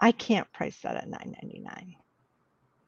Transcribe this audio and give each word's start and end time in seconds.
I 0.00 0.12
can't 0.12 0.50
price 0.52 0.78
that 0.82 0.96
at 0.96 1.08
nine 1.08 1.36
ninety 1.42 1.60
nine. 1.60 1.96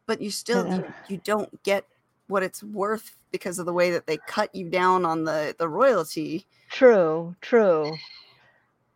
But 0.06 0.20
you 0.20 0.30
still 0.30 0.66
you, 0.66 0.94
you 1.08 1.20
don't 1.24 1.62
get 1.62 1.84
what 2.28 2.42
it's 2.42 2.62
worth 2.62 3.16
because 3.30 3.58
of 3.58 3.66
the 3.66 3.72
way 3.72 3.90
that 3.90 4.06
they 4.06 4.18
cut 4.18 4.54
you 4.54 4.68
down 4.68 5.04
on 5.04 5.24
the 5.24 5.54
the 5.58 5.68
royalty. 5.68 6.46
True, 6.70 7.34
true. 7.40 7.96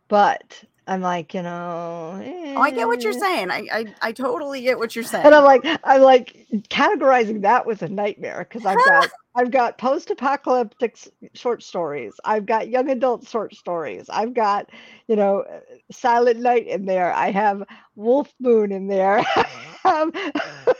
But 0.07 0.63
I'm 0.87 1.01
like, 1.01 1.33
you 1.33 1.41
know, 1.43 2.21
Oh, 2.55 2.61
I 2.61 2.71
get 2.71 2.87
what 2.87 3.03
you're 3.03 3.13
eh. 3.13 3.19
saying. 3.19 3.51
I, 3.51 3.67
I 3.71 3.85
I 4.01 4.11
totally 4.11 4.61
get 4.61 4.77
what 4.77 4.95
you're 4.95 5.03
saying. 5.03 5.25
And 5.25 5.33
I'm 5.35 5.43
like, 5.43 5.65
I'm 5.83 6.01
like 6.01 6.47
categorizing 6.69 7.41
that 7.43 7.65
was 7.65 7.81
a 7.81 7.87
nightmare 7.89 8.45
because 8.49 8.65
I've 8.65 8.83
got 8.83 9.09
I've 9.35 9.51
got 9.51 9.77
post-apocalyptic 9.77 10.97
short 11.33 11.63
stories. 11.63 12.19
I've 12.25 12.45
got 12.45 12.67
young 12.69 12.89
adult 12.89 13.27
short 13.27 13.55
stories. 13.55 14.09
I've 14.09 14.33
got, 14.33 14.69
you 15.07 15.15
know, 15.15 15.45
Silent 15.91 16.39
Night 16.39 16.67
in 16.67 16.85
there. 16.85 17.13
I 17.13 17.31
have 17.31 17.63
Wolf 17.95 18.33
Moon 18.39 18.71
in 18.73 18.87
there. 18.87 19.23
I 19.35 19.47
have 19.83 20.11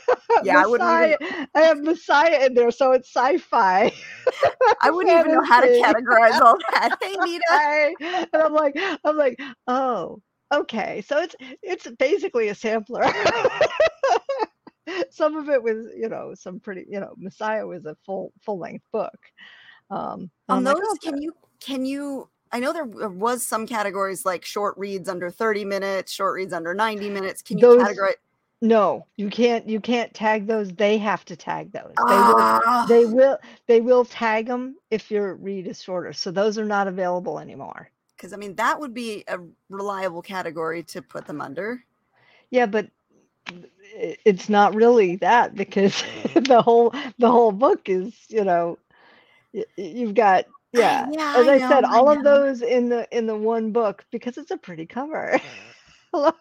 Yeah, 0.44 0.62
I 0.62 0.66
wouldn't 0.66 0.88
Messiah, 0.88 1.46
I 1.54 1.60
have 1.60 1.82
Messiah 1.82 2.46
in 2.46 2.54
there, 2.54 2.70
so 2.70 2.92
it's 2.92 3.14
sci-fi. 3.14 3.92
I 4.80 4.90
wouldn't 4.90 5.18
even 5.18 5.34
know 5.34 5.44
how 5.44 5.60
to 5.60 5.66
categorize 5.66 6.40
all 6.40 6.56
that. 6.72 6.96
Hey, 7.02 7.16
Nita. 7.16 7.44
I, 7.50 7.94
and 8.32 8.42
I'm 8.42 8.54
like, 8.54 8.76
I'm 9.04 9.16
like, 9.16 9.38
oh, 9.66 10.20
okay. 10.52 11.02
So 11.06 11.18
it's 11.18 11.34
it's 11.62 11.86
basically 11.98 12.48
a 12.48 12.54
sampler. 12.54 13.04
some 15.10 15.36
of 15.36 15.48
it 15.48 15.62
was, 15.62 15.86
you 15.96 16.08
know, 16.08 16.32
some 16.34 16.60
pretty, 16.60 16.86
you 16.88 17.00
know, 17.00 17.14
Messiah 17.18 17.66
was 17.66 17.84
a 17.84 17.96
full 18.06 18.32
full 18.40 18.58
length 18.58 18.86
book. 18.92 19.18
Um, 19.90 20.30
On 20.48 20.58
I'm 20.58 20.64
like, 20.64 20.76
those, 20.76 20.84
"Oh, 20.86 20.96
can 21.02 21.20
you 21.20 21.34
can 21.60 21.84
you? 21.84 22.28
I 22.52 22.60
know 22.60 22.72
there 22.72 22.86
there 22.86 23.08
was 23.08 23.46
some 23.46 23.66
categories 23.66 24.24
like 24.24 24.44
short 24.44 24.76
reads 24.78 25.08
under 25.08 25.30
30 25.30 25.64
minutes, 25.66 26.12
short 26.12 26.34
reads 26.34 26.52
under 26.52 26.72
90 26.74 27.10
minutes. 27.10 27.42
Can 27.42 27.58
you 27.58 27.66
Those- 27.66 27.82
categorize? 27.82 28.14
No, 28.62 29.06
you 29.16 29.28
can't 29.28 29.68
you 29.68 29.80
can't 29.80 30.14
tag 30.14 30.46
those. 30.46 30.72
They 30.72 30.98
have 30.98 31.24
to 31.26 31.36
tag 31.36 31.72
those. 31.72 31.94
They 32.08 32.22
will 32.22 32.48
Ah, 32.48 32.86
they 32.88 33.04
will 33.06 33.38
they 33.66 33.80
will 33.80 34.04
tag 34.04 34.46
them 34.46 34.76
if 34.90 35.10
your 35.10 35.34
read 35.34 35.66
is 35.66 35.82
shorter. 35.82 36.12
So 36.14 36.30
those 36.30 36.58
are 36.58 36.64
not 36.64 36.88
available 36.88 37.38
anymore. 37.40 37.90
because 38.16 38.32
I 38.32 38.36
mean 38.36 38.54
that 38.56 38.80
would 38.80 38.94
be 38.94 39.24
a 39.28 39.38
reliable 39.68 40.22
category 40.22 40.82
to 40.84 41.02
put 41.02 41.26
them 41.26 41.40
under. 41.40 41.84
Yeah, 42.50 42.66
but 42.66 42.88
it's 44.24 44.48
not 44.48 44.74
really 44.74 45.16
that 45.16 45.54
because 45.54 46.02
the 46.34 46.62
whole 46.62 46.94
the 47.18 47.30
whole 47.30 47.52
book 47.52 47.88
is 47.88 48.14
you 48.28 48.44
know 48.44 48.78
you've 49.76 50.14
got 50.14 50.46
yeah 50.72 51.06
yeah, 51.10 51.34
as 51.34 51.48
I 51.48 51.54
I, 51.54 51.58
said 51.58 51.82
know, 51.82 51.88
I 51.90 51.98
all 51.98 52.08
of 52.08 52.22
those 52.24 52.62
in 52.62 52.88
the 52.88 53.08
in 53.16 53.26
the 53.26 53.36
one 53.36 53.72
book 53.72 54.04
because 54.10 54.38
it's 54.38 54.50
a 54.50 54.56
pretty 54.56 54.86
cover. 54.86 55.40
Hello. 56.12 56.32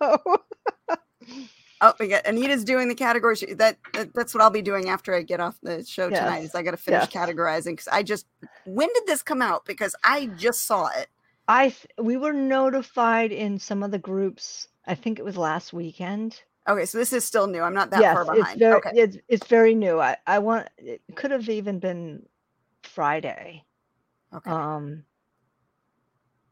Oh, 1.83 1.93
we 1.99 2.07
got 2.09 2.25
Anita's 2.27 2.63
doing 2.63 2.87
the 2.87 2.95
category. 2.95 3.35
she- 3.35 3.53
That, 3.55 3.77
that 3.93 4.13
that's 4.13 4.33
what 4.35 4.43
I'll 4.43 4.51
be 4.51 4.61
doing 4.61 4.89
after 4.89 5.15
I 5.15 5.23
get 5.23 5.39
off 5.39 5.57
the 5.63 5.83
show 5.83 6.09
tonight. 6.09 6.41
Yes, 6.41 6.49
Is 6.49 6.55
I 6.55 6.61
got 6.61 6.71
to 6.71 6.77
finish 6.77 7.07
yes. 7.11 7.27
categorizing 7.29 7.71
because 7.71 7.87
I 7.87 8.03
just 8.03 8.27
when 8.65 8.87
did 8.93 9.07
this 9.07 9.23
come 9.23 9.41
out? 9.41 9.65
Because 9.65 9.95
I 10.03 10.27
just 10.27 10.65
saw 10.65 10.87
it. 10.95 11.07
I 11.47 11.73
we 11.99 12.17
were 12.17 12.33
notified 12.33 13.31
in 13.31 13.57
some 13.57 13.81
of 13.83 13.89
the 13.91 13.97
groups. 13.99 14.67
I 14.85 14.93
think 14.95 15.17
it 15.19 15.25
was 15.25 15.37
last 15.37 15.73
weekend. 15.73 16.39
Okay, 16.69 16.85
so 16.85 16.99
this 16.99 17.11
is 17.13 17.25
still 17.25 17.47
new. 17.47 17.61
I'm 17.61 17.73
not 17.73 17.89
that 17.89 18.01
yes, 18.01 18.13
far 18.13 18.21
it's 18.21 18.31
behind. 18.31 18.59
very 18.59 18.75
okay, 18.75 18.91
it's 18.93 19.17
it's 19.27 19.47
very 19.47 19.73
new. 19.73 19.99
I 19.99 20.17
I 20.27 20.37
want 20.37 20.67
it 20.77 21.01
could 21.15 21.31
have 21.31 21.49
even 21.49 21.79
been 21.79 22.27
Friday. 22.83 23.63
okay. 24.35 24.49
Um, 24.51 25.03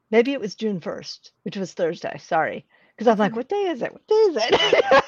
maybe 0.10 0.34
it 0.34 0.40
was 0.42 0.56
June 0.56 0.80
1st, 0.80 1.32
which 1.44 1.58
was 1.58 1.74
Thursday. 1.74 2.18
Sorry. 2.18 2.66
Because 2.96 3.08
I'm 3.08 3.18
like, 3.18 3.36
what 3.36 3.48
day 3.48 3.64
is 3.68 3.82
it? 3.82 3.94
What 3.94 4.08
day 4.08 4.16
is 4.16 4.36
it? 4.38 4.94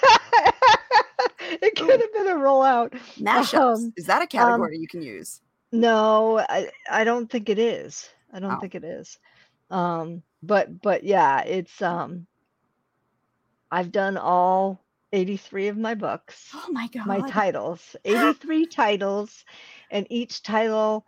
it 1.68 1.76
could 1.76 2.02
have 2.02 2.14
been 2.14 2.28
a 2.28 2.40
rollout. 2.40 2.92
Mashups 3.20 3.76
um, 3.78 3.94
is 3.98 4.06
that 4.06 4.22
a 4.22 4.28
category 4.28 4.78
you 4.78 4.88
can 4.88 5.02
use? 5.02 5.42
No, 5.72 6.40
I, 6.40 6.70
I 6.90 7.04
don't 7.04 7.30
think 7.30 7.50
it 7.50 7.60
is. 7.60 8.10
I 8.34 8.40
don't 8.40 8.54
Oh. 8.54 8.60
think 8.60 8.76
it 8.76 8.84
is. 8.84 9.18
Um, 9.70 10.24
but 10.44 10.82
but 10.82 11.04
yeah, 11.04 11.42
it's 11.44 11.82
um 11.82 12.28
I've 13.72 13.92
done 13.92 14.18
all 14.18 14.84
83 15.14 15.70
of 15.70 15.78
my 15.78 15.94
books. 15.96 16.50
Oh 16.54 16.68
my 16.72 16.88
god! 16.88 17.08
my 17.08 17.22
titles 17.30 17.96
83 18.06 18.66
titles 18.66 19.46
and 19.92 20.08
each 20.10 20.42
title 20.44 21.06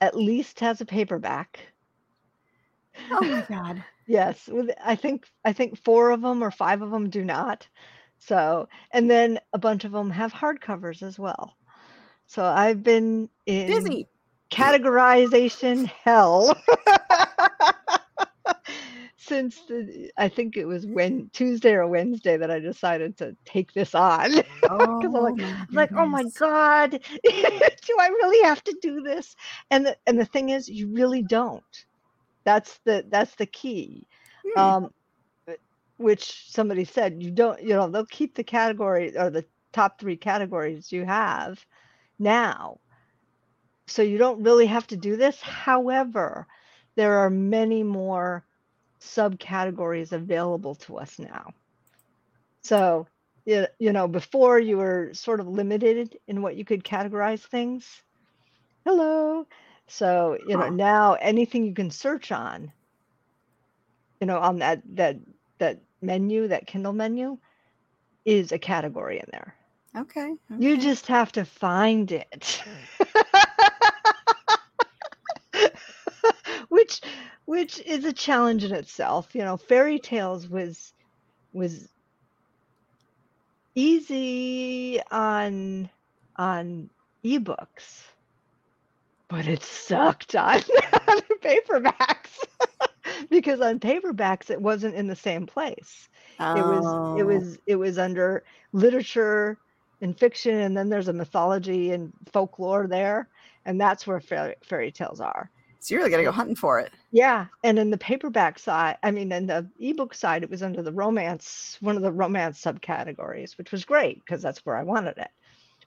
at 0.00 0.16
least 0.16 0.60
has 0.60 0.80
a 0.80 0.84
paperback 0.86 1.60
oh 3.10 3.20
my 3.22 3.44
god! 3.48 3.84
yes 4.06 4.48
with 4.48 4.70
i 4.84 4.94
think 4.94 5.26
i 5.44 5.52
think 5.52 5.78
four 5.82 6.10
of 6.10 6.20
them 6.20 6.42
or 6.42 6.50
five 6.50 6.82
of 6.82 6.90
them 6.90 7.08
do 7.10 7.24
not 7.24 7.66
so 8.26 8.68
and 8.92 9.10
then 9.10 9.38
a 9.52 9.58
bunch 9.58 9.84
of 9.84 9.92
them 9.92 10.10
have 10.10 10.32
hardcovers 10.32 11.02
as 11.02 11.18
well 11.18 11.56
so 12.26 12.44
i've 12.44 12.82
been 12.82 13.28
in 13.46 13.66
Busy. 13.66 14.08
categorization 14.50 15.86
hell 15.86 16.56
since 19.16 19.62
the, 19.68 20.10
i 20.16 20.28
think 20.28 20.56
it 20.56 20.64
was 20.66 20.86
when 20.86 21.28
tuesday 21.32 21.72
or 21.72 21.86
wednesday 21.86 22.36
that 22.36 22.50
i 22.50 22.58
decided 22.58 23.16
to 23.16 23.36
take 23.44 23.72
this 23.72 23.94
on 23.94 24.32
Oh, 24.70 25.00
I'm 25.04 25.12
like- 25.12 25.34
I'm 25.42 25.74
like, 25.74 25.90
oh 25.94 26.06
my 26.06 26.24
god, 26.38 26.90
do 26.92 27.96
I 28.00 28.08
really 28.08 28.42
have 28.46 28.62
to 28.64 28.76
do 28.80 29.02
this? 29.02 29.36
And 29.70 29.84
the 29.86 29.96
and 30.06 30.18
the 30.18 30.24
thing 30.24 30.50
is, 30.50 30.68
you 30.68 30.88
really 30.88 31.22
don't. 31.22 31.62
That's 32.44 32.78
the 32.84 33.04
that's 33.10 33.34
the 33.36 33.46
key. 33.46 34.06
Hmm. 34.56 34.60
Um, 34.60 34.90
which 35.96 36.50
somebody 36.50 36.84
said 36.84 37.22
you 37.22 37.30
don't. 37.30 37.62
You 37.62 37.74
know, 37.74 37.88
they'll 37.88 38.06
keep 38.06 38.34
the 38.34 38.44
category 38.44 39.16
or 39.16 39.30
the 39.30 39.44
top 39.72 40.00
three 40.00 40.16
categories 40.16 40.92
you 40.92 41.04
have 41.04 41.64
now, 42.18 42.78
so 43.86 44.02
you 44.02 44.18
don't 44.18 44.42
really 44.42 44.66
have 44.66 44.86
to 44.88 44.96
do 44.96 45.16
this. 45.16 45.40
However, 45.40 46.46
there 46.94 47.18
are 47.18 47.30
many 47.30 47.82
more 47.82 48.44
subcategories 49.00 50.12
available 50.12 50.74
to 50.74 50.98
us 50.98 51.18
now. 51.18 51.52
So 52.62 53.06
you, 53.44 53.66
you 53.78 53.92
know, 53.92 54.08
before 54.08 54.58
you 54.58 54.78
were 54.78 55.10
sort 55.12 55.40
of 55.40 55.48
limited 55.48 56.18
in 56.26 56.40
what 56.42 56.56
you 56.56 56.64
could 56.64 56.84
categorize 56.84 57.42
things. 57.42 57.86
Hello. 58.86 59.46
So, 59.86 60.38
you 60.48 60.56
know, 60.56 60.70
now 60.70 61.14
anything 61.14 61.66
you 61.66 61.74
can 61.74 61.90
search 61.90 62.32
on, 62.32 62.72
you 64.20 64.26
know, 64.26 64.38
on 64.38 64.58
that 64.60 64.80
that 64.94 65.18
that 65.58 65.80
menu, 66.00 66.48
that 66.48 66.66
Kindle 66.66 66.92
menu, 66.92 67.38
is 68.24 68.52
a 68.52 68.58
category 68.58 69.18
in 69.18 69.26
there. 69.30 69.54
okay. 69.96 70.34
You 70.58 70.76
just 70.78 71.06
have 71.08 71.32
to 71.32 71.44
find 71.44 72.10
it. 72.12 72.62
which 76.68 77.00
which 77.44 77.78
is 77.80 78.04
a 78.04 78.12
challenge 78.12 78.64
in 78.64 78.72
itself. 78.72 79.34
You 79.34 79.42
know, 79.42 79.56
fairy 79.56 79.98
tales 79.98 80.48
was 80.48 80.92
was 81.52 81.88
easy 83.74 85.00
on 85.10 85.88
on 86.36 86.90
ebooks, 87.24 88.02
but 89.28 89.46
it 89.46 89.62
sucked 89.62 90.34
on, 90.34 90.56
on 91.08 91.20
paperbacks. 91.42 92.44
because 93.34 93.60
on 93.60 93.80
paperbacks 93.80 94.50
it 94.50 94.60
wasn't 94.60 94.94
in 94.94 95.06
the 95.08 95.16
same 95.16 95.46
place. 95.46 96.08
It 96.52 96.66
was 96.66 96.96
it 97.14 97.24
Oh. 97.24 97.24
was 97.24 97.58
it 97.66 97.76
was 97.76 97.98
under 97.98 98.44
literature 98.72 99.58
and 100.00 100.18
fiction 100.18 100.54
and 100.60 100.76
then 100.76 100.88
there's 100.88 101.08
a 101.08 101.12
mythology 101.12 101.92
and 101.92 102.12
folklore 102.32 102.86
there 102.88 103.28
and 103.66 103.80
that's 103.80 104.06
where 104.06 104.20
fairy, 104.20 104.54
fairy 104.64 104.92
tales 104.92 105.20
are. 105.20 105.50
So 105.80 105.94
you 105.94 105.98
really 105.98 106.10
got 106.10 106.18
to 106.18 106.24
go 106.24 106.32
hunting 106.32 106.56
for 106.56 106.80
it. 106.80 106.92
yeah 107.12 107.46
and 107.62 107.78
in 107.78 107.90
the 107.90 107.98
paperback 107.98 108.58
side 108.58 108.96
i 109.02 109.10
mean 109.10 109.30
in 109.32 109.46
the 109.46 109.68
ebook 109.78 110.14
side 110.14 110.42
it 110.42 110.50
was 110.50 110.62
under 110.62 110.82
the 110.82 110.92
romance 110.92 111.76
one 111.80 111.96
of 111.96 112.02
the 112.02 112.12
romance 112.12 112.60
subcategories 112.62 113.56
which 113.58 113.70
was 113.72 113.84
great 113.84 114.24
because 114.24 114.42
that's 114.42 114.64
where 114.66 114.76
i 114.76 114.82
wanted 114.82 115.16
it. 115.18 115.30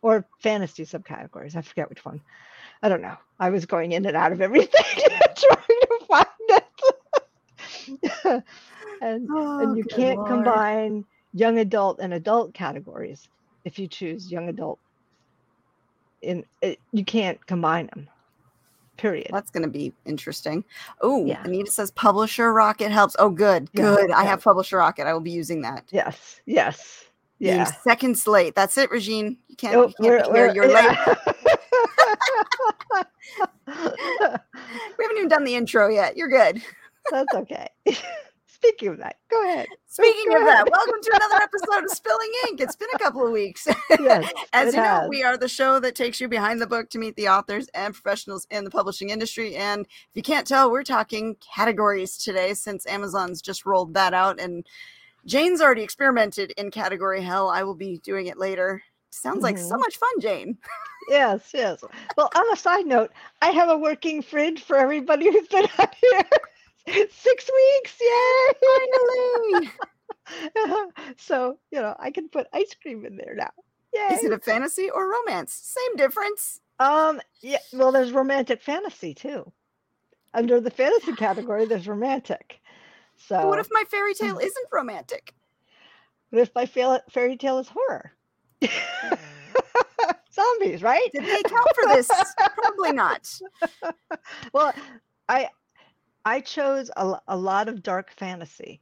Or 0.01 0.27
fantasy 0.39 0.85
subcategories 0.85 1.55
i 1.55 1.61
forget 1.61 1.89
which 1.89 2.05
one. 2.05 2.21
I 2.83 2.89
don't 2.89 3.01
know. 3.01 3.17
I 3.39 3.49
was 3.49 3.65
going 3.65 3.93
in 3.93 4.05
and 4.05 4.15
out 4.17 4.31
of 4.31 4.41
everything 4.41 4.85
trying 5.35 5.81
to 5.81 5.99
find 6.07 6.27
and 9.01 9.27
Oh, 9.31 9.59
and 9.59 9.77
you 9.77 9.83
can't 9.83 10.17
Lord. 10.17 10.29
combine 10.29 11.05
young 11.33 11.59
adult 11.59 11.99
and 11.99 12.13
adult 12.13 12.53
categories 12.53 13.27
if 13.65 13.77
you 13.77 13.87
choose 13.87 14.31
young 14.31 14.49
adult 14.49 14.79
in 16.21 16.43
it, 16.61 16.79
you 16.93 17.03
can't 17.05 17.43
combine 17.45 17.87
them 17.93 18.09
period 18.97 19.27
That's 19.31 19.51
going 19.51 19.61
to 19.63 19.69
be 19.69 19.93
interesting. 20.05 20.63
Oh, 21.01 21.23
Yeah. 21.25 21.43
Anita 21.43 21.69
says 21.69 21.91
Publisher 21.91 22.51
Rocket 22.51 22.89
helps. 22.91 23.15
Oh, 23.19 23.29
good, 23.29 23.69
Yeah, 23.73 23.81
good. 23.95 24.11
I 24.11 24.23
have 24.23 24.41
Publisher 24.41 24.77
Rocket. 24.77 25.05
I 25.05 25.13
will 25.13 25.19
be 25.19 25.29
using 25.31 25.61
that. 25.61 25.83
yes 25.91 26.41
yes 26.47 27.05
Being 27.39 27.57
yeah 27.57 27.65
second 27.65 28.17
slate. 28.17 28.55
That's 28.55 28.75
it, 28.79 28.89
Regine. 28.89 29.37
You 29.49 29.55
can't. 29.55 29.75
Oh, 29.75 29.87
you 29.99 30.09
can't 30.17 30.33
be 30.33 30.39
here. 30.39 30.51
You're 30.55 30.67
late. 30.67 30.97
late 31.07 31.17
We 33.67 33.73
haven't 35.03 35.17
even 35.17 35.27
done 35.29 35.43
the 35.43 35.55
intro 35.55 35.89
yet. 35.89 36.17
You're 36.17 36.29
good. 36.29 36.61
that's 37.11 37.33
okay 37.35 37.67
Speaking 38.49 38.87
of 38.87 38.97
that, 38.97 39.17
go 39.29 39.43
ahead. 39.43 39.67
Speaking 39.87 40.31
Go 40.31 40.39
of 40.39 40.45
that, 40.45 40.67
welcome 40.71 40.99
to 40.99 41.11
another 41.13 41.43
episode 41.43 41.83
of 41.83 41.91
Spilling 41.91 42.31
Ink. 42.47 42.59
It's 42.59 42.75
been 42.75 42.87
a 42.95 42.97
couple 42.97 43.23
of 43.23 43.31
weeks. 43.31 43.67
Yes, 43.99 44.31
As 44.51 44.73
you 44.73 44.81
know, 44.81 44.83
has. 44.83 45.09
we 45.09 45.21
are 45.23 45.37
the 45.37 45.47
show 45.47 45.79
that 45.79 45.93
takes 45.93 46.19
you 46.19 46.27
behind 46.27 46.59
the 46.59 46.65
book 46.65 46.89
to 46.89 46.97
meet 46.97 47.15
the 47.17 47.27
authors 47.29 47.67
and 47.75 47.93
professionals 47.93 48.47
in 48.49 48.63
the 48.63 48.71
publishing 48.71 49.11
industry. 49.11 49.55
And 49.55 49.81
if 49.81 50.15
you 50.15 50.23
can't 50.23 50.47
tell, 50.47 50.71
we're 50.71 50.81
talking 50.83 51.35
categories 51.55 52.17
today 52.17 52.55
since 52.55 52.87
Amazon's 52.87 53.43
just 53.43 53.63
rolled 53.67 53.93
that 53.93 54.15
out. 54.15 54.39
And 54.39 54.65
Jane's 55.27 55.61
already 55.61 55.83
experimented 55.83 56.51
in 56.57 56.71
category 56.71 57.21
hell. 57.21 57.49
I 57.51 57.61
will 57.61 57.75
be 57.75 57.99
doing 57.99 58.25
it 58.25 58.39
later. 58.39 58.81
Sounds 59.11 59.43
like 59.43 59.59
so 59.59 59.75
Mhm. 59.75 59.79
much 59.81 59.97
fun, 59.97 60.19
Jane. 60.19 60.57
Yes, 61.09 61.51
yes. 61.53 61.83
Well, 62.17 62.31
on 62.35 62.51
a 62.51 62.55
side 62.55 62.87
note, 62.87 63.11
I 63.43 63.51
have 63.51 63.69
a 63.69 63.77
working 63.77 64.23
fridge 64.23 64.63
for 64.63 64.77
everybody 64.77 65.31
who's 65.31 65.47
been 65.47 65.67
out 65.77 65.93
here. 66.01 66.23
Six 67.11 67.49
weeks, 67.53 67.97
yay! 68.01 68.53
Finally. 69.51 69.69
so 71.17 71.57
you 71.71 71.81
know, 71.81 71.95
I 71.99 72.11
can 72.11 72.29
put 72.29 72.47
ice 72.53 72.73
cream 72.81 73.05
in 73.05 73.17
there 73.17 73.35
now. 73.35 73.51
Yay! 73.93 74.15
Is 74.15 74.23
it 74.23 74.31
a 74.31 74.39
fantasy 74.39 74.89
or 74.89 75.09
romance? 75.11 75.53
Same 75.53 75.97
difference. 75.97 76.61
Um, 76.79 77.19
yeah. 77.41 77.57
Well, 77.73 77.91
there's 77.91 78.11
romantic 78.11 78.61
fantasy 78.61 79.13
too. 79.13 79.51
Under 80.33 80.61
the 80.61 80.71
fantasy 80.71 81.13
category, 81.13 81.65
there's 81.65 81.87
romantic. 81.87 82.61
So, 83.17 83.37
But 83.37 83.47
what 83.47 83.59
if 83.59 83.67
my 83.71 83.83
fairy 83.89 84.13
tale 84.13 84.37
isn't 84.37 84.67
romantic? 84.71 85.33
what 86.29 86.41
if 86.41 86.51
my 86.53 86.65
fa- 86.65 87.03
fairy 87.09 87.35
tale 87.35 87.57
is 87.59 87.67
horror? 87.69 88.11
Zombies, 90.31 90.83
right? 90.83 91.09
Did 91.13 91.23
they 91.23 91.41
count 91.43 91.67
for 91.73 91.87
this? 91.95 92.09
Probably 92.55 92.91
not. 92.91 93.39
well, 94.53 94.73
I 95.27 95.49
I 96.27 96.41
chose 96.41 96.91
a, 96.97 97.21
a 97.29 97.37
lot 97.37 97.69
of 97.69 97.81
dark 97.81 98.11
fantasy. 98.11 98.81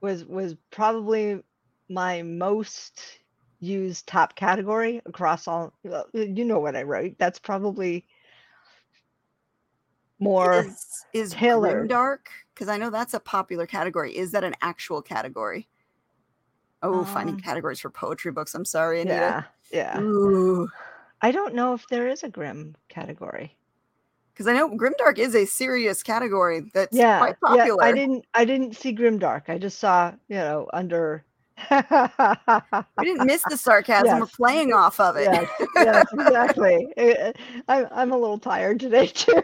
Was 0.00 0.24
was 0.24 0.54
probably 0.70 1.42
my 1.88 2.22
most 2.22 3.00
used 3.58 4.06
top 4.06 4.36
category 4.36 5.02
across 5.04 5.48
all. 5.48 5.72
You 6.12 6.44
know 6.44 6.60
what 6.60 6.76
I 6.76 6.84
wrote? 6.84 7.16
That's 7.18 7.40
probably 7.40 8.06
more. 10.20 10.60
is 10.60 11.06
is 11.12 11.32
tailored. 11.32 11.90
grimdark 11.90 12.28
because 12.54 12.68
I 12.68 12.76
know 12.76 12.90
that's 12.90 13.14
a 13.14 13.20
popular 13.20 13.66
category. 13.66 14.16
Is 14.16 14.30
that 14.30 14.44
an 14.44 14.54
actual 14.62 15.02
category? 15.02 15.68
Oh, 16.82 17.04
finding 17.04 17.34
Um, 17.34 17.40
categories 17.40 17.80
for 17.80 17.90
poetry 17.90 18.30
books. 18.30 18.54
I'm 18.54 18.64
sorry, 18.64 19.00
Anita. 19.00 19.44
Yeah, 19.72 19.96
yeah. 19.96 20.00
Ooh, 20.02 20.68
I 21.20 21.32
don't 21.32 21.56
know 21.56 21.74
if 21.74 21.84
there 21.88 22.06
is 22.06 22.22
a 22.22 22.28
grim 22.28 22.76
category. 22.88 23.56
Because 24.36 24.48
I 24.48 24.52
know 24.52 24.68
grimdark 24.68 25.16
is 25.16 25.34
a 25.34 25.46
serious 25.46 26.02
category 26.02 26.70
that's 26.74 26.94
yeah, 26.94 27.18
quite 27.18 27.40
popular. 27.40 27.82
yeah. 27.82 27.88
I 27.88 27.92
didn't. 27.92 28.26
I 28.34 28.44
didn't 28.44 28.76
see 28.76 28.94
grimdark. 28.94 29.48
I 29.48 29.56
just 29.56 29.78
saw 29.78 30.12
you 30.28 30.36
know 30.36 30.68
under. 30.74 31.24
we 31.70 33.04
didn't 33.04 33.26
miss 33.26 33.42
the 33.48 33.56
sarcasm. 33.56 34.20
We're 34.20 34.26
playing 34.26 34.74
off 34.74 35.00
of 35.00 35.16
it. 35.16 35.30
yes, 35.32 35.50
yes, 35.76 36.06
exactly. 36.12 36.86
Eh, 36.98 37.32
I'm 37.66 37.88
I'm 37.90 38.12
a 38.12 38.18
little 38.18 38.38
tired 38.38 38.78
today 38.78 39.06
too. 39.06 39.40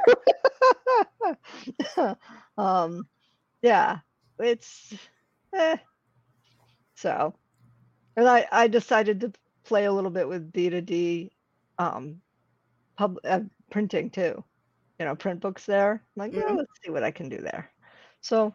um, 2.59 3.06
yeah, 3.62 4.00
it's 4.41 4.93
eh. 5.55 5.79
so, 6.97 7.35
and 8.17 8.29
I 8.29 8.47
I 8.53 8.69
decided 8.69 9.21
to 9.21 9.33
play 9.65 9.87
a 9.87 9.93
little 9.93 10.11
bit 10.11 10.29
with 10.29 10.53
D2D, 10.53 11.31
um, 11.79 12.21
pub 12.99 13.17
uh, 13.25 13.41
printing 13.71 14.11
too. 14.11 14.44
You 15.03 15.09
know, 15.09 15.17
print 15.17 15.41
books 15.41 15.67
there. 15.67 15.93
I'm 15.95 16.01
like, 16.17 16.33
yeah, 16.33 16.43
Mhm. 16.43 16.59
let's 16.59 16.71
see 16.85 16.91
what 16.93 17.03
I 17.03 17.11
can 17.11 17.29
do 17.29 17.39
there. 17.39 17.73
So. 18.21 18.55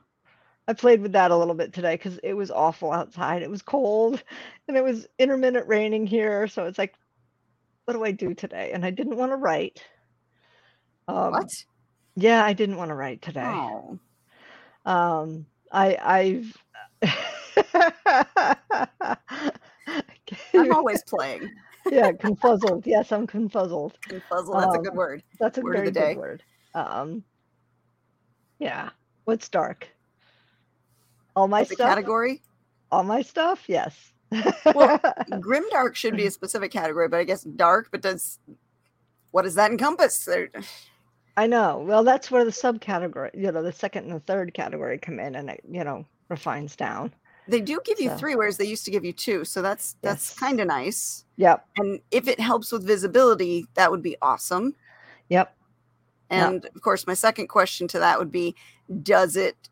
I 0.70 0.74
played 0.74 1.02
with 1.02 1.14
that 1.14 1.32
a 1.32 1.38
little 1.38 1.54
bit 1.56 1.72
today 1.74 1.96
because 1.96 2.18
it 2.24 2.34
was 2.34 2.52
awful 2.52 2.92
outside. 2.92 3.42
It 3.42 3.50
was 3.50 3.62
cold 3.62 4.22
and 4.68 4.76
it 4.78 4.84
was 4.84 5.08
intermittent 5.20 5.66
raining 5.68 6.06
here. 6.08 6.48
So 6.48 6.66
it's 6.66 6.78
like, 6.78 6.94
what 7.86 7.94
do 7.96 8.04
I 8.04 8.12
do 8.12 8.34
today? 8.34 8.72
And 8.74 8.86
I 8.86 8.90
didn't 8.92 9.16
want 9.18 9.32
to 9.32 9.38
write. 9.38 9.82
Um, 11.08 11.32
What? 11.34 11.50
Yeah, 12.16 12.44
I 12.44 12.54
didn't 12.54 12.78
want 12.78 12.90
to 12.90 12.96
write 12.96 13.22
today. 13.22 13.44
Oh, 13.44 14.00
Um, 14.86 15.46
I, 15.72 15.98
I've. 16.02 16.58
I'm 20.56 20.74
always 20.74 21.04
playing. 21.04 21.52
Yeah, 21.92 22.12
confuzzled. 22.12 22.86
Yes, 22.86 23.12
I'm 23.12 23.28
confuzzled. 23.28 23.94
Puzzle. 24.30 24.54
That's 24.56 24.75
a 24.75 24.80
Um, 24.80 24.84
good 24.84 24.94
word. 24.95 25.24
That's 25.39 25.57
a 25.57 25.62
Word 25.62 25.74
very 25.78 25.92
good 25.92 26.18
word. 26.18 26.44
Um, 26.74 27.24
yeah. 28.60 28.89
What's 29.25 29.50
dark? 29.50 29.88
All 31.36 31.48
my 31.48 31.63
stuff. 31.63 31.78
category. 31.89 32.42
All 32.92 33.04
my 33.04 33.22
stuff. 33.22 33.63
Yes. 33.68 33.95
Well, 34.74 35.00
Grimdark 35.31 35.95
should 35.95 36.16
be 36.18 36.25
a 36.25 36.31
specific 36.31 36.72
category, 36.72 37.07
but 37.07 37.19
I 37.19 37.24
guess 37.24 37.44
dark. 37.44 37.89
But 37.92 38.01
does 38.01 38.39
what 39.31 39.44
does 39.44 39.56
that 39.56 39.72
encompass? 39.72 40.28
I 41.38 41.48
know. 41.48 41.84
Well, 41.88 42.04
that's 42.04 42.31
where 42.31 42.45
the 42.45 42.51
subcategory, 42.51 43.31
you 43.36 43.51
know, 43.51 43.62
the 43.62 43.72
second 43.72 44.06
and 44.06 44.13
the 44.16 44.19
third 44.22 44.54
category 44.54 44.98
come 44.98 45.19
in, 45.19 45.36
and 45.36 45.50
it, 45.51 45.62
you 45.69 45.84
know, 45.84 46.06
refines 46.30 46.75
down. 46.75 47.13
They 47.48 47.62
do 47.62 47.80
give 47.86 48.00
you 48.00 48.10
So- 48.10 48.18
three, 48.18 48.36
whereas 48.36 48.58
they 48.58 48.66
used 48.66 48.86
to 48.86 48.92
give 48.92 49.06
you 49.06 49.14
two. 49.14 49.46
So 49.46 49.62
that's 49.62 49.96
that's 50.02 50.30
Yes. 50.32 50.40
kind 50.40 50.60
of 50.60 50.68
nice. 50.68 51.26
Yep. 51.38 51.66
And 51.78 52.02
if 52.12 52.28
it 52.28 52.40
helps 52.40 52.72
with 52.72 52.86
visibility, 52.86 53.68
that 53.76 53.90
would 53.92 54.02
be 54.04 54.18
awesome. 54.22 54.76
Yep. 55.30 55.56
And 56.30 56.66
of 56.66 56.82
course, 56.82 57.08
my 57.08 57.14
second 57.14 57.48
question 57.48 57.88
to 57.90 58.00
that 58.00 58.20
would 58.20 58.32
be 58.32 58.56
Does 59.04 59.36
it 59.36 59.70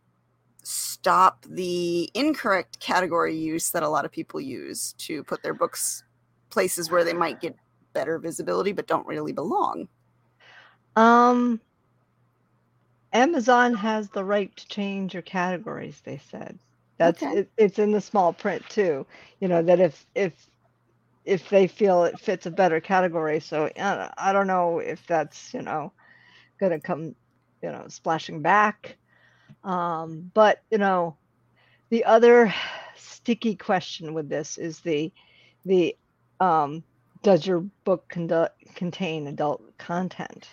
stop 0.64 1.46
the 1.48 2.10
incorrect 2.16 2.80
category 2.80 3.36
use 3.38 3.72
that 3.72 3.84
a 3.84 3.88
lot 3.90 4.04
of 4.04 4.12
people 4.12 4.42
use 4.42 4.94
to 4.98 5.24
put 5.24 5.44
their 5.44 5.54
books 5.54 6.04
places 6.50 6.90
where 6.90 7.04
they 7.04 7.14
might 7.14 7.40
get 7.40 7.56
better 7.94 8.18
visibility 8.20 8.72
but 8.72 8.88
don't 8.88 9.06
really 9.08 9.32
belong? 9.32 9.88
Um, 10.96 11.62
Amazon 13.14 13.74
has 13.74 14.10
the 14.10 14.24
right 14.24 14.56
to 14.58 14.68
change 14.68 15.14
your 15.14 15.24
categories. 15.24 16.02
They 16.04 16.18
said 16.18 16.58
that's 16.98 17.24
Okay. 17.24 17.32
it, 17.32 17.52
it's 17.58 17.80
in 17.80 17.92
the 17.92 18.02
small 18.02 18.34
print 18.34 18.68
too. 18.70 19.06
You 19.40 19.48
know 19.48 19.62
that 19.64 19.80
if 19.80 20.06
if 20.16 20.34
if 21.26 21.50
they 21.50 21.68
feel 21.68 22.04
it 22.06 22.20
fits 22.20 22.46
a 22.46 22.52
better 22.52 22.80
category. 22.82 23.40
So 23.40 23.66
I 23.78 23.96
don't, 23.96 24.12
I 24.18 24.34
don't 24.34 24.48
know 24.48 24.80
if 24.80 25.06
that's 25.08 25.54
you 25.54 25.62
know 25.62 25.94
gonna 26.60 26.80
come 26.80 27.16
you 27.62 27.72
know 27.72 27.86
splashing 27.90 28.42
back. 28.42 28.98
Um, 29.64 30.32
but 30.34 30.60
you 30.72 30.78
know 30.78 31.18
the 31.90 32.06
other 32.06 32.54
sticky 32.98 33.56
question 33.56 34.14
with 34.14 34.30
this 34.30 34.58
is 34.58 34.80
the 34.82 35.14
the 35.66 35.96
um 36.40 36.84
does 37.24 37.46
your 37.48 37.62
book 37.86 38.08
conduct, 38.10 38.56
contain 38.76 39.28
adult 39.28 39.64
content 39.78 40.50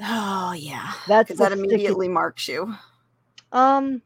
Oh, 0.00 0.52
yeah. 0.52 0.92
that's 1.06 1.36
that 1.36 1.52
sticky- 1.52 1.52
immediately 1.52 2.08
marks 2.08 2.48
you. 2.48 2.74
um 3.52 4.02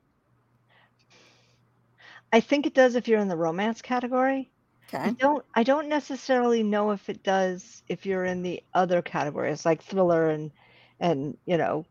i 2.35 2.41
think 2.41 2.67
it 2.67 2.75
does 2.75 2.97
if 2.97 3.07
you're 3.09 3.21
in 3.21 3.29
the 3.29 3.37
romance 3.37 3.81
category. 3.81 4.51
I 4.93 5.11
don't 5.11 5.45
i 5.55 5.63
don't 5.63 5.89
necessarily 5.89 6.63
know 6.63 6.91
if 6.93 7.09
it 7.09 7.23
does 7.23 7.83
if 7.89 8.07
you're 8.07 8.25
in 8.25 8.43
the 8.43 8.63
other 8.75 9.03
categories 9.03 9.65
like 9.65 9.83
thriller 9.83 10.29
and 10.31 10.53
and 11.01 11.37
you 11.47 11.57
know 11.57 11.85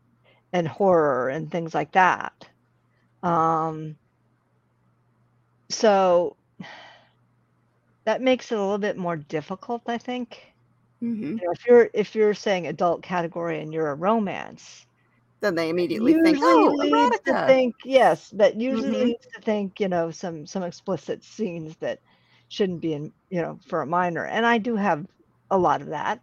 and 0.54 0.68
horror 0.68 1.30
and 1.30 1.52
things 1.52 1.74
like 1.74 1.92
that. 1.94 2.48
Um 3.24 3.96
so 5.70 6.36
that 8.06 8.22
makes 8.22 8.52
it 8.52 8.58
a 8.58 8.62
little 8.62 8.78
bit 8.78 8.98
more 8.98 9.18
difficult 9.18 9.82
i 9.88 9.98
think. 9.98 10.54
Hmm 11.00 11.22
you 11.22 11.36
know, 11.36 11.52
if 11.52 11.66
you're 11.68 11.90
if 11.94 12.16
you're 12.16 12.34
saying 12.34 12.68
adult 12.68 13.02
category 13.02 13.60
and 13.62 13.74
you're 13.74 13.92
a 13.92 13.96
romance 13.96 14.86
Then 15.44 15.56
they 15.56 15.70
immediately 15.70 16.14
usually 16.14 16.34
think, 16.34 16.40
oh, 16.42 16.76
leads 16.80 17.20
to 17.26 17.34
erotica. 17.34 17.46
think 17.46 17.76
yes 17.84 18.30
that 18.30 18.56
usually 18.56 18.92
Mhm. 18.92 19.04
leads 19.08 19.28
to 19.36 19.42
think 19.42 19.80
you 19.80 19.90
know 19.90 20.10
some 20.10 20.48
some 20.48 20.64
explicit 20.64 21.24
scenes 21.24 21.76
that 21.78 22.00
shouldn't 22.48 22.80
be 22.82 22.94
in 22.94 23.14
you 23.30 23.42
know 23.42 23.60
for 23.68 23.82
a 23.82 23.86
minor 23.86 24.26
and 24.26 24.46
i 24.46 24.58
do 24.58 24.76
have 24.76 25.06
a 25.52 25.58
lot 25.58 25.82
of 25.82 25.88
that 25.90 26.22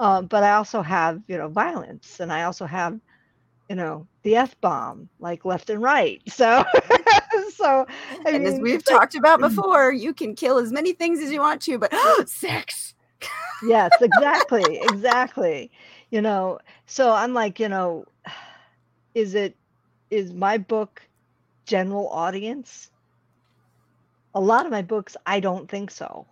um, 0.00 0.26
but 0.28 0.42
i 0.42 0.52
also 0.52 0.82
have 0.82 1.20
you 1.28 1.38
know 1.38 1.48
violence 1.48 2.18
and 2.20 2.32
i 2.32 2.42
also 2.42 2.66
have 2.66 2.98
you 3.70 3.76
know 3.76 4.06
the 4.24 4.36
f-bomb 4.36 5.08
like 5.20 5.44
left 5.44 5.70
and 5.70 5.80
right 5.82 6.20
so 6.28 6.64
so 7.54 7.86
I 8.26 8.30
and 8.30 8.46
as 8.46 8.58
we've 8.60 8.84
talked 8.84 9.14
about 9.14 9.40
before, 9.40 9.92
you 9.92 10.12
can 10.12 10.34
kill 10.34 10.58
as 10.58 10.72
many 10.72 10.92
things 10.92 11.20
as 11.20 11.30
you 11.30 11.40
want 11.40 11.62
to, 11.62 11.78
but 11.78 11.92
sex. 12.28 12.94
yes 13.62 13.92
exactly 14.00 14.78
exactly 14.82 15.70
you 16.14 16.22
know 16.22 16.60
so 16.86 17.12
i'm 17.12 17.34
like 17.34 17.58
you 17.58 17.68
know 17.68 18.04
is 19.16 19.34
it 19.34 19.56
is 20.10 20.32
my 20.32 20.56
book 20.56 21.02
general 21.66 22.08
audience 22.08 22.88
a 24.34 24.40
lot 24.40 24.64
of 24.64 24.70
my 24.70 24.80
books 24.82 25.16
i 25.26 25.40
don't 25.40 25.68
think 25.68 25.90
so 25.90 26.24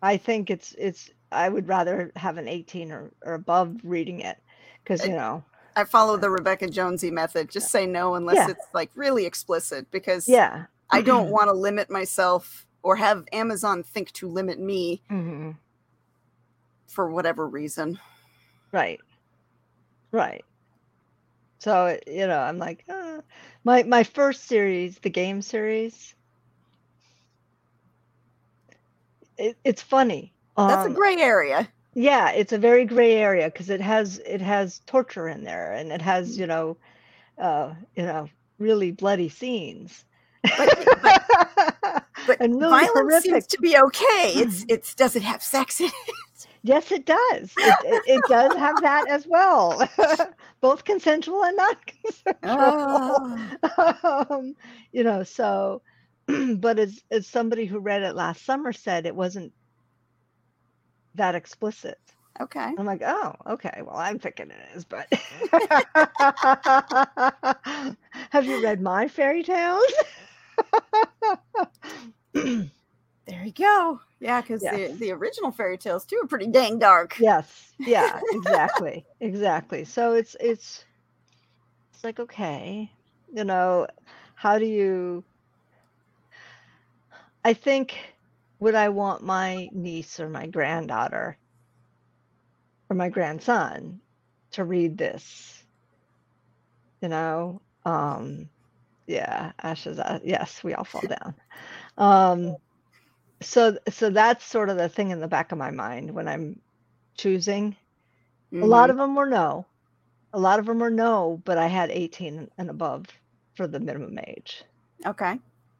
i 0.00 0.16
think 0.16 0.48
it's 0.48 0.74
it's 0.78 1.10
i 1.32 1.50
would 1.50 1.68
rather 1.68 2.10
have 2.16 2.38
an 2.38 2.48
18 2.48 2.92
or, 2.92 3.10
or 3.26 3.34
above 3.34 3.76
reading 3.84 4.20
it 4.20 4.38
because 4.82 5.04
you 5.04 5.12
know 5.12 5.44
I 5.76 5.82
follow 5.82 6.16
the 6.16 6.30
Rebecca 6.30 6.68
Jonesy 6.68 7.10
method. 7.10 7.50
Just 7.50 7.72
say 7.72 7.84
no 7.84 8.14
unless 8.14 8.36
Yeah. 8.36 8.50
it's 8.50 8.66
like 8.72 8.92
really 8.94 9.26
explicit 9.26 9.90
because 9.90 10.28
Yeah. 10.28 10.66
I 10.88 11.02
don't 11.02 11.30
want 11.36 11.48
to 11.48 11.52
limit 11.52 11.90
myself 11.90 12.64
or 12.84 12.94
have 12.94 13.24
Amazon 13.32 13.82
think 13.82 14.12
to 14.12 14.28
limit 14.28 14.60
me 14.60 15.02
hmm 15.08 15.50
for 16.86 17.10
whatever 17.10 17.48
reason. 17.48 17.98
Right. 18.74 19.00
Right. 20.12 20.44
So 21.58 21.86
it- 21.86 22.04
you 22.06 22.26
know, 22.26 22.40
I'm 22.40 22.58
like, 22.58 22.84
uh, 22.88 23.22
my 23.64 23.82
my 23.84 24.04
first 24.04 24.44
series, 24.46 24.98
the 25.00 25.10
game 25.10 25.42
series. 25.42 26.14
It, 29.38 29.56
it's 29.64 29.82
funny. 29.82 30.34
That's 30.66 30.84
Um, 30.84 30.86
a 30.86 30.90
gray 30.90 31.16
area. 31.20 31.68
yeah, 31.94 32.30
it's 32.32 32.52
a 32.52 32.58
very 32.58 32.84
gray 32.86 33.14
area 33.14 33.50
because 33.50 33.70
it 33.70 33.80
has 33.80 34.18
it 34.26 34.40
has 34.42 34.80
torture 34.86 35.28
in 35.28 35.44
there, 35.44 35.72
and 35.72 35.92
it 35.92 36.02
has 36.02 36.38
you 36.38 36.46
know, 36.46 36.78
uh, 37.38 37.74
you 37.96 38.04
know, 38.04 38.30
really 38.58 38.92
bloody 38.92 39.28
scenes. 39.28 40.04
But, 40.56 40.70
but 42.26 42.40
and 42.40 42.60
really 42.60 42.68
violence 42.68 42.92
horrific. 42.94 43.22
seems 43.22 43.46
to 43.48 43.58
be 43.60 43.76
okay. 43.78 44.32
It's 44.38 44.64
it's 44.68 44.94
does 44.94 45.16
it 45.16 45.22
have 45.22 45.42
sex 45.42 45.80
in 45.80 45.86
it? 45.88 46.16
Yes, 46.64 46.90
it 46.92 47.04
does. 47.04 47.58
It, 47.58 47.76
it, 47.82 48.02
it 48.06 48.26
does 48.26 48.54
have 48.54 48.80
that 48.80 49.06
as 49.06 49.26
well, 49.28 49.86
both 50.62 50.84
consensual 50.84 51.44
and 51.44 51.58
not 51.58 51.76
consensual. 51.86 52.38
Oh. 52.42 54.26
um, 54.30 54.54
you 54.90 55.04
know, 55.04 55.24
so, 55.24 55.82
but 56.56 56.78
as 56.78 57.02
as 57.10 57.26
somebody 57.26 57.66
who 57.66 57.80
read 57.80 58.02
it 58.02 58.16
last 58.16 58.46
summer 58.46 58.72
said, 58.72 59.04
it 59.04 59.14
wasn't 59.14 59.52
that 61.16 61.34
explicit. 61.34 61.98
Okay. 62.40 62.72
I'm 62.78 62.86
like, 62.86 63.02
oh, 63.04 63.34
okay. 63.46 63.82
Well, 63.84 63.96
I'm 63.96 64.18
thinking 64.18 64.50
it 64.50 64.56
is, 64.74 64.86
but 64.86 65.06
have 68.30 68.46
you 68.46 68.64
read 68.64 68.80
my 68.80 69.06
fairy 69.06 69.42
tales? 69.42 69.92
There 73.26 73.44
you 73.44 73.52
go. 73.52 74.00
Yeah, 74.20 74.40
because 74.40 74.66
the, 74.66 74.88
Yes. 74.88 74.98
the 74.98 75.12
original 75.12 75.50
fairy 75.52 75.78
tales 75.78 76.04
too 76.04 76.20
are 76.22 76.26
pretty 76.26 76.46
dang 76.48 76.78
dark. 76.78 77.16
yes, 77.18 77.74
yeah, 77.84 78.20
exactly, 78.30 79.06
exactly. 79.20 79.84
So 79.84 80.14
it's 80.14 80.36
it's 80.40 80.84
it's 81.92 82.04
like 82.04 82.20
okay, 82.20 82.90
you 83.32 83.44
know, 83.44 83.86
how 84.34 84.58
do 84.58 84.66
you? 84.66 85.24
I 87.44 87.54
think 87.54 87.96
would 88.58 88.74
I 88.74 88.88
want 88.90 89.22
my 89.22 89.68
niece 89.72 90.20
or 90.20 90.28
my 90.28 90.46
granddaughter 90.46 91.38
or 92.88 92.96
my 92.96 93.08
grandson 93.10 94.00
to 94.52 94.64
read 94.64 94.96
this? 94.98 95.64
You 97.02 97.08
know, 97.08 97.62
um, 97.84 98.48
yeah, 99.06 99.52
Ashes. 99.62 99.98
Uh, 99.98 100.20
yes, 100.24 100.62
we 100.64 100.74
all 100.74 100.84
fall 100.84 101.06
down. 101.06 101.34
Um, 101.98 102.56
so 103.44 103.78
so 103.90 104.10
that's 104.10 104.44
sort 104.44 104.70
of 104.70 104.76
the 104.76 104.88
thing 104.88 105.10
in 105.10 105.20
the 105.20 105.28
back 105.28 105.52
of 105.52 105.58
my 105.58 105.70
mind 105.70 106.10
when 106.14 106.28
I'm 106.28 106.60
choosing. 107.16 107.76
A 108.52 108.66
lot 108.66 108.90
of 108.90 108.96
them 108.96 109.16
were 109.16 109.26
no. 109.26 109.66
A 110.32 110.38
lot 110.38 110.58
of 110.58 110.66
them 110.66 110.78
were 110.78 110.90
no, 110.90 111.40
but 111.44 111.58
I 111.58 111.66
had 111.66 111.90
18 111.90 112.50
and 112.56 112.70
above 112.70 113.06
for 113.54 113.66
the 113.66 113.80
minimum 113.80 114.18
age. 114.26 114.62
Okay. 115.04 115.38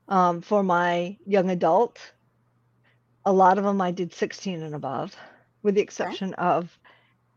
Um, 0.08 0.42
for 0.42 0.62
my 0.62 1.16
young 1.24 1.50
adult, 1.50 1.98
a 3.24 3.32
lot 3.32 3.58
of 3.58 3.64
them 3.64 3.80
I 3.80 3.90
did 3.90 4.12
16 4.12 4.62
and 4.62 4.74
above, 4.74 5.16
with 5.62 5.76
the 5.76 5.80
exception 5.80 6.34
of 6.34 6.76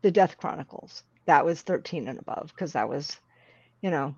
the 0.01 0.11
Death 0.11 0.37
Chronicles. 0.37 1.03
That 1.25 1.45
was 1.45 1.61
13 1.61 2.07
and 2.07 2.19
above 2.19 2.51
because 2.53 2.73
that 2.73 2.89
was, 2.89 3.17
you 3.81 3.89
know, 3.89 4.15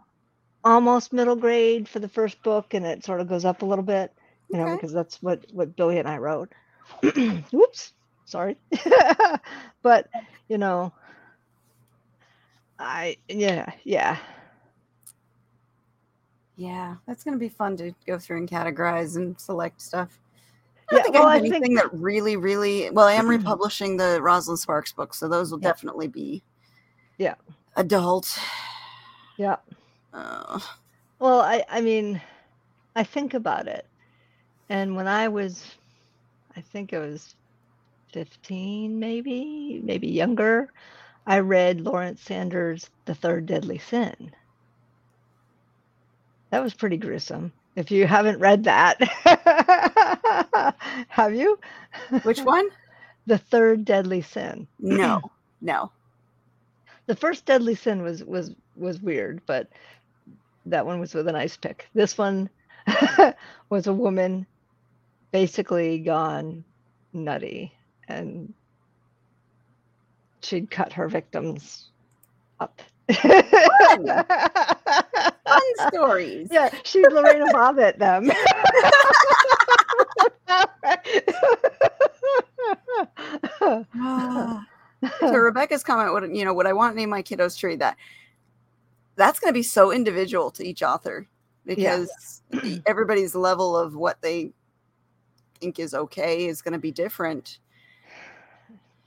almost 0.64 1.14
middle 1.14 1.36
grade 1.36 1.88
for 1.88 2.00
the 2.00 2.10
first 2.10 2.42
book, 2.44 2.74
and 2.74 2.86
it 2.86 3.04
sort 3.04 3.22
of 3.22 3.28
goes 3.28 3.46
up 3.46 3.62
a 3.62 3.66
little 3.66 3.84
bit, 3.84 4.14
you 4.50 4.58
know, 4.58 4.66
Okay. 4.66 4.76
because 4.76 4.92
that's 4.94 5.22
what 5.22 5.46
what 5.54 5.76
Billy 5.76 6.00
and 6.00 6.08
I 6.08 6.18
wrote. 6.18 6.52
Oops, 7.54 7.94
sorry, 8.26 8.58
but 9.84 10.08
you 10.48 10.58
know, 10.58 10.92
I 12.80 13.18
yeah 13.28 13.72
yeah 13.84 14.18
Yeah, 16.56 16.96
that's 17.08 17.24
gonna 17.24 17.38
be 17.38 17.50
fun 17.50 17.78
to 17.78 17.94
go 18.06 18.18
through 18.20 18.38
and 18.40 18.50
categorize 18.50 19.16
and 19.16 19.40
select 19.40 19.82
stuff. 19.82 20.20
I 20.92 20.96
don't 20.96 21.04
think 21.04 21.16
well, 21.16 21.28
I 21.28 21.36
have 21.36 21.40
I 21.40 21.42
think- 21.44 21.56
anything 21.56 21.76
that 21.76 21.94
really, 21.94 22.36
really. 22.36 22.90
Well, 22.90 23.06
I 23.08 23.14
am 23.14 23.28
republishing 23.38 23.98
the 23.98 24.20
Rosalind 24.22 24.60
Sparks 24.60 24.92
book, 24.92 25.14
so 25.14 25.28
those 25.30 25.52
will 25.52 25.60
Yeah. 25.62 25.70
definitely 25.70 26.08
be. 26.08 26.44
Yeah. 27.18 27.36
Adult. 27.76 28.38
yeah. 29.38 29.58
Uh, 30.14 30.60
Well, 31.20 31.40
I 31.42 31.64
I 31.70 31.82
mean, 31.82 32.20
I 32.96 33.04
think 33.04 33.34
about 33.36 33.68
it, 33.68 33.86
and 34.70 34.96
when 34.96 35.08
I 35.08 35.28
was, 35.28 35.76
I 36.56 36.62
think 36.62 36.94
it 36.94 37.00
was 37.00 37.36
fifteen, 38.14 39.00
maybe 39.00 39.82
maybe 39.84 40.08
younger, 40.08 40.72
I 41.26 41.40
read 41.40 41.82
Lawrence 41.82 42.22
Sanders' 42.22 42.90
The 43.06 43.16
Third 43.16 43.46
Deadly 43.46 43.78
Sin. 43.78 44.32
That 46.52 46.64
was 46.64 46.74
pretty 46.74 46.98
gruesome. 46.98 47.52
If 47.76 47.92
you 47.92 48.08
haven't 48.08 48.40
read 48.40 48.64
that, 48.64 49.00
have 51.08 51.36
you? 51.36 51.60
which 52.24 52.42
one? 52.42 52.68
The 53.28 53.38
Third 53.38 53.86
Deadly 53.86 54.22
Sin. 54.22 54.68
No, 54.80 55.22
no. 55.62 55.92
The 57.06 57.16
first 57.16 57.46
Deadly 57.46 57.76
Sin 57.76 58.02
was 58.02 58.24
was 58.24 58.56
was 58.76 59.00
weird, 59.00 59.42
but 59.46 59.68
that 60.66 60.86
one 60.86 61.00
was 61.00 61.14
with 61.14 61.28
an 61.28 61.36
ice 61.36 61.56
pick. 61.56 61.88
This 61.94 62.18
one 62.18 62.50
was 63.70 63.86
a 63.86 63.94
woman 63.94 64.48
basically 65.32 66.00
gone 66.00 66.64
nutty 67.14 67.72
and 68.08 68.54
she'd 70.42 70.72
cut 70.72 70.92
her 70.94 71.08
victims 71.08 71.90
up. 72.60 72.82
Fun 73.12 73.44
stories. 75.88 76.48
yeah, 76.52 76.70
she'd 76.84 77.12
Lorena 77.12 77.46
Bobbitt 77.54 77.98
them. 77.98 78.32
so 85.20 85.32
Rebecca's 85.32 85.84
comment, 85.84 86.14
would 86.14 86.36
you 86.36 86.46
know, 86.46 86.54
what 86.54 86.68
I 86.68 86.74
want 86.74 86.94
to 86.94 86.98
name 87.00 87.10
my 87.10 87.24
kiddos 87.24 87.60
to 87.60 87.68
read 87.68 87.80
that. 87.80 87.98
That's 89.16 89.40
going 89.40 89.50
to 89.50 89.54
be 89.58 89.64
so 89.64 89.92
individual 89.92 90.52
to 90.52 90.64
each 90.66 90.84
author 90.84 91.28
because 91.66 92.42
the- 92.52 92.82
everybody's 92.86 93.36
level 93.36 93.76
of 93.78 93.96
what 93.96 94.22
they 94.22 94.52
think 95.60 95.80
is 95.80 95.94
okay 95.94 96.48
is 96.48 96.62
going 96.62 96.74
to 96.74 96.80
be 96.80 96.92
different. 96.92 97.60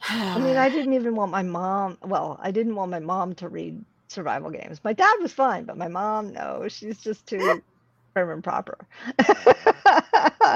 I 0.08 0.38
mean, 0.38 0.56
I 0.56 0.68
didn't 0.68 0.92
even 0.94 1.14
want 1.14 1.30
my 1.30 1.42
mom. 1.42 1.98
Well, 2.02 2.38
I 2.42 2.50
didn't 2.50 2.74
want 2.74 2.90
my 2.90 3.00
mom 3.00 3.34
to 3.36 3.48
read 3.48 3.84
survival 4.08 4.50
games. 4.50 4.80
My 4.84 4.92
dad 4.92 5.14
was 5.20 5.32
fine, 5.32 5.64
but 5.64 5.76
my 5.76 5.88
mom, 5.88 6.32
no, 6.32 6.66
she's 6.68 6.98
just 6.98 7.26
too 7.26 7.62
prim 8.14 8.30
and 8.30 8.44
proper. 8.44 8.76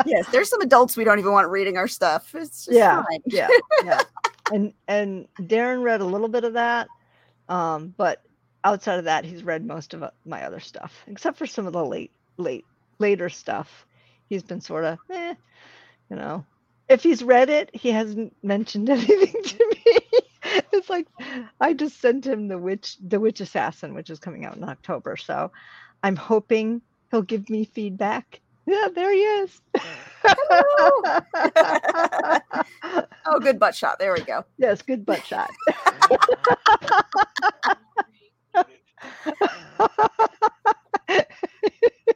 yes, 0.07 0.27
there's 0.33 0.51
some 0.51 0.61
adults 0.61 0.97
we 0.97 1.05
don't 1.05 1.19
even 1.19 1.33
want 1.33 1.49
reading 1.49 1.77
our 1.77 1.89
stuff. 1.89 2.35
It's 2.35 2.65
just 2.65 2.79
Yeah. 2.79 2.97
fine. 2.97 3.23
yeah, 3.27 3.49
yeah. 3.85 4.03
And 4.53 4.73
and 4.89 5.27
Darren 5.41 5.83
read 5.83 6.01
a 6.01 6.05
little 6.05 6.29
bit 6.29 6.45
of 6.45 6.53
that, 6.53 6.89
um, 7.49 7.95
but 7.97 8.23
outside 8.65 8.99
of 8.99 9.05
that, 9.05 9.25
he's 9.25 9.43
read 9.45 9.65
most 9.65 9.95
of 9.95 10.03
uh, 10.03 10.11
my 10.25 10.45
other 10.45 10.61
stuff, 10.61 11.05
except 11.07 11.39
for 11.39 11.47
some 11.47 11.67
of 11.67 11.73
the 11.73 11.85
late, 11.85 12.11
late, 12.37 12.65
later 12.99 13.29
stuff. 13.29 13.87
He's 14.29 14.43
been 14.43 14.61
sort 14.61 14.85
of, 14.85 14.99
eh, 15.11 15.35
you 16.11 16.17
know. 16.17 16.45
If 16.89 17.03
he's 17.03 17.23
read 17.23 17.51
it, 17.51 17.71
he 17.75 17.91
hasn't 17.91 18.35
mentioned 18.43 18.89
anything 18.97 19.43
to 19.43 19.67
me. 19.87 19.99
it's 20.73 20.89
like 20.89 21.07
I 21.61 21.73
just 21.73 22.01
sent 22.01 22.27
him 22.27 22.49
the 22.49 22.59
witch, 22.59 22.97
the 23.07 23.19
witch 23.21 23.41
assassin, 23.41 23.95
which 23.95 24.11
is 24.11 24.19
coming 24.19 24.45
out 24.45 24.57
in 24.57 24.65
October. 24.65 25.17
So 25.17 25.51
I'm 26.03 26.17
hoping 26.17 26.83
he'll 27.11 27.23
give 27.23 27.49
me 27.51 27.65
feedback. 27.65 28.41
Yeah, 28.67 28.89
there 28.95 29.13
he 29.13 29.21
is. 29.21 29.61
Oh, 33.29 33.41
good 33.41 33.59
butt 33.59 33.75
shot. 33.75 33.99
There 33.99 34.13
we 34.13 34.21
go. 34.21 34.45
yes, 34.57 34.83
good 34.83 35.05
butt 35.05 35.25
shot. 35.27 35.51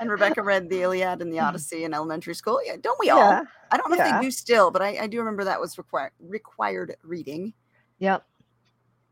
And 0.00 0.10
Rebecca 0.10 0.42
read 0.42 0.68
the 0.68 0.82
Iliad 0.82 1.22
and 1.22 1.32
the 1.32 1.40
Odyssey 1.40 1.84
in 1.84 1.94
elementary 1.94 2.34
school. 2.34 2.60
Yeah, 2.64 2.76
don't 2.80 2.98
we 3.00 3.10
all? 3.10 3.18
yeah. 3.20 3.42
I 3.70 3.76
don't 3.76 3.90
know 3.90 3.96
if 3.96 4.04
they 4.04 4.20
do 4.20 4.30
still, 4.30 4.70
but 4.70 4.82
I, 4.82 4.98
I 5.02 5.06
do 5.06 5.18
remember 5.18 5.44
that 5.44 5.60
was 5.60 5.78
required 5.78 6.12
required 6.20 6.96
reading. 7.02 7.52
Yep. 7.98 8.24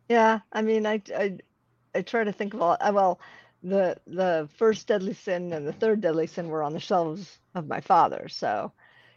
Yeah. 0.09 0.41
I 0.53 0.63
mean, 0.63 0.87
I, 0.87 1.03
I, 1.17 1.39
I 1.95 2.03
try 2.03 2.25
to 2.25 2.33
think 2.33 2.55
of 2.55 2.63
all. 2.63 2.77
uh, 2.81 2.91
Well, 2.95 3.21
the 3.63 3.97
the 4.07 4.49
first 4.57 4.87
deadly 4.87 5.15
sin 5.15 5.53
and 5.53 5.67
the 5.67 5.73
third 5.73 6.01
deadly 6.01 6.27
sin 6.27 6.49
were 6.49 6.63
on 6.63 6.73
the 6.73 6.81
shelves 6.81 7.39
of 7.55 7.67
my 7.67 7.81
father, 7.81 8.29
so 8.29 8.73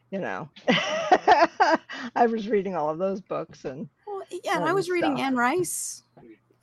you 0.10 0.20
know, 0.20 0.50
I 0.68 2.28
was 2.28 2.50
reading 2.50 2.76
all 2.76 2.90
of 2.90 2.98
those 2.98 3.22
books, 3.22 3.66
and 3.66 3.88
Well, 4.06 4.24
yeah, 4.44 4.58
and 4.58 4.66
I 4.66 4.74
was 4.74 4.90
reading 4.90 5.16
stuff. 5.16 5.26
Anne 5.28 5.36
Rice 5.36 6.04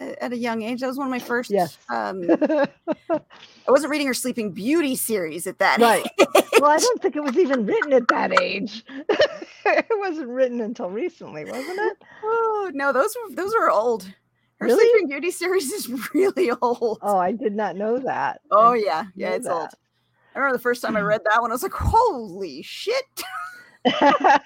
at 0.01 0.33
a 0.33 0.37
young 0.37 0.63
age. 0.63 0.81
That 0.81 0.87
was 0.89 0.97
one 0.97 1.07
of 1.07 1.11
my 1.11 1.19
first. 1.19 1.51
Yes. 1.51 1.77
Um, 1.89 2.25
I 3.11 3.71
wasn't 3.71 3.91
reading 3.91 4.07
her 4.07 4.15
Sleeping 4.15 4.53
Beauty 4.53 4.95
series 4.97 5.47
at 5.47 5.59
that. 5.59 5.81
Right. 5.81 6.05
age. 6.21 6.45
well, 6.61 6.71
I 6.71 6.79
don't 6.79 7.03
think 7.03 7.17
it 7.17 7.23
was 7.23 7.37
even 7.37 7.67
written 7.67 7.93
at 7.93 8.09
that 8.09 8.41
age. 8.41 8.85
it 9.67 9.87
wasn't 9.91 10.29
written 10.29 10.61
until 10.61 10.91
recently, 10.91 11.45
wasn't 11.45 11.79
it? 11.79 11.97
Oh 12.23 12.71
no, 12.75 12.93
those 12.93 13.15
were 13.29 13.35
those 13.35 13.55
were 13.55 13.71
old. 13.71 14.05
Her 14.61 14.67
Really? 14.67 14.85
Sleeping 14.91 15.09
Beauty 15.09 15.31
series 15.31 15.71
is 15.73 15.89
really 16.15 16.51
old. 16.63 16.99
Oh, 17.03 17.19
I 17.19 17.33
did 17.33 17.55
not 17.55 17.77
know 17.77 17.99
that. 17.99 18.41
Oh 18.51 18.73
I 18.73 18.77
yeah, 18.77 19.05
yeah, 19.15 19.31
it's 19.31 19.47
old. 19.47 19.69
I 20.35 20.39
remember 20.39 20.57
the 20.57 20.63
first 20.63 20.83
time 20.83 20.97
I 20.97 21.01
read 21.01 21.23
that 21.31 21.41
one, 21.41 21.51
I 21.51 21.55
was 21.55 21.63
like, 21.63 21.73
"Holy 21.73 22.63
shit!" 22.63 23.05
Not 23.85 24.43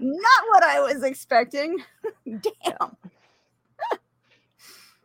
what 0.00 0.62
I 0.62 0.80
was 0.80 1.02
expecting. 1.02 1.78
Damn. 2.26 2.96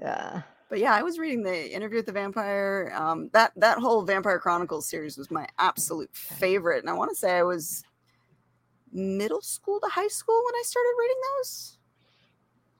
Yeah. 0.04 0.44
But 0.70 0.80
yeah, 0.80 0.96
I 0.96 1.04
was 1.04 1.20
reading 1.20 1.44
the 1.44 1.72
Interview 1.74 2.00
with 2.00 2.08
the 2.08 2.12
Vampire. 2.14 2.94
Um, 2.96 3.30
that 3.34 3.54
that 3.58 3.80
whole 3.80 4.04
Vampire 4.04 4.40
Chronicles 4.40 4.88
series 4.88 5.18
was 5.18 5.32
my 5.32 5.48
absolute 5.60 6.10
favorite, 6.16 6.80
and 6.82 6.90
I 6.90 6.94
want 6.94 7.12
to 7.12 7.16
say 7.16 7.38
I 7.38 7.44
was 7.44 7.84
middle 8.92 9.42
school 9.42 9.80
to 9.82 9.88
high 9.90 10.08
school 10.08 10.42
when 10.46 10.56
I 10.56 10.64
started 10.66 10.94
reading 11.00 11.22
those. 11.38 11.78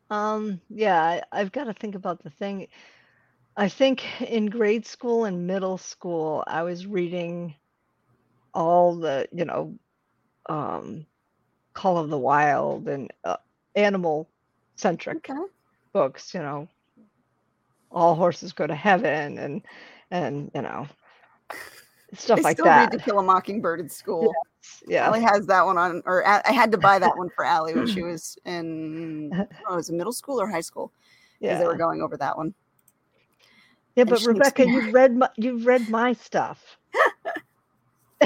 Um, 0.10 0.62
yeah, 0.70 1.02
I, 1.02 1.24
I've 1.32 1.52
got 1.52 1.66
to 1.66 1.74
think 1.74 1.96
about 1.96 2.24
the 2.24 2.30
thing. 2.30 2.68
I 3.58 3.70
think 3.70 4.04
in 4.22 4.48
grade 4.48 4.86
school 4.86 5.26
and 5.26 5.48
middle 5.48 5.78
school, 5.78 6.44
I 6.48 6.64
was 6.64 6.88
reading 6.88 7.56
all 8.54 8.96
the, 8.96 9.28
you 9.32 9.46
know, 9.46 9.78
um, 10.50 11.06
Call 11.74 11.98
of 11.98 12.10
the 12.10 12.18
Wild 12.18 12.88
and 12.88 13.12
uh, 13.24 13.38
animal 13.76 14.30
centric 14.78 15.18
Okay. 15.18 15.46
books, 15.94 16.34
you 16.34 16.42
know, 16.42 16.68
all 17.94 18.16
horses 18.16 18.54
go 18.54 18.68
to 18.68 18.76
heaven 18.76 19.38
and, 19.38 19.62
and, 20.12 20.52
you 20.54 20.62
know, 20.62 20.88
stuff 22.14 22.40
I 22.40 22.42
like 22.42 22.58
still 22.58 22.66
that. 22.66 22.92
read 22.92 23.00
To 23.00 23.04
Kill 23.06 23.20
a 23.20 23.24
Mockingbird 23.24 23.80
in 23.80 23.90
school. 23.90 24.34
Yeah. 24.88 25.06
Allie 25.08 25.22
has 25.22 25.46
that 25.48 25.66
one 25.66 25.78
on, 25.78 26.02
or 26.06 26.26
I 26.28 26.52
had 26.52 26.72
to 26.72 26.78
buy 26.78 27.00
that 27.00 27.18
one 27.18 27.30
for 27.36 27.46
Allie 27.46 27.74
when 27.76 27.88
she 27.88 28.02
was 28.04 28.38
in, 28.46 29.32
uh-huh. 29.34 29.46
I 29.50 29.56
don't 29.62 29.70
know, 29.72 29.76
was 29.78 29.92
middle 29.92 30.14
school 30.14 30.42
or 30.42 30.48
high 30.48 30.62
school? 30.62 30.92
Because 31.40 31.56
Yeah. 31.56 31.60
they 31.60 31.66
were 31.68 31.78
going 31.78 32.02
over 32.02 32.18
that 32.18 32.38
one. 32.38 32.54
Yeah, 33.96 34.02
and 34.02 34.10
but 34.10 34.24
Rebecca, 34.26 34.68
you've 34.68 34.94
read 34.94 35.16
my, 35.16 35.30
you've 35.38 35.66
read 35.66 35.90
my 35.90 36.14
stuff. 36.14 36.78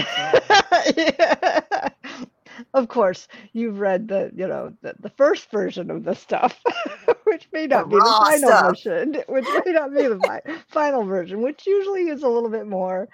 Yeah. 0.95 1.89
Of 2.74 2.88
course, 2.88 3.27
you've 3.53 3.79
read 3.79 4.07
the 4.07 4.31
you 4.36 4.47
know 4.47 4.74
the, 4.81 4.95
the 5.00 5.12
first 5.12 5.51
version 5.51 5.91
of 5.91 6.03
the 6.03 6.15
stuff, 6.15 6.59
which 7.38 7.50
may 7.53 7.67
not 7.67 7.88
be 7.89 7.96
the 7.96 8.15
final 8.20 8.38
stuff. 8.50 8.65
version, 8.67 9.13
which 9.27 9.46
may 9.65 9.72
not 9.72 9.94
be 9.94 10.08
the 10.08 10.20
fi- 10.25 10.41
final 10.70 11.03
version, 11.03 11.41
which 11.41 11.67
usually 11.67 12.10
is 12.10 12.24
a 12.24 12.27
little 12.27 12.50
bit 12.50 12.67
more 12.67 13.08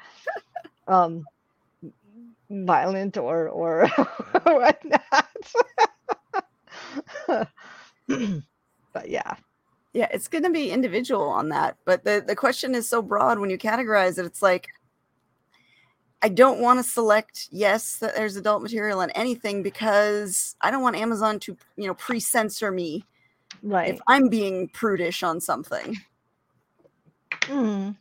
um 0.87 1.25
violent 2.49 3.17
or 3.17 3.49
or 3.49 3.87
whatnot. 4.43 5.27
but 8.93 9.09
yeah, 9.09 9.35
Yeah, 9.93 10.07
it's 10.11 10.27
going 10.27 10.43
to 10.43 10.49
be 10.49 10.71
individual 10.71 11.27
on 11.29 11.49
that. 11.49 11.77
But 11.85 12.03
the, 12.03 12.23
the 12.25 12.35
question 12.35 12.75
is 12.75 12.89
so 12.89 13.01
broad 13.01 13.39
when 13.39 13.49
you 13.49 13.57
categorize 13.57 14.17
it. 14.17 14.25
It's 14.25 14.41
like, 14.41 14.69
I 16.21 16.29
don't 16.29 16.61
want 16.61 16.79
to 16.79 16.83
select 16.83 17.49
yes 17.51 17.97
that 17.97 18.15
there's 18.15 18.35
adult 18.37 18.63
material 18.63 19.01
in 19.01 19.09
anything 19.11 19.61
because 19.63 20.55
I 20.61 20.71
don't 20.71 20.81
want 20.81 20.95
Amazon 20.95 21.39
to, 21.41 21.57
you 21.75 21.87
know, 21.87 21.93
pre-censor 21.93 22.71
me 22.71 23.05
right. 23.63 23.95
if 23.95 23.99
I'm 24.07 24.29
being 24.29 24.67
prudish 24.69 25.23
on 25.23 25.39
something. 25.41 25.97
Mm. 27.43 27.95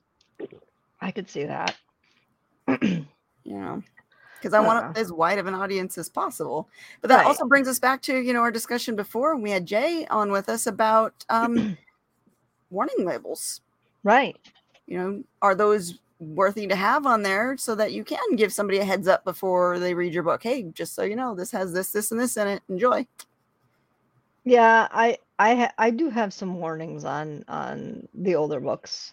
I 1.00 1.10
could 1.10 1.28
see 1.30 1.44
that. 1.44 1.76
you 2.82 3.06
know 3.44 3.82
because 4.38 4.54
i 4.54 4.60
want 4.60 4.96
as 4.96 5.12
wide 5.12 5.38
of 5.38 5.46
an 5.46 5.54
audience 5.54 5.98
as 5.98 6.08
possible 6.08 6.68
but 7.00 7.08
that 7.08 7.18
Right. 7.18 7.26
also 7.26 7.44
brings 7.46 7.68
us 7.68 7.78
back 7.78 8.00
to 8.02 8.18
you 8.18 8.32
know 8.32 8.40
our 8.40 8.50
discussion 8.52 8.94
before 8.96 9.36
we 9.36 9.50
had 9.50 9.66
jay 9.66 10.06
on 10.10 10.30
with 10.30 10.48
us 10.48 10.66
about 10.66 11.24
um 11.28 11.76
warning 12.70 13.04
labels 13.04 13.60
Right. 14.04 14.36
you 14.86 14.96
know 14.98 15.22
are 15.42 15.54
those 15.54 15.98
worthy 16.20 16.68
to 16.68 16.76
have 16.76 17.04
on 17.04 17.22
there 17.22 17.56
so 17.56 17.74
that 17.74 17.92
you 17.92 18.04
can 18.04 18.36
give 18.36 18.52
somebody 18.52 18.78
a 18.78 18.84
heads 18.84 19.08
up 19.08 19.24
before 19.24 19.78
they 19.80 19.92
read 19.92 20.14
your 20.14 20.22
book 20.22 20.42
hey 20.42 20.62
just 20.72 20.94
so 20.94 21.02
you 21.02 21.16
know 21.16 21.34
this 21.34 21.50
has 21.50 21.72
this 21.72 21.90
this 21.90 22.12
and 22.12 22.20
this 22.20 22.36
in 22.36 22.46
it 22.46 22.62
enjoy 22.68 23.04
Yeah, 24.44 24.88
I 24.90 25.18
I 25.42 25.54
ha- 25.56 25.72
I 25.76 25.90
do 25.90 26.08
have 26.08 26.32
some 26.32 26.54
warnings 26.54 27.04
on 27.04 27.44
on 27.48 28.08
the 28.14 28.36
older 28.36 28.60
books. 28.60 29.12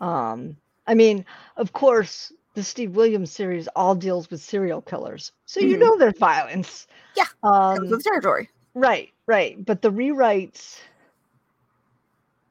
Um, 0.00 0.56
I 0.86 0.94
mean, 0.94 1.24
of 1.56 1.72
course, 1.72 2.32
the 2.54 2.62
Steve 2.62 2.94
Williams 2.94 3.32
series 3.32 3.66
all 3.74 3.96
deals 3.96 4.30
with 4.30 4.40
serial 4.40 4.80
killers, 4.80 5.32
so 5.46 5.58
you 5.58 5.76
Mhm. 5.76 5.80
know 5.80 5.98
there's 5.98 6.18
violence. 6.18 6.86
Yeah, 7.16 7.24
Um, 7.42 8.00
territory 8.00 8.48
right, 8.74 9.10
right. 9.26 9.64
But 9.64 9.82
the 9.82 9.90
rewrites 9.90 10.78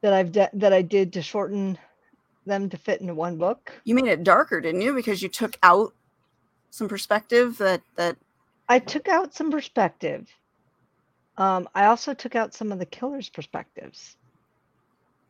that 0.01 0.11
I've 0.11 0.33
de- 0.33 0.49
that 0.53 0.73
I 0.73 0.81
did 0.81 1.13
to 1.13 1.21
shorten 1.21 1.77
them 2.45 2.69
to 2.69 2.77
fit 2.77 2.99
into 2.99 3.13
one 3.13 3.37
book, 3.37 3.71
you 3.85 3.95
made 3.95 4.07
it 4.07 4.23
darker 4.25 4.59
didn't 4.59 4.81
you 4.81 4.93
because 4.93 5.21
you 5.21 5.29
took 5.29 5.57
out 5.63 5.93
some 6.71 6.89
perspective 6.89 7.57
that 7.59 7.81
that 7.95 8.17
I 8.67 8.79
took 8.79 9.07
out 9.07 9.33
some 9.33 9.49
perspective. 9.49 10.27
Um, 11.37 11.69
I 11.75 11.85
also 11.85 12.13
took 12.13 12.35
out 12.35 12.53
some 12.53 12.71
of 12.71 12.79
the 12.79 12.85
killers' 12.85 13.29
perspectives. 13.29 14.17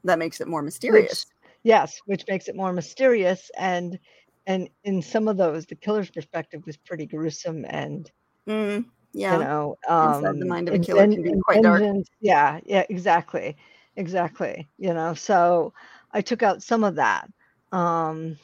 that 0.03 0.19
makes 0.19 0.39
it 0.41 0.47
more 0.47 0.61
mysterious. 0.61 1.25
Yes, 1.63 1.99
which 2.05 2.23
makes 2.27 2.47
it 2.47 2.55
more 2.55 2.71
mysterious 2.73 3.51
and 3.57 3.99
and 4.45 4.69
in 4.85 5.01
some 5.01 5.27
of 5.27 5.35
those 5.35 5.65
the 5.65 5.75
killer's 5.75 6.09
perspective 6.09 6.63
was 6.65 6.77
pretty 6.77 7.05
gruesome 7.05 7.65
and 7.67 8.09
Mm, 8.47 8.85
yeah. 9.13 9.33
you 9.33 9.43
know 9.43 9.75
Inside 10.01 10.23
um 10.33 10.39
the 10.39 10.45
mind 10.45 10.69
of 10.69 10.75
a 10.75 10.79
killer 10.79 11.07
can 11.07 11.21
be 11.23 11.33
quite 11.43 11.61
dark. 11.61 11.81
yeah 12.21 12.59
yeah 12.65 12.85
exactly 12.89 13.57
exactly 13.97 14.69
you 14.77 14.93
know 14.93 15.13
so 15.13 15.73
i 16.11 16.21
took 16.21 16.43
out 16.43 16.63
some 16.63 16.83
of 16.83 16.95
that. 16.95 17.27
Um 17.73 18.37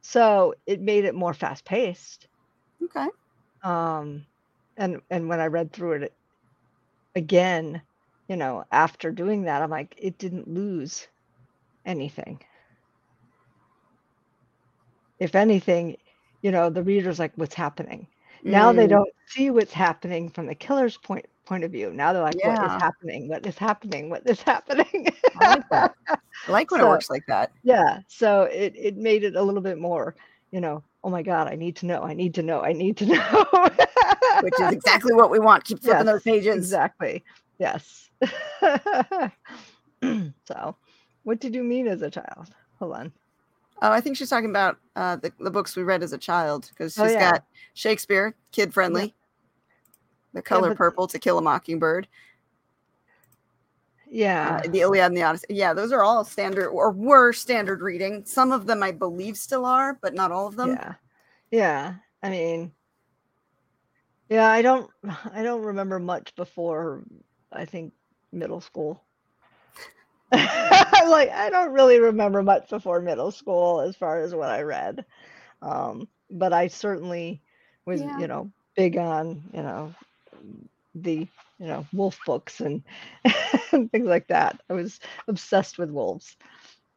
so 0.00 0.54
it 0.66 0.80
made 0.80 1.04
it 1.04 1.14
more 1.14 1.34
fast 1.34 1.64
paced 1.64 2.28
okay. 2.82 3.08
Um 3.62 4.26
and 4.76 5.00
and 5.10 5.28
when 5.28 5.40
i 5.40 5.46
read 5.46 5.72
through 5.72 5.92
it 5.92 6.16
again 7.14 7.82
you 8.28 8.36
know 8.36 8.64
after 8.70 9.10
doing 9.12 9.42
that 9.44 9.62
i'm 9.62 9.70
like 9.70 9.94
it 9.98 10.18
didn't 10.18 10.48
lose 10.48 11.08
anything 11.84 12.40
if 15.18 15.34
anything 15.34 15.96
you 16.42 16.50
know 16.50 16.70
the 16.70 16.82
reader's 16.82 17.18
like 17.18 17.32
what's 17.36 17.54
happening 17.54 18.06
now 18.44 18.72
they 18.72 18.86
Mm. 18.86 18.88
don't 18.88 19.08
see 19.26 19.50
what's 19.50 19.72
happening 19.72 20.28
from 20.30 20.46
the 20.46 20.54
killer's 20.54 20.96
point 20.98 21.24
point 21.46 21.64
of 21.64 21.70
view 21.72 21.90
now 21.92 22.12
they're 22.12 22.22
like 22.22 22.42
what 22.44 22.60
Yeah. 22.60 22.62
is 22.62 22.74
happening 22.78 23.28
what 23.28 23.46
is 23.46 23.58
happening 23.58 24.08
what 24.10 24.28
is 24.28 24.42
happening 24.42 25.06
I 25.36 25.44
like 25.44 25.68
that. 25.70 25.92
I 26.46 26.52
like 26.52 26.70
when 26.70 26.80
it 26.80 26.86
works 26.88 27.10
like 27.10 27.24
that. 27.26 27.52
yeah 27.62 27.98
so 28.08 28.42
it 28.44 28.72
it 28.76 28.96
made 28.96 29.24
it 29.24 29.36
a 29.36 29.42
little 29.42 29.62
bit 29.62 29.78
more 29.78 30.14
you 30.50 30.60
know 30.60 30.82
oh 31.04 31.10
my 31.10 31.22
god 31.22 31.48
i 31.48 31.54
need 31.54 31.74
to 31.76 31.86
know 31.86 32.02
i 32.02 32.12
need 32.14 32.34
to 32.34 32.42
know 32.42 32.60
i 32.62 32.72
need 32.72 32.96
to 32.96 33.06
know 33.14 33.46
Which 34.42 34.54
is 34.60 34.72
exactly 34.72 35.14
what 35.14 35.30
we 35.30 35.38
want. 35.38 35.64
Keep 35.64 35.82
flipping 35.82 36.06
Yes, 36.06 36.14
those 36.14 36.22
pages. 36.22 36.56
Exactly. 36.56 37.22
Yes. 37.58 38.10
so, 40.46 40.76
what 41.22 41.38
did 41.40 41.54
you 41.54 41.62
mean 41.62 41.86
as 41.86 42.02
a 42.02 42.10
child? 42.10 42.48
Hold 42.78 42.92
on. 42.94 43.12
Oh, 43.82 43.90
I 43.92 44.00
think 44.00 44.16
she's 44.16 44.30
talking 44.30 44.50
about 44.50 44.78
uh, 44.96 45.16
the, 45.16 45.32
the 45.38 45.50
books 45.50 45.76
we 45.76 45.82
read 45.82 46.02
as 46.02 46.12
a 46.12 46.18
child 46.18 46.68
because 46.70 46.98
Oh, 46.98 47.04
she's 47.04 47.12
yeah. 47.12 47.32
got 47.32 47.44
Shakespeare, 47.74 48.34
kid 48.52 48.72
friendly, 48.72 49.14
The 50.32 50.42
Color 50.42 50.70
but- 50.70 50.78
Purple, 50.78 51.06
To 51.08 51.18
Kill 51.18 51.38
a 51.38 51.42
Mockingbird, 51.42 52.08
Yeah. 54.14 54.60
uh, 54.62 54.68
The 54.68 54.80
Iliad 54.82 55.06
and 55.06 55.16
the 55.16 55.22
Odyssey. 55.22 55.46
Yeah, 55.48 55.72
those 55.72 55.90
are 55.90 56.04
all 56.04 56.22
standard 56.22 56.68
or 56.68 56.90
were 56.90 57.32
standard 57.32 57.80
reading. 57.80 58.24
Some 58.26 58.52
of 58.52 58.66
them 58.66 58.82
I 58.82 58.92
believe 58.92 59.38
still 59.38 59.64
are, 59.64 59.98
but 60.02 60.12
not 60.14 60.30
all 60.30 60.46
of 60.46 60.54
them. 60.56 60.70
yeah. 60.70 60.94
Yeah. 61.50 61.94
I 62.22 62.28
mean, 62.30 62.72
yeah, 64.28 64.48
I 64.48 64.60
don't, 64.62 64.90
I 65.32 65.42
don't 65.42 65.62
remember 65.62 65.98
much 65.98 66.34
before, 66.36 67.02
I 67.50 67.64
think, 67.64 67.94
middle 68.32 68.60
school. 68.60 69.02
like, 70.32 71.30
I 71.30 71.48
don't 71.50 71.72
really 71.72 71.98
remember 71.98 72.42
much 72.42 72.68
before 72.70 73.00
middle 73.00 73.30
school 73.30 73.80
as 73.80 73.96
far 73.96 74.20
as 74.20 74.34
what 74.34 74.50
I 74.50 74.62
read. 74.62 75.04
Um, 75.62 76.06
but 76.30 76.52
I 76.52 76.68
certainly 76.68 77.40
was, 77.86 78.00
Yeah. 78.02 78.18
you 78.18 78.26
know, 78.28 78.50
big 78.76 78.96
on, 78.96 79.42
you 79.52 79.62
know, 79.62 79.94
the, 80.94 81.26
you 81.62 81.68
know, 81.68 81.86
wolf 81.92 82.18
books 82.26 82.60
and, 82.60 82.82
and 83.72 83.90
things 83.92 84.08
like 84.08 84.26
that. 84.26 84.60
I 84.68 84.72
was 84.72 84.98
obsessed 85.28 85.78
with 85.78 85.90
wolves. 85.90 86.36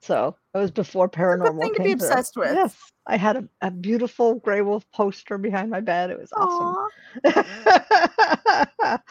So 0.02 0.36
it 0.54 0.58
was 0.58 0.72
before 0.72 1.08
paranormal 1.08 1.60
thing 1.60 1.74
to 1.76 1.84
be 1.84 1.92
obsessed 1.92 2.36
with. 2.36 2.54
Yes, 2.54 2.76
I 3.06 3.18
had 3.18 3.38
a, 3.38 3.48
a 3.62 3.72
beautiful 3.72 4.36
gray 4.36 4.62
wolf 4.62 4.86
poster 4.92 5.38
behind 5.38 5.70
my 5.70 5.82
bed. 5.82 6.10
It 6.10 6.20
was 6.20 6.34
awesome. 6.36 6.76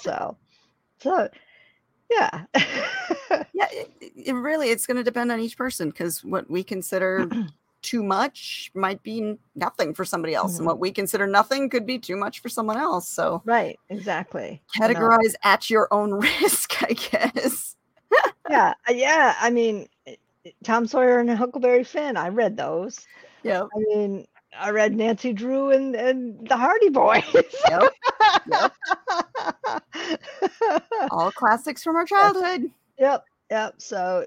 So, 0.00 0.36
so, 1.00 1.28
Yeah. 2.10 2.44
Yeah, 3.52 3.66
it, 3.70 3.90
it 4.14 4.32
really 4.32 4.70
it's 4.70 4.86
going 4.86 4.96
to 4.96 5.02
depend 5.02 5.32
on 5.32 5.40
each 5.40 5.56
person 5.56 5.88
because 5.88 6.22
what 6.22 6.48
we 6.48 6.62
consider 6.62 7.28
too 7.84 8.02
much 8.02 8.70
might 8.74 9.00
be 9.04 9.36
nothing 9.54 9.94
for 9.94 10.04
somebody 10.04 10.34
else, 10.34 10.58
and 10.58 10.62
Mhm. 10.64 10.70
what 10.70 10.80
we 10.80 10.90
consider 10.90 11.26
nothing 11.28 11.68
could 11.70 11.86
be 11.86 11.98
too 12.00 12.16
much 12.16 12.40
for 12.40 12.48
someone 12.48 12.76
else. 12.78 13.08
So 13.08 13.42
right. 13.44 13.78
Exactly. 13.90 14.60
categorize 14.76 15.34
at 15.44 15.70
your 15.70 15.86
own 15.92 16.10
risk, 16.42 16.82
I 16.82 16.94
guess. 16.94 17.76
Yeah. 18.50 18.74
uh, 18.88 18.92
Yeah. 18.92 19.34
I 19.40 19.50
mean, 19.50 19.88
Tom 20.64 20.86
Sawyer 20.86 21.18
and 21.18 21.30
Huckleberry 21.30 21.84
Finn. 21.84 22.16
I 22.16 22.28
read 22.28 22.56
those. 22.56 23.06
Yeah. 23.42 23.62
I 23.62 23.78
mean, 23.78 24.26
I 24.56 24.70
read 24.70 24.94
Nancy 24.94 25.32
Drew 25.32 25.70
and, 25.70 25.94
and 25.96 26.46
the 26.48 26.56
Hardy 26.56 26.90
Boys. 26.90 27.24
Yep. 27.68 27.92
Yep. 28.52 28.72
All 31.10 31.32
classics 31.32 31.82
from 31.82 31.96
our 31.96 32.04
childhood. 32.04 32.70
Yep, 32.98 33.24
yep. 33.50 33.74
So, 33.78 34.24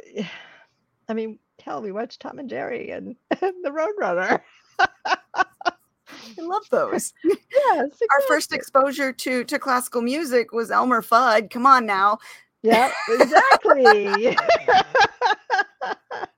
I 1.10 1.13
mean, 1.13 1.39
hell, 1.67 1.82
we 1.82 1.91
watched 1.91 2.21
Tom 2.21 2.39
and 2.39 2.49
Jerry 2.49 2.91
and, 2.91 3.15
and 3.41 3.53
the 3.63 3.69
Roadrunner. 3.69 4.41
I 4.80 6.41
love 6.41 6.63
those. 6.71 7.13
Yes, 7.73 7.89
Our 8.13 8.21
first 8.27 8.53
exposure 8.53 9.12
to 9.12 9.43
to 9.43 9.60
classical 9.60 10.01
music 10.01 10.53
was 10.53 10.71
Elmer 10.71 11.01
Fudd. 11.01 11.49
Come 11.49 11.65
on 11.65 11.86
now, 11.86 12.19
Yeah, 12.62 12.91
exactly. 13.10 13.84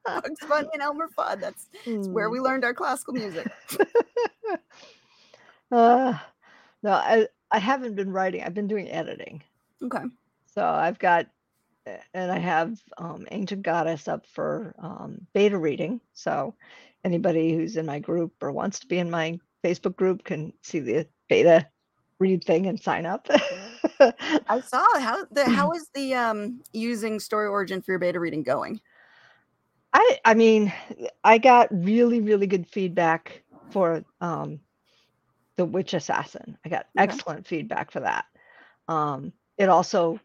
Bugs 0.05 0.39
Bunny 0.47 0.69
and 0.73 0.81
Elmer 0.81 1.07
Fudd. 1.15 1.39
That's, 1.41 1.67
that's 1.85 2.07
where 2.07 2.27
Hmm. 2.27 2.33
we 2.33 2.39
learned 2.39 2.63
our 2.65 2.73
classical 2.73 3.13
music. 3.13 3.47
Uh, 5.71 6.17
no, 6.81 6.91
I 6.91 7.27
I 7.51 7.59
haven't 7.59 7.95
been 7.95 8.11
writing. 8.11 8.41
I've 8.43 8.55
been 8.55 8.67
doing 8.67 8.89
editing. 8.89 9.43
Okay. 9.83 10.03
So 10.47 10.65
I've 10.65 10.97
got, 10.99 11.27
and 12.13 12.32
I 12.32 12.39
have 12.39 12.78
um, 12.97 13.28
Ancient 13.32 13.63
Goddess 13.63 14.08
up 14.08 14.25
for 14.28 14.75
um, 14.80 15.28
beta 15.34 15.58
reading. 15.58 16.02
So 16.13 16.56
anybody 17.04 17.54
who's 17.54 17.78
in 17.78 17.86
my 17.86 17.99
group 17.99 18.34
or 18.41 18.52
wants 18.52 18.80
to 18.80 18.88
be 18.88 18.99
in 18.99 19.10
my 19.10 19.39
Facebook 19.63 19.95
group 19.95 20.23
can 20.23 20.54
see 20.62 20.80
the 20.80 21.08
beta 21.30 21.67
read 22.19 22.43
thing 22.43 22.67
and 22.67 22.80
sign 22.80 23.06
up. 23.06 23.28
I 24.47 24.60
saw 24.62 24.86
how 24.99 25.25
the 25.32 25.49
how 25.49 25.71
is 25.73 25.89
the 25.93 26.13
um 26.13 26.62
using 26.73 27.19
story 27.19 27.47
origin 27.47 27.82
for 27.82 27.91
your 27.91 27.99
beta 27.99 28.19
reading 28.19 28.43
going? 28.43 28.82
I 29.93 30.19
I 30.25 30.34
mean, 30.34 30.73
I 31.23 31.38
got 31.38 31.69
really 31.71 32.21
really 32.21 32.47
good 32.47 32.67
feedback 32.69 33.43
for 33.71 34.04
um 34.21 34.60
the 35.58 35.65
Witch 35.65 35.93
Assassin. 35.93 36.58
I 36.65 36.69
got 36.69 36.88
Okay. 36.97 37.04
excellent 37.04 37.47
feedback 37.47 37.91
for 37.91 38.02
that. 38.02 38.25
Um 38.88 39.34
it 39.58 39.69
also 39.69 40.19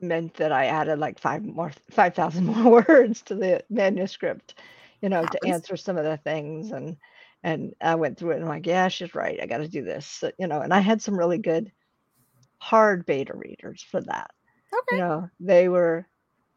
meant 0.00 0.34
that 0.34 0.52
I 0.52 0.66
added 0.66 0.98
like 0.98 1.18
five 1.18 1.44
more 1.44 1.72
5,000 1.90 2.44
more 2.46 2.84
words 2.88 3.22
to 3.22 3.34
the 3.34 3.64
manuscript, 3.70 4.60
you 5.00 5.08
know, 5.08 5.26
to 5.26 5.44
answer 5.44 5.76
some 5.76 5.96
of 5.98 6.04
the 6.04 6.16
things 6.18 6.72
and 6.72 6.96
and 7.42 7.74
I 7.80 7.94
went 7.94 8.18
through 8.18 8.32
it 8.32 8.36
and 8.36 8.44
I'm 8.44 8.48
like, 8.48 8.66
yeah, 8.66 8.88
she's 8.88 9.14
right. 9.14 9.38
I 9.40 9.46
got 9.46 9.58
to 9.58 9.68
do 9.68 9.82
this. 9.84 10.06
So, 10.06 10.32
you 10.38 10.48
know, 10.48 10.62
and 10.62 10.74
I 10.74 10.80
had 10.80 11.00
some 11.02 11.16
really 11.18 11.38
good 11.38 11.70
hard 12.58 13.06
beta 13.06 13.34
readers 13.34 13.82
for 13.82 14.00
that 14.02 14.30
Okay. 14.72 14.96
you 14.96 14.98
know 14.98 15.28
they 15.40 15.68
were 15.68 16.06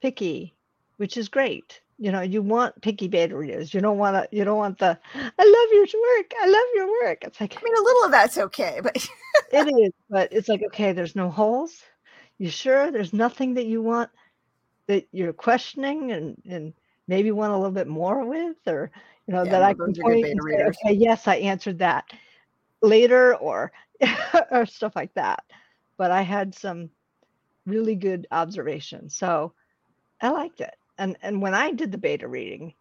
picky 0.02 0.56
which 0.98 1.18
is 1.18 1.28
great 1.30 1.82
you 1.98 2.12
know 2.12 2.22
you 2.22 2.42
want 2.42 2.82
picky 2.82 3.08
beta 3.08 3.36
readers 3.36 3.74
you 3.74 3.82
don't 3.82 3.98
want 3.98 4.16
to 4.16 4.36
you 4.36 4.44
don't 4.44 4.58
want 4.58 4.78
the 4.80 4.98
i 5.16 5.44
love 5.44 5.70
your 5.74 6.18
work 6.18 6.34
i 6.42 6.48
love 6.48 6.64
your 6.76 6.88
work 7.04 7.20
it's 7.24 7.40
like 7.42 7.58
I 7.58 7.62
mean, 7.64 7.76
a 7.76 7.82
little 7.84 8.06
of 8.06 8.12
that's 8.12 8.38
okay, 8.38 8.80
but 8.82 8.96
it 9.52 9.68
is 9.68 9.92
but 10.10 10.32
it's 10.32 10.48
like 10.48 10.62
okay 10.68 10.94
there's 10.94 11.16
no 11.16 11.30
holes 11.30 11.82
you 12.40 12.50
sure? 12.52 12.92
There's 12.92 13.14
nothing 13.14 13.56
that 13.56 13.68
you 13.68 13.82
want 13.84 14.12
that 14.88 15.08
you're 15.12 15.34
questioning 15.34 16.12
and 16.12 16.38
and 16.50 16.74
maybe 17.08 17.32
want 17.32 17.54
a 17.54 17.58
little 17.58 17.72
bit 17.72 17.88
more 17.88 18.26
with 18.26 18.58
or 18.68 18.92
you 19.28 19.34
know 19.34 19.46
Yeah, 19.46 19.52
that 19.52 19.64
i 19.64 19.74
can 19.74 19.94
those 19.94 20.00
are 20.00 20.04
good 20.04 20.20
point 20.20 20.22
beta 20.22 20.34
and 20.34 20.44
say, 20.44 20.68
okay 20.68 20.94
yes 20.94 21.28
i 21.28 21.36
answered 21.36 21.80
that 21.80 22.06
later 22.82 23.36
or 23.36 23.72
or 24.52 24.66
stuff 24.66 24.96
like 24.96 25.14
that. 25.16 25.44
But 25.98 26.12
i 26.12 26.22
had 26.22 26.56
some 26.56 26.90
really 27.66 27.96
good 27.96 28.28
observations 28.32 29.16
so 29.16 29.54
i 30.22 30.30
liked 30.30 30.62
it. 30.62 30.76
And 30.98 31.18
and 31.22 31.42
when 31.42 31.54
i 31.56 31.72
did 31.72 31.92
the 31.92 31.98
beta 31.98 32.28
reading 32.28 32.74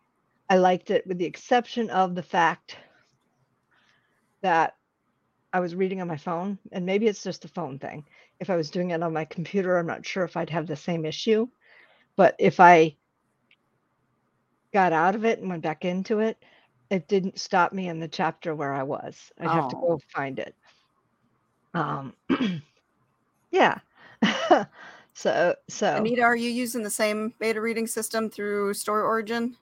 i 0.51 0.57
liked 0.57 0.91
it 0.91 1.07
with 1.07 1.19
the 1.19 1.27
exception 1.27 1.91
of 1.91 2.15
the 2.15 2.23
fact 2.23 2.77
that 4.43 4.75
i 5.53 5.61
was 5.61 5.75
reading 5.75 6.01
on 6.01 6.09
my 6.09 6.17
phone 6.17 6.59
and 6.73 6.87
maybe 6.87 7.07
it's 7.07 7.23
just 7.23 7.45
a 7.45 7.49
phone 7.49 7.79
thing 7.79 8.05
if 8.41 8.51
i 8.51 8.57
was 8.57 8.71
doing 8.71 8.91
it 8.91 9.03
on 9.03 9.13
my 9.13 9.25
computer 9.25 9.77
i'm 9.79 9.87
not 9.87 10.07
sure 10.07 10.25
if 10.25 10.37
i'd 10.37 10.51
have 10.51 10.67
the 10.67 10.77
same 10.77 11.05
issue 11.05 11.47
but 12.17 12.35
if 12.39 12.61
i 12.61 12.95
got 14.73 14.93
out 14.93 15.15
of 15.15 15.25
it 15.25 15.39
and 15.39 15.49
went 15.49 15.63
back 15.63 15.85
into 15.85 16.21
it 16.21 16.43
it 16.91 17.09
didn't 17.09 17.39
stop 17.39 17.73
me 17.73 17.89
in 17.89 18.01
the 18.01 18.09
chapter 18.09 18.55
where 18.55 18.73
i 18.73 18.83
was 18.83 19.33
i'd 19.41 19.51
have 19.51 19.69
to 19.69 19.77
Oh. 19.77 19.87
go 19.87 20.01
find 20.15 20.39
it 20.39 20.55
um 21.75 22.15
yeah 23.51 23.79
so 25.15 25.55
so 25.69 25.97
Anita, 25.97 26.23
are 26.23 26.37
you 26.37 26.51
using 26.51 26.83
the 26.83 26.91
same 26.91 27.33
beta 27.39 27.61
reading 27.61 27.87
system 27.87 28.31
through 28.31 28.75
Story 28.75 29.03
Origin? 29.03 29.57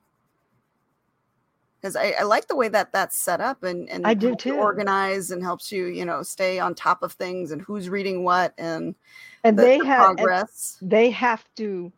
Because 1.86 1.94
I, 1.96 2.14
I 2.18 2.24
like 2.24 2.48
the 2.48 2.56
way 2.56 2.66
that 2.68 2.92
that's 2.92 3.16
set 3.16 3.40
up 3.40 3.62
and 3.62 3.88
and 3.88 4.04
I 4.04 4.14
do 4.14 4.34
too. 4.34 4.56
organize 4.56 5.30
and 5.30 5.40
helps 5.40 5.70
you 5.70 5.86
you 5.86 6.04
know 6.04 6.20
stay 6.24 6.58
on 6.58 6.74
top 6.74 7.04
of 7.04 7.12
things 7.12 7.52
and 7.52 7.62
who's 7.62 7.88
reading 7.88 8.24
what 8.24 8.52
and 8.58 8.96
and 9.44 9.56
the, 9.56 9.62
they 9.62 9.78
the 9.78 9.86
have 9.86 10.16
progress. 10.16 10.78
they 10.82 11.10
have 11.10 11.44
to 11.56 11.92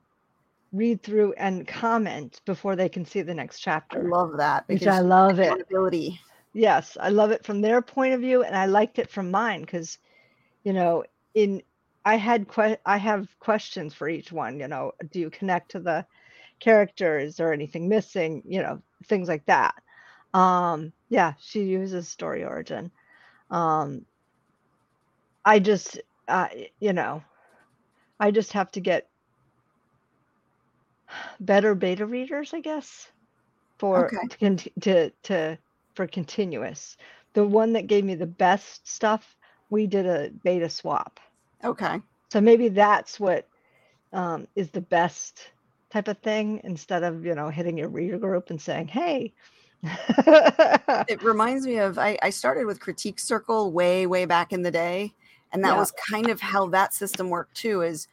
read 0.72 1.03
through 1.03 1.33
and 1.38 1.66
comment 1.66 2.42
before 2.44 2.77
they 2.77 2.90
can 2.90 3.07
see 3.07 3.22
the 3.22 3.33
next 3.33 3.61
I 3.61 3.64
chapter 3.64 4.03
love 4.11 4.37
that 4.37 4.64
which 4.68 4.81
because 4.81 4.94
i 4.94 5.01
love 5.01 5.38
it 5.38 5.51
yes 6.53 6.98
i 7.01 7.09
love 7.09 7.31
it 7.31 7.46
from 7.46 7.62
their 7.62 7.81
point 7.81 8.12
of 8.12 8.20
view 8.20 8.42
and 8.42 8.55
i 8.55 8.66
liked 8.66 8.98
it 8.98 9.11
from 9.11 9.31
mine 9.31 9.62
because 9.62 9.98
you 10.64 10.74
know 10.74 11.03
in 11.33 11.62
i 12.05 12.16
had 12.16 12.46
que- 12.46 12.77
i 12.85 12.98
have 12.98 13.27
questions 13.38 13.94
for 13.94 14.07
each 14.11 14.31
one 14.33 14.61
you 14.61 14.68
know 14.68 14.92
do 15.11 15.18
you 15.20 15.31
connect 15.31 15.70
to 15.70 15.81
the 15.81 16.05
characters 16.61 17.40
or 17.40 17.55
anything 17.55 17.88
missing 17.88 18.42
you 18.44 18.61
know 18.61 18.83
things 19.06 19.28
like 19.28 19.44
that 19.46 19.74
um 20.34 20.92
yeah 21.08 21.34
she 21.40 21.62
uses 21.64 22.08
story 22.08 22.44
origin 22.44 22.90
um 23.50 24.04
i 25.44 25.58
just 25.58 26.00
uh, 26.28 26.48
you 26.80 26.92
know 26.92 27.22
i 28.20 28.30
just 28.30 28.52
have 28.52 28.70
to 28.70 28.80
get 28.80 29.08
better 31.40 31.74
beta 31.74 32.06
readers 32.06 32.52
i 32.54 32.61
guess 32.61 33.08
for 33.78 34.12
Okay. 34.12 34.28
to, 34.28 34.56
to 34.80 35.11
to 35.22 35.58
for 35.94 36.06
continuous 36.06 36.96
the 37.34 37.44
one 37.44 37.72
that 37.72 37.87
gave 37.87 38.04
me 38.04 38.14
the 38.14 38.26
best 38.26 38.88
stuff 38.88 39.37
we 39.70 39.87
did 39.87 40.06
a 40.06 40.30
beta 40.44 40.68
swap 40.68 41.20
Okay. 41.64 42.00
so 42.32 42.40
maybe 42.40 42.68
that's 42.68 43.18
what 43.18 43.48
um, 44.12 44.46
is 44.54 44.70
the 44.70 44.80
best 44.80 45.50
type 45.90 46.09
of 46.09 46.18
thing 46.18 46.61
instead 46.64 47.03
of 47.03 47.24
you 47.24 47.35
know 47.35 47.48
hitting 47.48 47.79
your 47.79 47.88
reader 47.88 48.18
group 48.18 48.51
and 48.51 48.61
saying 48.61 48.88
hey 48.88 49.33
It 51.09 51.22
reminds 51.22 51.66
me 51.66 51.79
of 51.79 51.98
I, 51.98 52.18
I 52.22 52.31
started 52.31 52.66
with 52.66 52.81
Critique 52.81 53.18
Circle 53.18 53.72
way, 53.72 54.07
way 54.07 54.24
back 54.24 54.53
in 54.53 54.62
the 54.62 54.70
day. 54.70 55.14
And 55.53 55.64
that 55.64 55.74
Yeah. 55.74 55.79
was 55.79 55.92
kind 55.92 56.29
of 56.29 56.40
how 56.40 56.66
that 56.68 56.92
system 56.92 57.31
worked 57.31 57.55
too, 57.57 57.83
is 57.83 58.09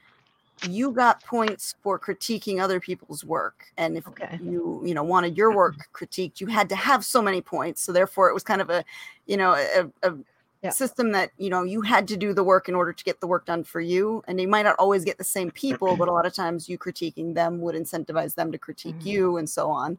you 0.70 0.92
got 0.92 1.24
points 1.24 1.76
for 1.84 2.00
critiquing 2.00 2.62
other 2.62 2.80
people's 2.80 3.26
work. 3.26 3.66
And 3.78 3.98
if 3.98 4.08
okay 4.08 4.40
you, 4.42 4.82
you 4.86 4.94
know, 4.94 5.04
wanted 5.04 5.36
your 5.38 5.50
mm-hmm. 5.50 5.58
work 5.58 5.76
critiqued, 5.94 6.40
you 6.40 6.48
had 6.48 6.70
to 6.70 6.76
have 6.76 7.04
so 7.04 7.22
many 7.22 7.42
points. 7.42 7.82
So 7.82 7.92
therefore 7.92 8.30
it 8.30 8.34
was 8.34 8.44
kind 8.44 8.62
of 8.62 8.70
a, 8.70 8.86
you 9.26 9.38
know, 9.38 9.54
a, 9.54 9.92
a 10.10 10.16
Yeah. 10.65 10.71
system 10.71 11.12
that, 11.13 11.32
you 11.38 11.49
know, 11.49 11.63
you 11.63 11.82
had 11.82 12.08
to 12.10 12.17
do 12.17 12.34
the 12.34 12.43
work 12.43 12.67
in 12.67 12.75
order 12.75 12.91
to 12.93 13.04
get 13.04 13.19
the 13.21 13.28
work 13.28 13.45
done 13.45 13.63
for 13.63 13.80
you. 13.82 14.23
And 14.28 14.39
you 14.41 14.47
might 14.47 14.63
not 14.63 14.75
always 14.80 15.06
get 15.06 15.17
the 15.17 15.23
same 15.23 15.51
people, 15.51 15.95
but 15.95 16.08
a 16.08 16.12
lot 16.12 16.25
of 16.25 16.34
times 16.34 16.67
you 16.67 16.78
critiquing 16.78 17.34
them 17.36 17.62
would 17.62 17.75
incentivize 17.75 18.36
them 18.36 18.51
to 18.51 18.58
critique 18.58 18.99
Mhm. 18.99 19.06
you 19.06 19.38
and 19.38 19.49
so 19.49 19.69
on 19.69 19.97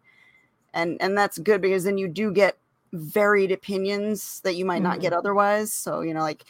and 0.75 0.97
and 1.01 1.17
that's 1.17 1.39
good 1.39 1.61
because 1.61 1.85
then 1.85 1.99
you 1.99 2.09
do 2.09 2.31
get 2.33 2.59
varied 2.93 3.51
opinions 3.53 4.41
that 4.41 4.55
you 4.57 4.65
might 4.65 4.83
not 4.83 5.01
get 5.01 5.13
otherwise 5.13 5.73
so 5.73 6.01
you 6.03 6.15
know 6.15 6.21
like 6.21 6.45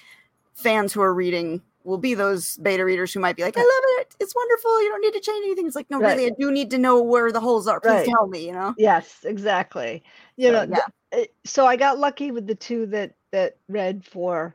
fans 0.55 0.93
who 0.93 1.01
are 1.01 1.15
reading 1.15 1.63
will 1.85 1.99
be 1.99 2.15
those 2.15 2.57
beta 2.59 2.85
readers 2.85 3.13
who 3.13 3.21
might 3.21 3.37
be 3.37 3.43
like 3.43 3.57
i 3.57 3.61
love 3.61 3.85
it 4.01 4.15
it's 4.21 4.35
wonderful 4.35 4.83
you 4.83 4.89
don't 4.89 5.01
need 5.01 5.13
to 5.15 5.21
change 5.21 5.45
anything 5.45 5.67
it's 5.67 5.77
like 5.77 5.91
no 5.91 5.99
Right. 6.01 6.17
really 6.17 6.27
i 6.27 6.33
do 6.39 6.51
need 6.51 6.71
to 6.71 6.79
know 6.79 7.03
where 7.03 7.31
the 7.33 7.41
holes 7.41 7.67
are 7.69 7.81
please 7.81 7.91
Right. 7.91 8.09
tell 8.09 8.27
me 8.27 8.47
you 8.47 8.53
know 8.53 8.75
yes 8.77 9.25
exactly 9.25 10.03
you 10.37 10.49
So, 10.49 10.53
know 10.53 10.77
yeah. 10.77 10.81
th- 11.13 11.29
uh, 11.29 11.33
so 11.45 11.67
i 11.67 11.77
got 11.77 11.99
lucky 11.99 12.31
with 12.31 12.47
the 12.47 12.55
two 12.55 12.87
that 12.87 13.15
that 13.37 13.57
read 13.69 14.05
for 14.05 14.55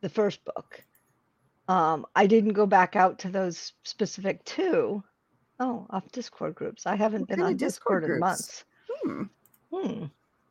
the 0.00 0.08
first 0.08 0.44
book 0.44 0.82
um 1.68 2.04
i 2.16 2.26
didn't 2.26 2.52
go 2.52 2.66
back 2.66 2.96
out 2.96 3.18
to 3.18 3.28
those 3.28 3.72
specific 3.84 4.44
two 4.44 5.02
oh 5.60 5.86
off 5.90 6.10
discord 6.12 6.54
groups 6.54 6.86
i 6.86 6.96
haven't 6.96 7.22
What 7.22 7.28
been 7.28 7.42
on 7.42 7.56
Discord 7.56 8.02
discord 8.02 8.04
in 8.04 8.20
months 8.20 8.64
Hmm. 9.04 9.22
Hmm. 9.72 10.04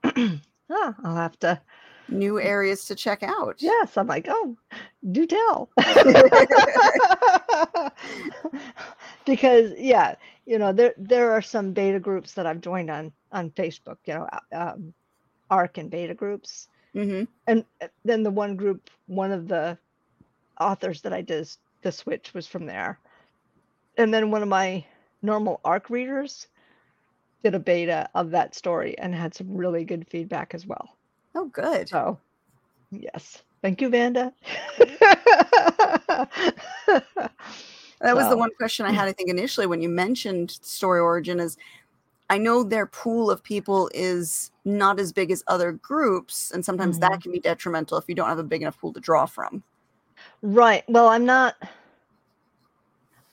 ah, 0.72 0.96
I'll 1.04 1.16
have 1.16 1.40
to 1.40 1.62
new 2.10 2.40
areas 2.40 2.86
to 2.86 2.96
check 2.96 3.24
out. 3.24 3.56
Yes, 3.60 3.98
I'm 3.98 4.08
like, 4.08 4.28
oh, 4.30 4.56
do 5.12 5.26
tell. 5.26 5.70
because 9.26 9.72
yeah, 9.78 10.16
you 10.46 10.60
know, 10.60 10.74
there 10.74 10.94
there 10.98 11.32
are 11.32 11.42
some 11.42 11.72
beta 11.72 12.00
groups 12.00 12.34
that 12.34 12.46
I've 12.46 12.62
joined 12.62 12.90
on 12.90 13.12
on 13.32 13.52
Facebook. 13.52 13.98
You 14.06 14.16
know, 14.16 14.28
um, 14.54 14.94
ARC 15.50 15.78
and 15.78 15.90
beta 15.90 16.14
groups, 16.14 16.68
hmm 16.94 17.24
and 17.48 17.66
uh, 17.82 17.88
then 18.04 18.24
the 18.24 18.32
one 18.32 18.56
group, 18.56 18.90
one 19.08 19.32
of 19.32 19.48
the 19.48 19.78
authors 20.60 21.02
that 21.02 21.14
I 21.14 21.22
did 21.22 21.50
the 21.82 21.92
switch 21.92 22.34
was 22.34 22.48
from 22.48 22.66
there, 22.66 23.00
and 23.98 24.14
then 24.14 24.32
one 24.32 24.44
of 24.44 24.50
my 24.50 24.86
normal 25.22 25.60
ARC 25.64 25.90
readers 25.90 26.48
did 27.44 27.56
a 27.56 27.60
beta 27.60 28.10
of 28.14 28.32
that 28.32 28.56
story 28.56 28.98
and 29.00 29.16
had 29.16 29.34
some 29.34 29.56
really 29.56 29.84
good 29.84 30.08
feedback 30.10 30.54
as 30.54 30.66
well. 30.68 30.98
Oh, 31.34 31.46
good. 31.46 31.90
So, 31.90 32.20
yes. 32.92 33.42
Thank 33.62 33.82
you, 33.82 33.90
Vanda. 33.90 34.34
That 38.02 38.16
was 38.16 38.28
the 38.30 38.38
one 38.38 38.50
question 38.58 38.86
I 38.86 38.92
had, 38.92 39.08
I 39.08 39.12
think, 39.12 39.30
initially 39.30 39.68
when 39.68 39.82
you 39.82 39.90
mentioned 39.90 40.52
Story 40.52 41.00
Origin 41.00 41.40
is 41.40 41.56
I 42.32 42.38
know 42.38 42.64
their 42.64 42.86
pool 42.86 43.30
of 43.30 43.44
people 43.44 43.92
is 43.94 44.52
not 44.64 45.02
as 45.02 45.12
big 45.12 45.32
as 45.32 45.44
other 45.48 45.74
groups, 45.74 46.52
and 46.52 46.64
sometimes 46.64 46.98
Mm-hmm. 46.98 47.12
that 47.12 47.22
can 47.22 47.34
be 47.34 47.42
detrimental 47.42 47.98
if 47.98 48.06
you 48.08 48.16
don't 48.16 48.30
have 48.30 48.40
a 48.40 48.44
big 48.44 48.62
enough 48.62 48.80
pool 48.80 48.94
to 48.94 49.02
draw 49.02 49.26
from. 49.26 49.62
right. 50.42 50.84
Well, 50.88 51.10
I'm 51.10 51.26
not, 51.26 51.56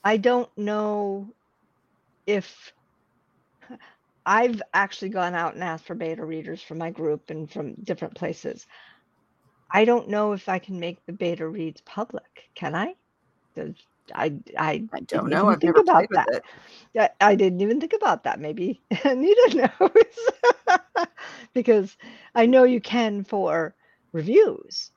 I 0.03 0.17
don't 0.17 0.49
know 0.57 1.33
if 2.27 2.73
I've 4.25 4.61
actually 4.73 5.09
gone 5.09 5.33
out 5.33 5.53
and 5.53 5.63
asked 5.63 5.85
for 5.85 5.95
beta 5.95 6.25
readers 6.25 6.61
from 6.61 6.77
my 6.77 6.91
group 6.91 7.29
and 7.29 7.49
from 7.49 7.75
different 7.75 8.15
places. 8.15 8.67
I 9.71 9.85
don't 9.85 10.09
know 10.09 10.33
if 10.33 10.49
I 10.49 10.59
can 10.59 10.77
make 10.77 11.05
the 11.05 11.13
beta 11.13 11.47
reads 11.47 11.79
public. 11.81 12.49
Can 12.53 12.75
I? 12.75 12.95
Does- 13.55 13.75
I 14.13 14.33
I 14.57 14.83
I 14.93 14.99
don't 15.07 15.29
know. 15.29 15.47
I've 15.49 15.59
think 15.59 15.77
about 15.77 16.05
that. 16.11 16.27
it. 16.29 16.43
Yeah, 16.93 17.09
I 17.21 17.35
didn't 17.35 17.61
even 17.61 17.79
think 17.79 17.93
about 17.93 18.23
that. 18.23 18.39
Maybe 18.39 18.81
Anita 19.03 19.69
knows 19.79 21.07
because 21.53 21.97
I 22.35 22.45
know 22.45 22.63
you 22.63 22.81
can 22.81 23.23
for 23.23 23.75
reviews. 24.13 24.91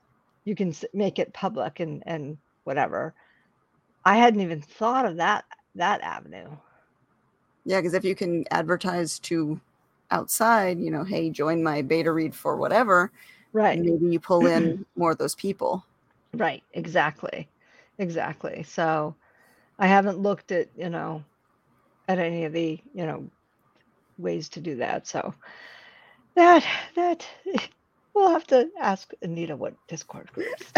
You 0.44 0.54
can 0.54 0.74
make 0.94 1.18
it 1.18 1.34
public 1.34 1.80
and 1.80 2.02
and 2.06 2.38
whatever. 2.64 3.14
I 4.04 4.16
hadn't 4.16 4.40
even 4.40 4.60
thought 4.60 5.06
of 5.06 5.16
that 5.16 5.44
that 5.76 6.00
avenue. 6.02 6.48
Yeah, 7.64 7.78
because 7.78 7.94
if 7.94 8.04
you 8.04 8.14
can 8.14 8.44
advertise 8.50 9.18
to 9.20 9.60
outside, 10.10 10.78
you 10.80 10.90
know, 10.90 11.04
hey, 11.04 11.30
join 11.30 11.62
my 11.62 11.82
beta 11.82 12.12
read 12.12 12.34
for 12.34 12.56
whatever, 12.56 13.10
Right. 13.52 13.78
maybe 13.78 14.06
you 14.06 14.20
pull 14.20 14.46
in 14.46 14.84
more 14.96 15.12
of 15.12 15.18
those 15.18 15.34
people. 15.34 15.84
Right. 16.34 16.62
Exactly. 16.72 17.48
Exactly. 18.02 18.64
So 18.64 19.14
I 19.78 19.86
haven't 19.86 20.18
looked 20.18 20.50
at, 20.50 20.66
you 20.76 20.90
know, 20.90 21.22
at 22.08 22.18
any 22.18 22.44
of 22.44 22.52
the, 22.52 22.80
you 22.92 23.06
know, 23.06 23.30
ways 24.18 24.48
to 24.50 24.60
do 24.60 24.74
that. 24.76 25.06
So 25.06 25.32
that 26.34 26.64
that 26.96 27.24
we'll 28.14 28.30
have 28.30 28.46
to 28.48 28.68
ask 28.80 29.12
Anita 29.22 29.54
what 29.54 29.74
Discord 29.86 30.28
groups. 30.32 30.72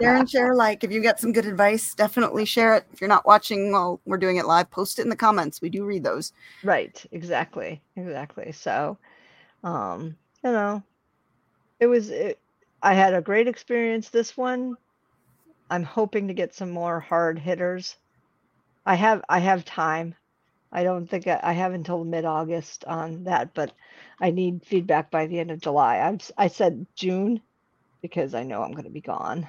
Share 0.00 0.16
and 0.16 0.28
share 0.28 0.54
like 0.56 0.82
if 0.82 0.90
you 0.90 1.00
got 1.00 1.20
some 1.20 1.32
good 1.32 1.46
advice, 1.46 1.94
definitely 1.94 2.44
share 2.44 2.74
it. 2.74 2.84
If 2.92 3.00
you're 3.00 3.06
not 3.06 3.24
watching 3.24 3.70
while 3.70 4.00
we're 4.04 4.18
doing 4.18 4.38
it 4.38 4.46
live, 4.46 4.68
post 4.72 4.98
it 4.98 5.02
in 5.02 5.10
the 5.10 5.16
comments. 5.16 5.62
We 5.62 5.68
do 5.68 5.84
read 5.84 6.02
those. 6.02 6.32
Right, 6.64 7.04
exactly, 7.12 7.80
exactly. 7.94 8.50
So, 8.50 8.98
um, 9.62 10.16
you 10.42 10.50
know, 10.50 10.82
it 11.78 11.86
was 11.86 12.10
it, 12.10 12.40
I 12.82 12.94
had 12.94 13.14
a 13.14 13.20
great 13.20 13.46
experience 13.46 14.08
this 14.08 14.36
one. 14.36 14.76
I'm 15.70 15.82
hoping 15.82 16.28
to 16.28 16.34
get 16.34 16.54
some 16.54 16.70
more 16.70 17.00
hard 17.00 17.38
hitters. 17.38 17.96
I 18.86 18.94
have 18.94 19.22
I 19.28 19.38
have 19.40 19.64
time. 19.64 20.14
I 20.72 20.82
don't 20.82 21.08
think 21.08 21.26
I, 21.26 21.40
I 21.42 21.52
have 21.52 21.72
until 21.72 22.04
mid-August 22.04 22.84
on 22.84 23.24
that, 23.24 23.54
but 23.54 23.72
I 24.20 24.30
need 24.30 24.64
feedback 24.64 25.10
by 25.10 25.26
the 25.26 25.38
end 25.38 25.50
of 25.50 25.60
July. 25.60 25.98
I'm 25.98 26.18
I 26.36 26.48
said 26.48 26.86
June 26.94 27.40
because 28.02 28.34
I 28.34 28.42
know 28.42 28.62
I'm 28.62 28.72
going 28.72 28.84
to 28.84 28.90
be 28.90 29.00
gone. 29.00 29.46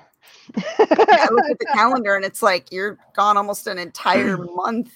I 0.57 1.27
look 1.31 1.45
at 1.49 1.59
the 1.59 1.65
calendar 1.73 2.15
and 2.15 2.25
it's 2.25 2.41
like 2.41 2.71
you're 2.71 2.97
gone 3.13 3.37
almost 3.37 3.67
an 3.67 3.77
entire 3.77 4.37
month. 4.55 4.91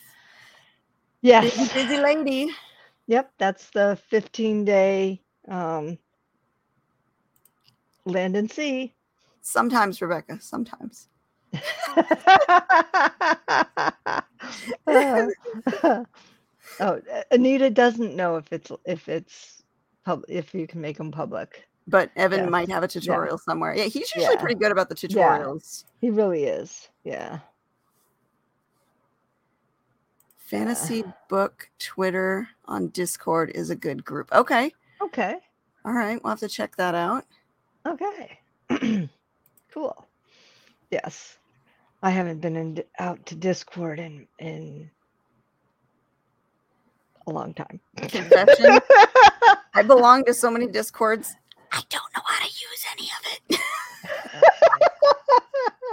Busy, 1.41 1.73
busy 1.73 1.97
lady. 1.97 2.51
Yep, 3.07 3.31
that's 3.38 3.69
the 3.69 3.97
15 4.09 4.65
day 4.65 5.21
um, 5.47 5.97
land 8.05 8.36
and 8.36 8.49
sea. 8.51 8.93
Sometimes, 9.41 10.01
Rebecca, 10.01 10.39
sometimes. 10.41 11.09
oh, 14.87 16.03
A- 16.79 17.23
Anita 17.31 17.69
doesn't 17.69 18.15
know 18.15 18.37
if 18.37 18.51
it's 18.51 18.71
if 18.85 19.07
it's 19.09 19.63
pub 20.05 20.23
if 20.27 20.53
you 20.53 20.67
can 20.67 20.81
make 20.81 20.97
them 20.97 21.11
public. 21.11 21.67
But 21.87 22.11
Evan 22.15 22.41
Yes. 22.41 22.49
might 22.49 22.69
have 22.69 22.83
a 22.83 22.87
tutorial 22.87 23.37
somewhere. 23.37 23.75
Yeah, 23.75 23.83
he's 23.85 24.13
usually 24.15 24.33
Yeah. 24.35 24.39
pretty 24.39 24.55
good 24.55 24.71
about 24.71 24.89
the 24.89 24.95
Yeah. 24.95 25.07
tutorials. 25.39 25.83
He 25.99 26.09
really 26.09 26.45
is. 26.45 26.89
Yeah. 27.03 27.39
Fantasy 30.37 31.03
uh. 31.03 31.11
book 31.29 31.69
Twitter 31.79 32.47
on 32.65 32.87
Discord 32.89 33.51
is 33.53 33.69
a 33.69 33.75
good 33.75 34.05
group. 34.05 34.31
Okay. 34.31 34.71
Okay. 35.01 35.35
All 35.83 35.93
right. 35.93 36.23
We'll 36.23 36.29
have 36.31 36.39
to 36.39 36.47
check 36.47 36.75
that 36.77 36.95
out. 36.95 37.25
Okay. 37.85 38.39
cool. 39.71 40.07
Yes. 40.89 41.37
I 42.03 42.09
haven't 42.09 42.41
been 42.41 42.57
in, 42.57 42.83
out 42.99 43.25
to 43.27 43.35
Discord 43.35 43.97
in 43.97 44.27
in 44.37 44.91
a 47.25 47.31
long 47.31 47.53
time. 47.53 47.79
Confession. 47.95 48.79
I 49.73 49.81
belong 49.87 50.25
to 50.25 50.33
so 50.33 50.51
many 50.51 50.67
Discords. 50.67 51.33
I 51.71 51.81
don't 51.89 52.03
know 52.15 52.21
how 52.25 52.45
to 52.45 52.51
use 52.51 52.85
any 52.91 53.09
of 53.19 53.25
it. 53.31 53.59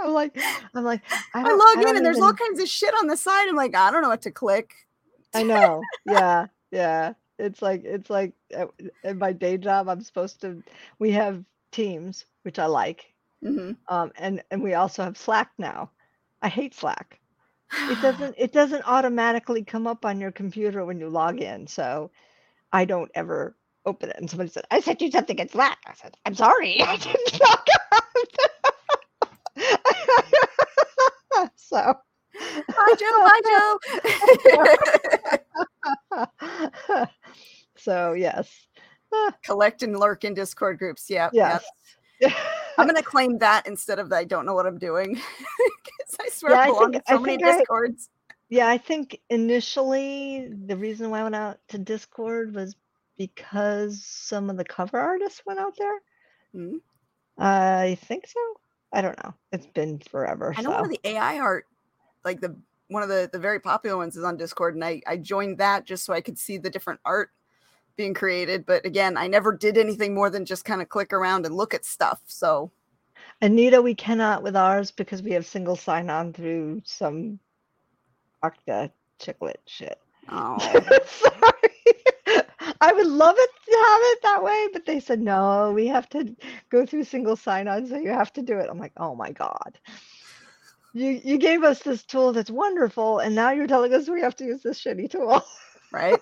I'm 0.03 0.11
like, 0.11 0.37
I'm 0.75 0.83
like, 0.83 1.01
I, 1.33 1.49
I 1.49 1.53
log 1.53 1.77
in 1.77 1.81
don't 1.83 1.97
and 1.97 2.05
there's 2.05 2.19
all 2.19 2.33
kinds 2.33 2.59
of 2.59 2.67
shit 2.67 2.93
on 2.99 3.07
the 3.07 3.15
side. 3.15 3.47
I'm 3.47 3.55
like, 3.55 3.75
I 3.75 3.89
don't 3.89 4.01
know 4.01 4.09
what 4.09 4.23
to 4.23 4.31
click. 4.31 4.73
I 5.33 5.43
know. 5.43 5.81
Yeah, 6.05 6.47
yeah. 6.71 7.13
It's 7.39 7.61
like 7.61 7.83
it's 7.85 8.09
like 8.09 8.33
uh, 8.55 8.65
in 9.05 9.17
my 9.17 9.31
day 9.31 9.57
job, 9.57 9.87
I'm 9.87 10.01
supposed 10.01 10.41
to. 10.41 10.61
We 10.99 11.11
have 11.11 11.43
Teams, 11.71 12.25
which 12.43 12.59
I 12.59 12.65
like, 12.65 13.13
Mhm. 13.41 13.77
um, 13.87 14.11
and 14.17 14.43
and 14.51 14.61
we 14.61 14.73
also 14.73 15.03
have 15.03 15.17
Slack 15.17 15.51
now. 15.57 15.89
I 16.41 16.49
hate 16.49 16.73
Slack. 16.73 17.19
It 17.89 17.95
doesn't 18.01 18.35
it 18.37 18.51
doesn't 18.51 18.83
automatically 18.87 19.63
come 19.63 19.87
up 19.87 20.05
on 20.05 20.19
your 20.19 20.31
computer 20.31 20.85
when 20.85 20.99
you 20.99 21.09
log 21.09 21.41
in, 21.41 21.67
so 21.67 22.11
I 22.71 22.85
don't 22.85 23.11
ever 23.15 23.55
open 23.85 24.09
it. 24.09 24.17
And 24.17 24.29
somebody 24.29 24.49
said, 24.49 24.65
"I 24.71 24.79
sent 24.79 25.01
you 25.01 25.11
something 25.11 25.39
in 25.39 25.49
Slack." 25.49 25.79
I 25.85 25.93
said, 25.93 26.15
"I'm 26.25 26.35
sorry, 26.35 26.81
I 26.81 26.97
didn't 26.97 27.39
log 27.39 27.67
on." 27.93 28.01
so. 31.55 31.93
Hi, 32.43 32.95
Joe. 32.95 33.27
Hi, 33.27 33.77
Joe. 36.97 37.05
so 37.77 38.13
yes. 38.13 38.67
Collect 39.43 39.83
and 39.83 39.99
lurk 39.99 40.23
in 40.23 40.33
Discord 40.33 40.79
groups. 40.79 41.09
Yeah. 41.09 41.29
yeah. 41.33 41.59
I'm 42.77 42.85
going 42.87 42.95
to 43.03 43.03
claim 43.03 43.37
that 43.39 43.67
instead 43.67 43.99
of 43.99 44.11
I 44.13 44.23
don't 44.23 44.45
know 44.45 44.53
what 44.53 44.65
I'm 44.65 44.77
doing. 44.77 45.19
Because 46.11 46.17
I 46.27 46.29
swear 46.29 46.51
Yeah, 46.53 46.59
I 46.59 46.65
belong 46.67 46.91
think- 46.91 46.95
in 46.95 47.01
so 47.07 47.15
I 47.15 47.19
many 47.19 47.37
think 47.37 47.47
I- 47.47 47.57
Discords. 47.57 48.09
yeah, 48.49 48.67
I 48.67 48.77
think 48.77 49.21
initially 49.29 50.49
the 50.65 50.75
reason 50.75 51.09
why 51.09 51.19
I 51.19 51.23
went 51.23 51.35
out 51.35 51.59
to 51.69 51.77
Discord 51.77 52.53
was 52.53 52.75
because 53.17 54.03
some 54.03 54.49
of 54.49 54.57
the 54.57 54.63
cover 54.65 54.99
artists 54.99 55.41
went 55.45 55.59
out 55.59 55.73
there. 55.77 56.01
Mhm. 56.55 56.79
I 57.37 57.97
think 58.01 58.27
so. 58.27 58.39
I 58.91 59.01
don't 59.01 59.21
know. 59.23 59.33
It's 59.53 59.67
been 59.67 59.99
forever. 59.99 60.53
I 60.57 60.61
know 60.61 60.71
one 60.71 60.83
of 60.83 60.89
the 60.89 60.99
AI 61.05 61.39
art, 61.39 61.65
like 62.25 62.41
the 62.41 62.57
one 62.89 63.03
of 63.03 63.09
the 63.09 63.29
the 63.31 63.39
very 63.39 63.59
popular 63.59 63.95
ones 63.95 64.17
is 64.17 64.23
on 64.25 64.35
Discord, 64.37 64.75
and 64.75 64.83
I 64.83 65.01
I 65.07 65.15
joined 65.17 65.59
that 65.59 65.85
just 65.85 66.03
so 66.03 66.13
I 66.13 66.19
could 66.21 66.37
see 66.37 66.57
the 66.57 66.69
different 66.69 66.99
art 67.05 67.29
being 67.97 68.13
created. 68.13 68.65
But 68.65 68.85
again, 68.85 69.17
I 69.17 69.27
never 69.27 69.55
did 69.55 69.77
anything 69.77 70.13
more 70.13 70.29
than 70.29 70.45
just 70.45 70.65
kind 70.65 70.81
of 70.81 70.89
click 70.89 71.13
around 71.13 71.45
and 71.45 71.55
look 71.55 71.73
at 71.73 71.85
stuff. 71.85 72.19
So 72.25 72.71
Anita, 73.41 73.81
we 73.81 73.95
cannot 73.95 74.43
with 74.43 74.55
ours 74.55 74.91
because 74.91 75.23
we 75.23 75.31
have 75.31 75.45
single 75.45 75.75
sign 75.75 76.09
on 76.09 76.33
through 76.33 76.81
some 76.85 77.39
Okta 78.43 78.91
chiclet 79.19 79.55
shit. 79.67 79.99
oh, 80.29 80.57
Sorry. 81.05 82.41
I 82.81 82.93
would 82.93 83.07
love 83.07 83.35
it 83.37 83.49
to 83.65 83.85
have 83.87 84.01
it 84.03 84.21
that 84.23 84.43
way, 84.43 84.67
but 84.73 84.85
they 84.85 84.99
said 84.99 85.21
no, 85.21 85.71
we 85.71 85.87
have 85.87 86.09
to 86.09 86.35
go 86.69 86.85
through 86.85 87.03
single 87.03 87.35
sign-on, 87.35 87.87
so 87.87 87.97
you 87.97 88.09
have 88.09 88.33
to 88.33 88.41
do 88.41 88.57
it. 88.57 88.67
I'm 88.69 88.79
like, 88.79 88.93
oh 88.97 89.15
my 89.15 89.31
God. 89.31 89.79
You 90.93 91.21
you 91.23 91.37
gave 91.37 91.63
us 91.63 91.79
this 91.79 92.03
tool 92.03 92.33
that's 92.33 92.49
wonderful, 92.51 93.19
and 93.19 93.35
now 93.35 93.51
you're 93.51 93.67
telling 93.67 93.93
us 93.93 94.09
we 94.09 94.21
have 94.21 94.35
to 94.37 94.45
use 94.45 94.61
this 94.63 94.83
shitty 94.83 95.09
tool. 95.09 95.43
right. 95.91 96.19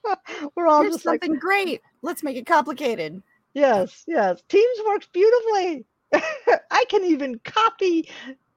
We're 0.54 0.66
all 0.66 0.82
Here's 0.82 0.94
just 0.94 1.06
like, 1.06 1.22
something 1.22 1.38
great. 1.38 1.82
Let's 2.02 2.22
make 2.22 2.36
it 2.36 2.46
complicated. 2.46 3.22
yes, 3.54 4.04
yes. 4.06 4.42
Teams 4.48 4.78
works 4.86 5.08
beautifully. 5.12 5.84
I 6.70 6.84
can 6.88 7.04
even 7.04 7.40
copy 7.44 8.08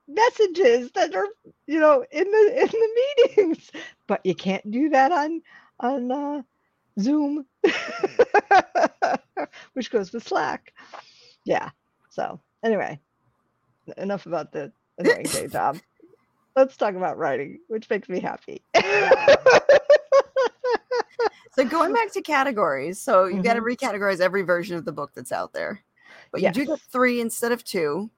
messages 0.07 0.91
that 0.91 1.15
are, 1.15 1.27
you 1.67 1.79
know, 1.79 2.05
in 2.11 2.29
the 2.29 2.61
in 2.61 2.67
the 2.67 2.89
meetings, 3.27 3.71
but 4.07 4.25
you 4.25 4.35
can't 4.35 4.69
do 4.69 4.89
that 4.89 5.11
on 5.11 5.41
on 5.79 6.11
uh, 6.11 6.41
Zoom, 6.99 7.45
which 9.73 9.91
goes 9.91 10.11
with 10.11 10.27
Slack. 10.27 10.73
Yeah. 11.45 11.69
So 12.09 12.39
anyway, 12.63 12.99
enough 13.97 14.25
about 14.25 14.51
the 14.51 14.71
annoying 14.97 15.23
day 15.23 15.47
job. 15.47 15.77
Let's 16.55 16.75
talk 16.75 16.95
about 16.95 17.17
writing, 17.17 17.59
which 17.67 17.89
makes 17.89 18.09
me 18.09 18.19
happy. 18.19 18.61
So 21.51 21.65
going 21.65 21.93
back 21.93 22.13
to 22.13 22.21
categories, 22.21 22.99
so 22.99 23.25
you 23.25 23.43
got 23.43 23.55
to 23.55 23.61
recategorize 23.61 24.21
every 24.21 24.41
version 24.41 24.77
of 24.77 24.85
the 24.85 24.93
book 24.93 25.11
that's 25.13 25.33
out 25.33 25.51
there, 25.51 25.83
but 26.31 26.41
you 26.41 26.51
do 26.51 26.65
get 26.65 26.79
three 26.79 27.19
instead 27.19 27.51
of 27.51 27.63
two. 27.63 28.09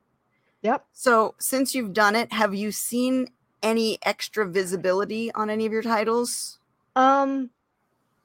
Yep. 0.61 0.85
So 0.93 1.33
since 1.39 1.73
you've 1.73 1.93
done 1.93 2.15
it, 2.15 2.31
have 2.31 2.53
you 2.53 2.71
seen 2.71 3.29
any 3.63 3.97
extra 4.03 4.47
visibility 4.47 5.31
on 5.33 5.49
any 5.49 5.65
of 5.65 5.71
your 5.71 5.81
titles? 5.81 6.59
Um, 6.95 7.49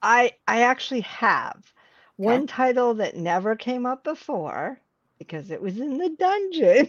I 0.02 0.32
I 0.46 0.62
actually 0.62 1.00
have 1.00 1.72
one 2.16 2.46
title 2.46 2.94
that 2.94 3.16
never 3.16 3.56
came 3.56 3.86
up 3.86 4.04
before 4.04 4.78
because 5.18 5.50
it 5.50 5.62
was 5.62 5.78
in 5.78 5.96
the 5.96 6.10
dungeon. 6.10 6.88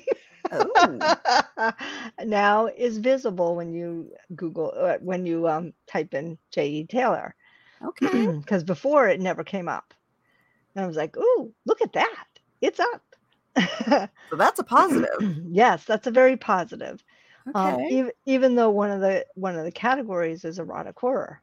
Oh, 0.52 1.72
now 2.26 2.68
is 2.68 2.98
visible 2.98 3.56
when 3.56 3.72
you 3.72 4.12
Google 4.36 4.74
uh, 4.76 4.98
when 5.00 5.26
you 5.26 5.48
um 5.48 5.74
type 5.88 6.14
in 6.14 6.38
J.E. 6.52 6.88
Taylor 6.88 7.36
okay. 7.84 8.28
because 8.40 8.64
before 8.64 9.08
it 9.08 9.20
never 9.20 9.44
came 9.44 9.68
up. 9.68 9.94
And 10.76 10.84
I 10.84 10.88
was 10.88 10.98
like, 10.98 11.18
"Ooh, 11.18 11.54
look 11.66 11.82
at 11.82 11.94
that! 11.94 12.26
It's 12.62 12.80
up." 12.80 14.10
So 14.30 14.36
that's 14.36 14.60
a 14.60 14.64
positive. 14.64 15.10
yes, 15.50 15.84
that's 15.86 16.08
a 16.08 16.12
very 16.12 16.38
positive. 16.38 17.04
Um, 17.56 17.74
Okay. 17.74 17.88
even 17.90 18.12
even 18.26 18.56
though 18.56 18.70
one 18.70 18.92
of 18.92 19.02
the 19.02 19.26
one 19.36 19.56
of 19.56 19.66
the 19.66 19.72
categories 19.72 20.46
is 20.46 20.60
erotic 20.60 21.00
horror. 21.00 21.42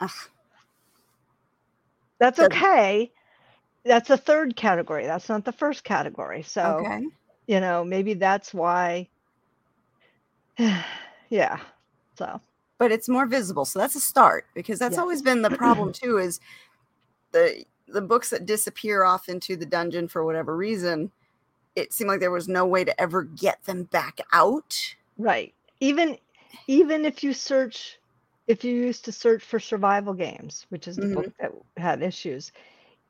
Ugh, 0.00 0.10
That's 2.18 2.38
okay. 2.38 3.12
That's 3.84 4.10
a 4.10 4.16
third 4.16 4.56
category. 4.56 5.06
That's 5.06 5.28
not 5.28 5.44
the 5.44 5.52
first 5.52 5.84
category. 5.84 6.42
So, 6.42 6.80
okay. 6.80 7.06
you 7.46 7.60
know, 7.60 7.84
maybe 7.84 8.14
that's 8.14 8.52
why. 8.52 9.08
yeah. 11.30 11.60
So, 12.16 12.40
But 12.78 12.92
it's 12.92 13.08
more 13.08 13.26
visible, 13.26 13.64
so 13.64 13.80
that's 13.80 13.96
a 13.96 14.00
start 14.00 14.46
because 14.54 14.78
that's 14.78 14.98
always 14.98 15.20
been 15.20 15.42
the 15.42 15.50
problem 15.50 15.92
too. 15.92 16.18
Is 16.18 16.40
the 17.32 17.64
the 17.88 18.00
books 18.00 18.30
that 18.30 18.46
disappear 18.46 19.04
off 19.04 19.28
into 19.28 19.56
the 19.56 19.66
dungeon 19.66 20.06
for 20.06 20.24
whatever 20.24 20.56
reason? 20.56 21.10
It 21.74 21.92
seemed 21.92 22.08
like 22.08 22.20
there 22.20 22.30
was 22.30 22.48
no 22.48 22.66
way 22.66 22.84
to 22.84 23.00
ever 23.00 23.24
get 23.24 23.64
them 23.64 23.84
back 23.84 24.20
out. 24.32 24.76
right. 25.16 25.52
Even 25.80 26.18
even 26.66 27.04
if 27.04 27.22
you 27.24 27.32
search 27.32 27.98
if 28.46 28.64
you 28.64 28.74
used 28.74 29.04
to 29.04 29.12
search 29.12 29.44
for 29.44 29.60
survival 29.60 30.14
games, 30.14 30.66
which 30.70 30.88
is 30.88 30.96
the 30.96 31.14
book 31.14 31.26
mm-hmm. 31.26 31.56
that 31.76 31.82
had 31.82 32.02
issues, 32.02 32.50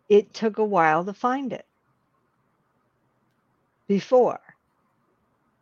it 0.09 0.35
took 0.35 0.59
a 0.59 0.65
while 0.65 1.05
to 1.05 1.13
find 1.13 1.53
it. 1.53 1.65
Before. 3.87 4.41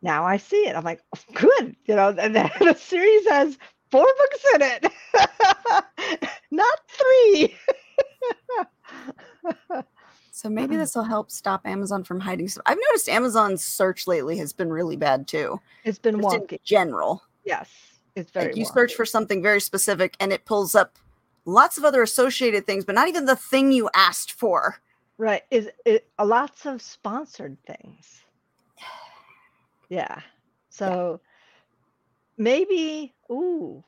Now 0.01 0.25
I 0.25 0.37
see 0.37 0.67
it. 0.67 0.75
I'm 0.75 0.83
like, 0.83 1.01
"Oh, 1.15 1.19
good. 1.33 1.75
You 1.85 1.95
know, 1.95 2.09
and 2.09 2.35
the 2.59 2.73
series 2.73 3.27
has 3.29 3.57
four 3.89 4.05
books 4.17 4.45
in 4.55 4.61
it, 4.61 4.85
not 6.51 6.79
three. 6.87 7.55
So 10.31 10.49
maybe 10.49 10.75
this 10.77 10.95
will 10.95 11.03
help 11.03 11.31
stop 11.31 11.61
Amazon 11.65 12.03
from 12.03 12.19
hiding 12.19 12.47
some. 12.47 12.63
I've 12.65 12.77
noticed 12.89 13.09
Amazon's 13.09 13.63
search 13.63 14.07
lately 14.07 14.37
has 14.37 14.53
been 14.53 14.71
really 14.71 14.95
bad 14.95 15.27
too. 15.27 15.59
it's 15.83 15.99
been 15.99 16.21
Just 16.21 16.35
in 16.35 16.41
wonky. 16.41 16.63
general. 16.63 17.23
Yes, 17.45 17.69
it's 18.15 18.31
very. 18.31 18.47
Like 18.47 18.55
you 18.57 18.65
wonky. 18.65 18.73
search 18.73 18.93
for 18.95 19.05
something 19.05 19.41
very 19.41 19.61
specific 19.61 20.15
and 20.19 20.31
it 20.31 20.45
pulls 20.45 20.75
up 20.75 20.97
lots 21.45 21.77
of 21.77 21.83
other 21.85 22.01
associated 22.03 22.65
things, 22.65 22.85
but 22.85 22.93
not 22.95 23.07
even 23.07 23.25
the 23.25 23.35
thing 23.35 23.71
you 23.71 23.89
asked 23.95 24.33
for. 24.33 24.77
right. 25.17 25.43
Is 25.49 25.69
it 25.85 26.07
lots 26.21 26.65
of 26.65 26.81
sponsored 26.81 27.57
things? 27.65 28.21
Yeah. 29.89 30.19
So 30.69 31.21
maybe, 32.37 33.13
ooh, 33.31 33.83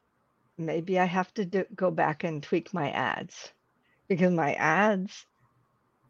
maybe 0.57 0.99
I 0.99 1.05
have 1.05 1.33
to 1.35 1.45
do, 1.45 1.65
go 1.75 1.91
back 1.91 2.23
and 2.23 2.41
tweak 2.43 2.73
my 2.73 2.91
ads 2.91 3.53
because 4.07 4.31
my 4.31 4.53
ads 4.53 5.25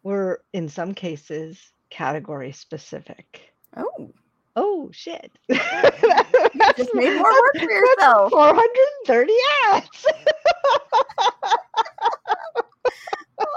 were 0.04 0.42
in 0.54 0.70
some 0.70 0.94
cases 0.94 1.60
category 1.90 2.52
specific. 2.52 3.42
Oh, 3.76 4.14
Oh 4.62 4.90
shit! 4.92 5.32
just 5.50 6.94
made 6.94 7.16
more 7.16 7.32
work 7.32 7.58
for 7.58 7.72
yourself. 7.72 8.32
430 8.32 9.34
ads. 9.72 10.06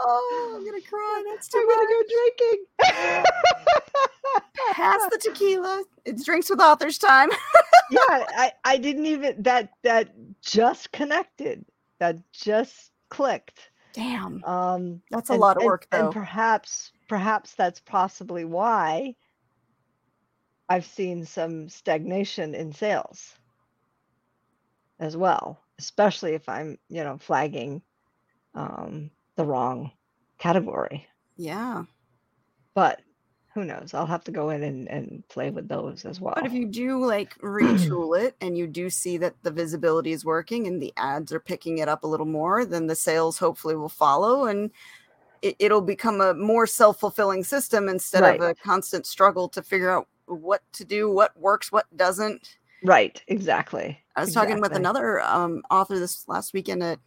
Oh, 0.05 0.55
I'm 0.57 0.65
gonna 0.65 0.81
cry. 0.83 1.25
That's 1.31 1.49
too 1.49 1.59
I'm 1.59 1.67
much. 1.67 1.77
gonna 1.77 1.89
go 1.89 2.03
drinking. 2.39 3.25
Pass 4.73 5.01
the 5.11 5.19
tequila. 5.19 5.85
It's 6.05 6.25
drinks 6.25 6.49
with 6.51 6.61
authors 6.61 6.99
time. 6.99 7.31
yeah, 7.91 7.99
I, 8.09 8.53
I 8.65 8.77
didn't 8.79 9.07
even 9.07 9.43
that 9.43 9.71
that 9.83 10.13
just 10.41 10.93
connected. 10.93 11.65
That 11.99 12.19
just 12.33 12.91
clicked. 13.11 13.71
Damn, 13.93 14.43
Um 14.45 15.03
that's 15.11 15.31
a 15.31 15.35
and- 15.35 15.41
lot 15.41 15.57
of 15.57 15.63
and- 15.63 15.67
work 15.67 15.87
though. 15.91 16.07
And 16.07 16.13
perhaps 16.15 16.93
perhaps 17.09 17.55
that's 17.55 17.81
possibly 17.81 18.45
why 18.45 19.15
I've 20.69 20.87
seen 20.87 21.27
some 21.27 21.69
stagnation 21.69 22.55
in 22.55 22.73
sales 22.73 23.35
as 24.99 25.17
well, 25.17 25.61
especially 25.79 26.33
if 26.35 26.49
I'm, 26.49 26.79
you 26.89 27.05
know, 27.05 27.19
flagging 27.19 27.83
um 28.55 29.11
the 29.43 29.49
wrong 29.51 29.91
category. 30.39 31.07
yeah, 31.37 31.85
But 32.75 33.01
who 33.55 33.65
knows? 33.65 33.93
I'll 33.93 34.07
have 34.07 34.25
to 34.25 34.31
go 34.31 34.49
in 34.51 34.63
and, 34.63 34.89
and 34.89 35.23
play 35.29 35.51
with 35.51 35.69
those 35.69 36.05
as 36.05 36.21
well. 36.21 36.35
but 36.35 36.47
if 36.47 36.53
you 36.53 36.67
do 36.67 37.05
like 37.05 37.35
retool 37.43 38.19
it 38.19 38.35
and 38.41 38.57
you 38.57 38.67
do 38.67 38.89
see 38.89 39.19
that 39.19 39.35
the 39.43 39.51
visibility 39.51 40.13
is 40.13 40.25
working 40.25 40.67
and 40.67 40.81
the 40.81 40.93
ads 40.97 41.33
are 41.33 41.41
picking 41.41 41.79
it 41.79 41.89
up 41.89 42.05
a 42.05 42.07
little 42.07 42.27
more, 42.27 42.65
then 42.65 42.87
the 42.87 42.95
sales 42.95 43.39
hopefully 43.39 43.77
will 43.77 43.89
follow 43.89 44.47
and 44.47 44.71
it, 45.43 45.57
it'll 45.59 45.83
become 45.83 46.21
a 46.21 46.35
more 46.35 46.67
self-fulfilling 46.67 47.45
system 47.45 47.89
instead 47.89 48.23
of 48.23 48.41
a 48.41 48.55
constant 48.55 49.07
struggle 49.07 49.49
to 49.49 49.63
figure 49.63 49.91
out 49.91 50.09
what 50.27 50.63
to 50.73 50.85
do, 50.85 51.11
what 51.11 51.37
works, 51.37 51.71
what 51.73 51.87
doesn't. 51.97 52.57
right, 52.85 53.23
exactly. 53.27 53.99
I 54.17 54.21
was 54.21 54.33
talking 54.33 54.61
with 54.61 54.73
another 54.73 55.21
um, 55.21 55.63
author 55.71 55.99
this 55.99 56.27
last 56.29 56.55
weekend 56.55 56.83
at 56.83 57.01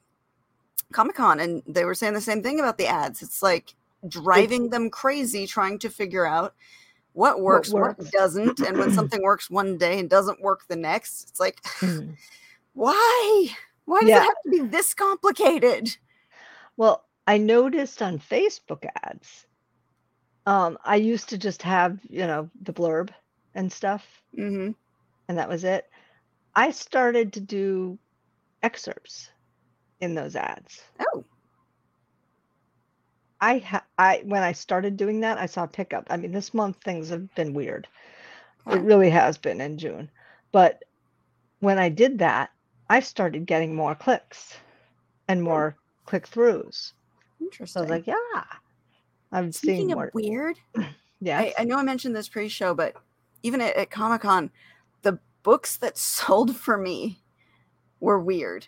Comic 0.91 1.15
Con, 1.15 1.39
and 1.39 1.61
they 1.67 1.85
were 1.85 1.95
saying 1.95 2.13
the 2.13 2.21
same 2.21 2.41
thing 2.41 2.59
about 2.59 2.77
the 2.77 2.87
ads. 2.87 3.21
It's 3.21 3.41
like 3.41 3.75
driving 4.07 4.69
them 4.69 4.89
crazy 4.89 5.47
trying 5.47 5.79
to 5.79 5.89
figure 5.89 6.25
out 6.25 6.53
what 7.13 7.41
works, 7.41 7.69
what, 7.69 7.97
works. 7.97 8.11
doesn't, 8.11 8.59
and 8.59 8.77
when 8.77 8.91
something 8.93 9.21
works 9.21 9.49
one 9.49 9.77
day 9.77 9.99
and 9.99 10.09
doesn't 10.09 10.41
work 10.41 10.67
the 10.67 10.75
next, 10.75 11.29
it's 11.29 11.39
like, 11.39 11.61
Mm. 11.81 12.15
why? 12.73 13.47
Why 13.85 13.99
does 14.01 14.09
Yeah. 14.09 14.17
it 14.17 14.23
have 14.23 14.41
to 14.43 14.49
be 14.49 14.61
this 14.67 14.93
complicated? 14.93 15.95
Well, 16.77 17.05
I 17.27 17.37
noticed 17.37 18.01
on 18.01 18.19
Facebook 18.19 18.85
ads, 19.03 19.45
um, 20.45 20.77
I 20.83 20.97
used 20.97 21.29
to 21.29 21.37
just 21.37 21.61
have, 21.63 21.99
you 22.09 22.27
know, 22.27 22.49
the 22.61 22.73
blurb 22.73 23.09
and 23.55 23.71
stuff, 23.71 24.05
hmm 24.35 24.71
and 25.27 25.37
that 25.37 25.49
was 25.49 25.63
it. 25.63 25.89
I 26.55 26.71
started 26.71 27.33
to 27.33 27.39
do 27.39 27.97
excerpts 28.61 29.31
in 30.05 30.15
those 30.15 30.35
ads. 30.35 30.81
Oh, 30.99 31.23
I 33.41 33.57
ha- 33.59 33.85
I 33.97 34.21
when 34.25 34.43
I 34.43 34.53
started 34.53 34.95
doing 34.97 35.19
that, 35.19 35.37
I 35.37 35.45
saw 35.45 35.65
pickup. 35.65 36.07
I 36.09 36.17
mean, 36.17 36.31
this 36.31 36.53
month 36.53 36.77
things 36.83 37.09
have 37.09 37.33
been 37.35 37.53
weird. 37.53 37.87
It 38.67 38.81
really 38.81 39.09
has 39.09 39.37
been 39.37 39.61
in 39.61 39.77
June. 39.77 40.09
But 40.51 40.83
when 41.59 41.77
I 41.77 41.89
did 41.89 42.19
that, 42.19 42.51
I 42.89 42.99
started 42.99 43.45
getting 43.45 43.75
more 43.75 43.93
clicks 43.93 44.57
and 45.27 45.41
oh. 45.41 45.43
more 45.43 45.77
click 46.05 46.27
throughs. 46.27 46.93
So 47.39 47.45
interesting. 47.45 47.79
I 47.79 47.83
was 47.83 47.89
like, 47.91 48.07
yeah. 48.07 48.43
I'm 49.31 49.51
seeing 49.51 49.81
Speaking 49.81 49.95
more. 49.95 50.07
of 50.07 50.13
weird, 50.15 50.57
Yeah. 51.19 51.39
I, 51.39 51.53
I 51.59 51.63
know 51.65 51.77
I 51.77 51.83
mentioned 51.83 52.15
this 52.15 52.29
pre-show, 52.29 52.73
but 52.73 52.95
even 53.43 53.61
at, 53.61 53.75
at 53.75 53.91
Comic 53.91 54.21
Con, 54.21 54.49
the 55.01 55.19
books 55.43 55.77
that 55.77 55.97
sold 55.97 56.55
for 56.55 56.77
me 56.77 57.19
were 57.99 58.19
weird. 58.19 58.67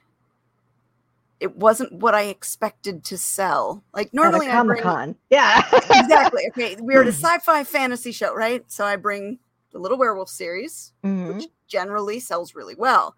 It 1.39 1.55
wasn't 1.55 1.93
what 1.93 2.15
I 2.15 2.23
expected 2.23 3.03
to 3.05 3.17
sell. 3.17 3.83
Like 3.93 4.13
normally, 4.13 4.47
at 4.47 4.51
a 4.51 4.53
I 4.53 4.57
Comic 4.57 4.81
Con. 4.81 5.15
Yeah. 5.29 5.61
exactly. 5.73 6.43
Okay, 6.49 6.75
we're 6.79 7.01
at 7.01 7.07
a 7.07 7.11
sci-fi 7.11 7.63
fantasy 7.63 8.11
show, 8.11 8.33
right? 8.33 8.63
So 8.71 8.85
I 8.85 8.95
bring 8.95 9.37
the 9.71 9.79
Little 9.79 9.97
Werewolf 9.97 10.29
series, 10.29 10.93
Mhm. 11.03 11.35
which 11.35 11.45
generally 11.67 12.19
sells 12.19 12.55
really 12.55 12.75
well. 12.75 13.15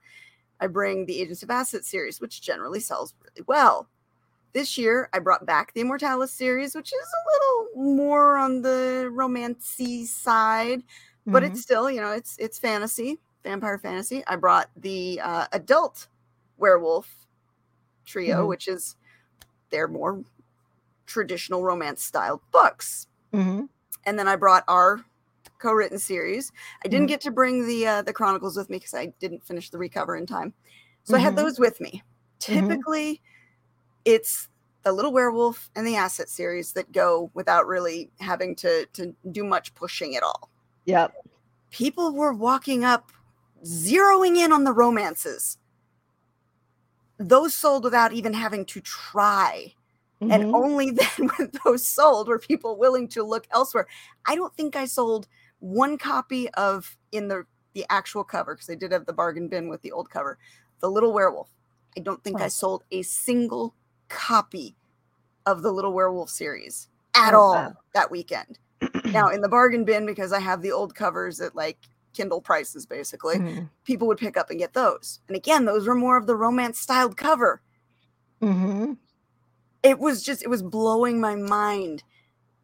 I 0.59 0.67
bring 0.67 1.05
the 1.05 1.21
Agents 1.21 1.43
of 1.43 1.49
Asset 1.49 1.85
series, 1.85 2.19
which 2.19 2.41
generally 2.41 2.79
sells 2.81 3.13
really 3.23 3.45
well. 3.47 3.87
this 4.53 4.79
year 4.79 5.07
I 5.13 5.19
brought 5.19 5.45
back 5.45 5.73
the 5.73 5.81
Immortalis 5.81 6.33
series, 6.33 6.73
which 6.73 6.91
is 6.91 6.99
a 6.99 7.21
little 7.77 7.93
more 7.93 8.35
on 8.35 8.63
the 8.63 9.07
romancy 9.13 10.07
side, 10.07 10.81
but 11.27 11.43
Mhm. 11.43 11.51
it's 11.51 11.61
still, 11.61 11.87
you 11.91 12.01
know, 12.01 12.11
it's 12.13 12.35
it's 12.39 12.57
fantasy, 12.57 13.19
vampire 13.43 13.77
fantasy. 13.77 14.23
I 14.25 14.37
brought 14.37 14.71
the 14.75 15.21
uh, 15.23 15.45
adult 15.51 16.07
werewolf 16.57 17.27
trio, 18.09 18.43
Mhm. 18.43 18.47
which 18.49 18.67
is 18.67 18.95
they're 19.69 19.87
more 19.87 20.23
traditional 21.05 21.63
romance 21.63 22.03
style 22.03 22.41
books. 22.51 23.07
Mhm. 23.33 23.69
And 24.05 24.19
then 24.19 24.27
I 24.27 24.35
brought 24.35 24.63
our 24.67 25.03
co-written 25.59 25.99
series. 25.99 26.51
I 26.83 26.87
didn't 26.87 27.05
Mhm. 27.07 27.09
get 27.09 27.21
to 27.21 27.31
bring 27.31 27.67
the 27.67 27.87
uh, 27.87 28.01
the 28.01 28.13
chronicles 28.13 28.57
with 28.57 28.69
me 28.69 28.77
because 28.77 28.93
I 28.93 29.07
didn't 29.19 29.43
finish 29.43 29.69
the 29.69 29.77
recover 29.77 30.15
in 30.15 30.25
time. 30.25 30.53
So 31.03 31.15
I 31.15 31.19
had 31.19 31.33
Mhm. 31.33 31.37
those 31.37 31.59
with 31.59 31.79
me. 31.81 32.03
Typically, 32.39 33.21
it's 34.05 34.47
the 34.83 34.91
Little 34.93 35.11
Werewolf 35.11 35.69
and 35.75 35.85
the 35.85 35.95
Asset 35.97 36.29
series 36.29 36.73
that 36.73 36.91
go 36.91 37.29
without 37.33 37.67
really 37.67 38.09
having 38.19 38.55
to 38.57 38.85
to 38.93 39.13
do 39.31 39.43
much 39.43 39.73
pushing 39.75 40.15
at 40.15 40.23
all. 40.23 40.49
Yep. 40.85 41.13
People 41.71 42.13
were 42.15 42.33
walking 42.33 42.83
up, 42.83 43.11
zeroing 43.63 44.37
in 44.37 44.51
on 44.53 44.63
the 44.63 44.71
romances. 44.73 45.57
Those 47.19 47.53
sold 47.55 47.83
without 47.83 48.13
even 48.13 48.33
having 48.33 48.65
to 48.67 48.81
try. 48.81 49.73
And 50.29 50.43
Mhm. 50.43 50.53
only 50.53 50.91
then 50.91 51.29
when 51.37 51.51
those 51.65 51.87
sold 51.87 52.27
were 52.27 52.39
people 52.39 52.77
willing 52.77 53.07
to 53.09 53.23
look 53.23 53.47
elsewhere. 53.51 53.87
I 54.25 54.35
don't 54.35 54.55
think 54.55 54.75
I 54.75 54.85
sold 54.85 55.27
one 55.59 55.97
copy 55.97 56.49
of 56.51 56.97
in 57.11 57.27
the 57.27 57.45
the 57.73 57.85
actual 57.89 58.23
cover 58.23 58.55
because 58.55 58.69
I 58.69 58.75
did 58.75 58.91
have 58.91 59.05
the 59.05 59.13
bargain 59.13 59.47
bin 59.47 59.69
with 59.69 59.81
the 59.83 59.91
old 59.91 60.09
cover, 60.09 60.39
the 60.81 60.89
Little 60.89 61.13
Werewolf. 61.13 61.49
I 61.97 62.01
don't 62.01 62.23
think 62.23 62.41
I 62.41 62.47
sold 62.47 62.83
a 62.91 63.03
single 63.03 63.75
copy 64.09 64.75
of 65.45 65.61
the 65.61 65.71
Little 65.71 65.93
Werewolf 65.93 66.29
series 66.29 66.89
at 67.15 67.33
Oh, 67.33 67.39
all 67.39 67.53
wow. 67.53 67.73
that 67.93 68.11
weekend. 68.11 68.59
now 69.13 69.29
in 69.29 69.41
the 69.41 69.49
bargain 69.49 69.85
bin 69.85 70.05
because 70.05 70.31
I 70.33 70.39
have 70.39 70.61
the 70.61 70.71
old 70.71 70.95
covers 70.95 71.41
at 71.41 71.55
like 71.55 71.77
Kindle 72.13 72.41
prices 72.41 72.85
basically, 72.85 73.37
Mhm. 73.37 73.69
people 73.83 74.07
would 74.07 74.17
pick 74.17 74.35
up 74.37 74.49
and 74.49 74.59
get 74.59 74.73
those. 74.73 75.19
And 75.27 75.35
again, 75.37 75.65
those 75.65 75.87
were 75.87 75.95
more 75.95 76.17
of 76.17 76.27
the 76.27 76.35
romance 76.35 76.79
styled 76.79 77.15
cover 77.17 77.61
Mhm. 78.41 78.97
it 79.83 79.99
was 79.99 80.23
just 80.23 80.41
it 80.43 80.49
was 80.49 80.61
blowing 80.63 81.19
my 81.21 81.35
mind 81.35 82.03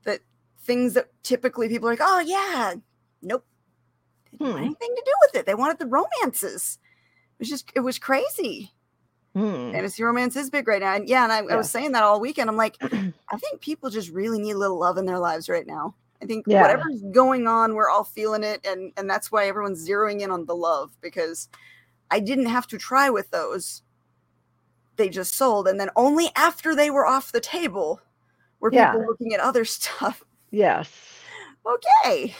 that 0.03 0.21
things 0.59 0.93
that 0.93 1.09
typically 1.23 1.67
people 1.69 1.87
are 1.87 1.91
like, 1.93 1.99
oh 2.01 2.19
yeah, 2.19 2.75
nope, 3.21 3.45
they 4.31 4.37
didn't 4.37 4.47
want 4.47 4.59
Hmm. 4.59 4.65
anything 4.65 4.95
to 4.95 5.03
do 5.05 5.11
with 5.21 5.35
it. 5.35 5.45
They 5.45 5.55
wanted 5.55 5.79
the 5.79 5.85
romances. 5.85 6.79
It 7.33 7.39
was 7.39 7.49
just 7.49 7.71
it 7.75 7.81
was 7.81 7.99
crazy. 7.99 8.71
Hmm. 9.33 9.71
Fantasy 9.73 10.01
romance 10.01 10.37
is 10.37 10.49
big 10.49 10.65
right 10.67 10.81
now, 10.81 10.95
and 10.95 11.09
yeah, 11.09 11.23
and 11.25 11.31
I, 11.33 11.39
I 11.39 11.57
was 11.57 11.69
saying 11.69 11.91
that 11.91 12.03
all 12.03 12.21
weekend. 12.21 12.49
I'm 12.49 12.55
like, 12.55 12.77
I 12.81 13.37
think 13.37 13.59
people 13.59 13.89
just 13.89 14.09
really 14.09 14.39
need 14.39 14.53
a 14.53 14.57
little 14.57 14.79
love 14.79 14.97
in 14.97 15.05
their 15.05 15.19
lives 15.19 15.49
right 15.49 15.67
now. 15.67 15.95
I 16.25 16.27
think 16.27 16.45
Yeah. 16.47 16.61
whatever's 16.63 17.01
going 17.11 17.47
on, 17.47 17.75
we're 17.75 17.89
all 17.89 18.03
feeling 18.03 18.43
it, 18.43 18.65
and 18.65 18.91
and 18.97 19.09
that's 19.09 19.31
why 19.31 19.47
everyone's 19.47 19.87
zeroing 19.87 20.21
in 20.21 20.31
on 20.31 20.45
the 20.45 20.55
love 20.55 20.95
because 21.01 21.49
I 22.11 22.19
didn't 22.19 22.47
have 22.47 22.67
to 22.67 22.77
try 22.77 23.09
with 23.09 23.29
those. 23.31 23.83
They 24.95 25.09
just 25.09 25.35
sold, 25.35 25.67
and 25.67 25.79
then 25.79 25.89
only 25.95 26.29
after 26.35 26.75
they 26.75 26.89
were 26.89 27.05
off 27.05 27.31
the 27.31 27.39
table 27.41 27.99
were 28.59 28.71
Yeah. 28.73 28.91
people 28.93 29.05
looking 29.07 29.33
at 29.33 29.39
other 29.39 29.65
stuff. 29.65 30.23
Yes. 30.51 30.91
Okay, 31.65 32.33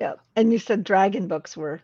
Yeah, 0.00 0.14
And 0.36 0.52
you 0.52 0.58
said 0.58 0.84
dragon 0.84 1.26
books 1.28 1.56
were. 1.56 1.80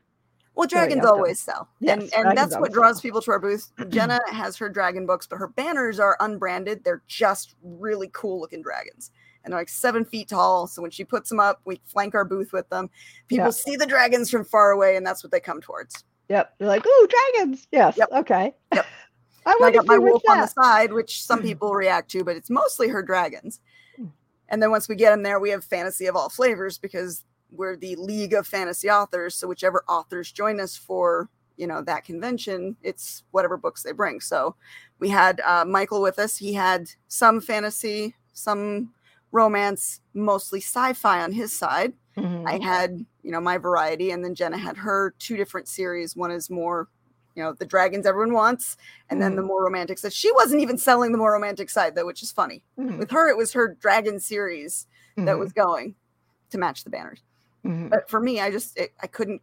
well, 0.55 0.67
dragons 0.69 1.05
always 1.07 1.41
sell, 1.41 1.69
Yes, 1.81 1.99
and 2.15 2.27
and 2.29 2.37
that's 2.39 2.55
what 2.59 2.71
draws 2.73 2.97
sell. 2.97 3.03
people 3.03 3.23
to 3.23 3.31
our 3.33 3.39
booth. 3.41 3.71
Jenna 3.89 4.21
has 4.31 4.57
her 4.59 4.69
dragon 4.69 5.07
books, 5.07 5.27
but 5.27 5.37
her 5.39 5.49
banners 5.49 5.99
are 5.99 6.17
unbranded. 6.21 6.85
They're 6.85 7.03
just 7.09 7.55
really 7.63 8.11
cool 8.13 8.39
looking 8.41 8.61
dragons. 8.63 9.11
And 9.45 9.53
they're 9.53 9.61
like 9.61 9.69
seven 9.69 10.05
feet 10.05 10.29
tall. 10.29 10.67
So 10.67 10.83
when 10.83 10.91
she 10.91 11.05
puts 11.05 11.29
them 11.29 11.41
up, 11.41 11.61
we 11.65 11.81
flank 11.87 12.15
our 12.15 12.25
booth 12.25 12.53
with 12.53 12.69
them. 12.69 12.91
People 13.29 13.47
Yeah. 13.47 13.51
see 13.51 13.77
the 13.77 13.87
dragons 13.87 14.31
from 14.31 14.45
far 14.45 14.71
away, 14.71 14.97
and 14.97 15.07
that's 15.07 15.23
what 15.25 15.33
they 15.33 15.41
come 15.41 15.61
towards. 15.61 16.05
Yep. 16.29 16.55
They're 16.59 16.69
like, 16.69 16.87
ooh, 16.87 17.09
dragons. 17.35 17.67
Yes. 17.73 17.97
Yep. 17.97 18.09
Okay. 18.13 18.55
Yep. 18.75 18.87
I 19.47 19.59
I 19.61 19.71
got 19.73 19.87
my 19.87 19.99
wolf 19.99 20.23
on 20.29 20.39
the 20.41 20.47
side, 20.47 20.93
which 20.93 21.23
some 21.25 21.43
people 21.43 21.73
react 21.75 22.11
to, 22.13 22.23
but 22.23 22.37
it's 22.37 22.49
mostly 22.51 22.89
her 22.89 23.03
dragons. 23.03 23.61
Hmm. 23.97 24.07
And 24.49 24.63
then 24.63 24.71
once 24.71 24.89
we 24.89 24.95
get 24.95 25.13
in 25.13 25.23
there, 25.25 25.41
we 25.41 25.51
have 25.51 25.65
fantasy 25.65 26.07
of 26.07 26.15
all 26.15 26.29
flavors 26.29 26.79
because 26.79 27.25
we're 27.51 27.77
the 27.77 27.97
League 27.97 28.35
of 28.35 28.47
Fantasy 28.47 28.89
Authors. 28.89 29.35
So 29.35 29.49
whichever 29.49 29.85
authors 29.89 30.31
join 30.31 30.61
us 30.61 30.77
for 30.77 31.29
you 31.57 31.67
know 31.67 31.83
that 31.83 32.05
convention, 32.05 32.77
it's 32.83 33.25
whatever 33.33 33.57
books 33.57 33.83
they 33.83 33.93
bring. 33.93 34.21
So 34.21 34.55
we 35.01 35.09
had 35.09 35.41
uh, 35.41 35.65
Michael 35.65 36.01
with 36.01 36.19
us. 36.19 36.37
He 36.37 36.53
had 36.55 36.89
some 37.09 37.41
fantasy, 37.41 38.15
some 38.33 38.93
romance, 39.33 40.01
mostly 40.15 40.61
sci-fi 40.61 41.21
on 41.23 41.33
his 41.33 41.57
side. 41.57 41.93
Mhm. 42.17 42.47
I 42.47 42.63
had, 42.65 43.05
you 43.23 43.31
know, 43.33 43.41
my 43.41 43.57
variety, 43.59 44.11
and 44.11 44.23
then 44.25 44.35
Jenna 44.35 44.59
had 44.59 44.77
her 44.77 45.15
two 45.19 45.37
different 45.37 45.67
series. 45.69 46.15
One 46.15 46.31
is 46.31 46.51
more, 46.51 46.89
you 47.35 47.43
know, 47.43 47.55
the 47.55 47.65
dragons 47.65 48.05
everyone 48.07 48.35
wants, 48.35 48.77
and 49.09 49.21
then 49.23 49.35
the 49.37 49.43
more 49.43 49.65
romantic 49.65 49.97
side. 49.99 50.13
She 50.13 50.31
wasn't 50.33 50.61
even 50.61 50.77
selling 50.77 51.13
the 51.13 51.19
more 51.19 51.33
romantic 51.33 51.71
side 51.71 51.95
though, 51.95 52.05
which 52.07 52.23
is 52.23 52.31
funny. 52.31 52.63
Mhm. 52.79 52.99
With 52.99 53.11
her, 53.11 53.29
it 53.29 53.37
was 53.39 53.55
her 53.55 53.75
dragon 53.81 54.21
series 54.21 54.87
that 55.17 55.39
was 55.39 55.53
going 55.53 55.95
to 56.51 56.59
match 56.59 56.85
the 56.85 56.91
banners. 56.91 57.23
Mhm. 57.65 57.89
But 57.89 58.11
for 58.11 58.21
me, 58.21 58.41
I 58.41 58.51
just 58.51 58.77
it, 58.77 58.93
I 59.01 59.07
couldn't. 59.07 59.41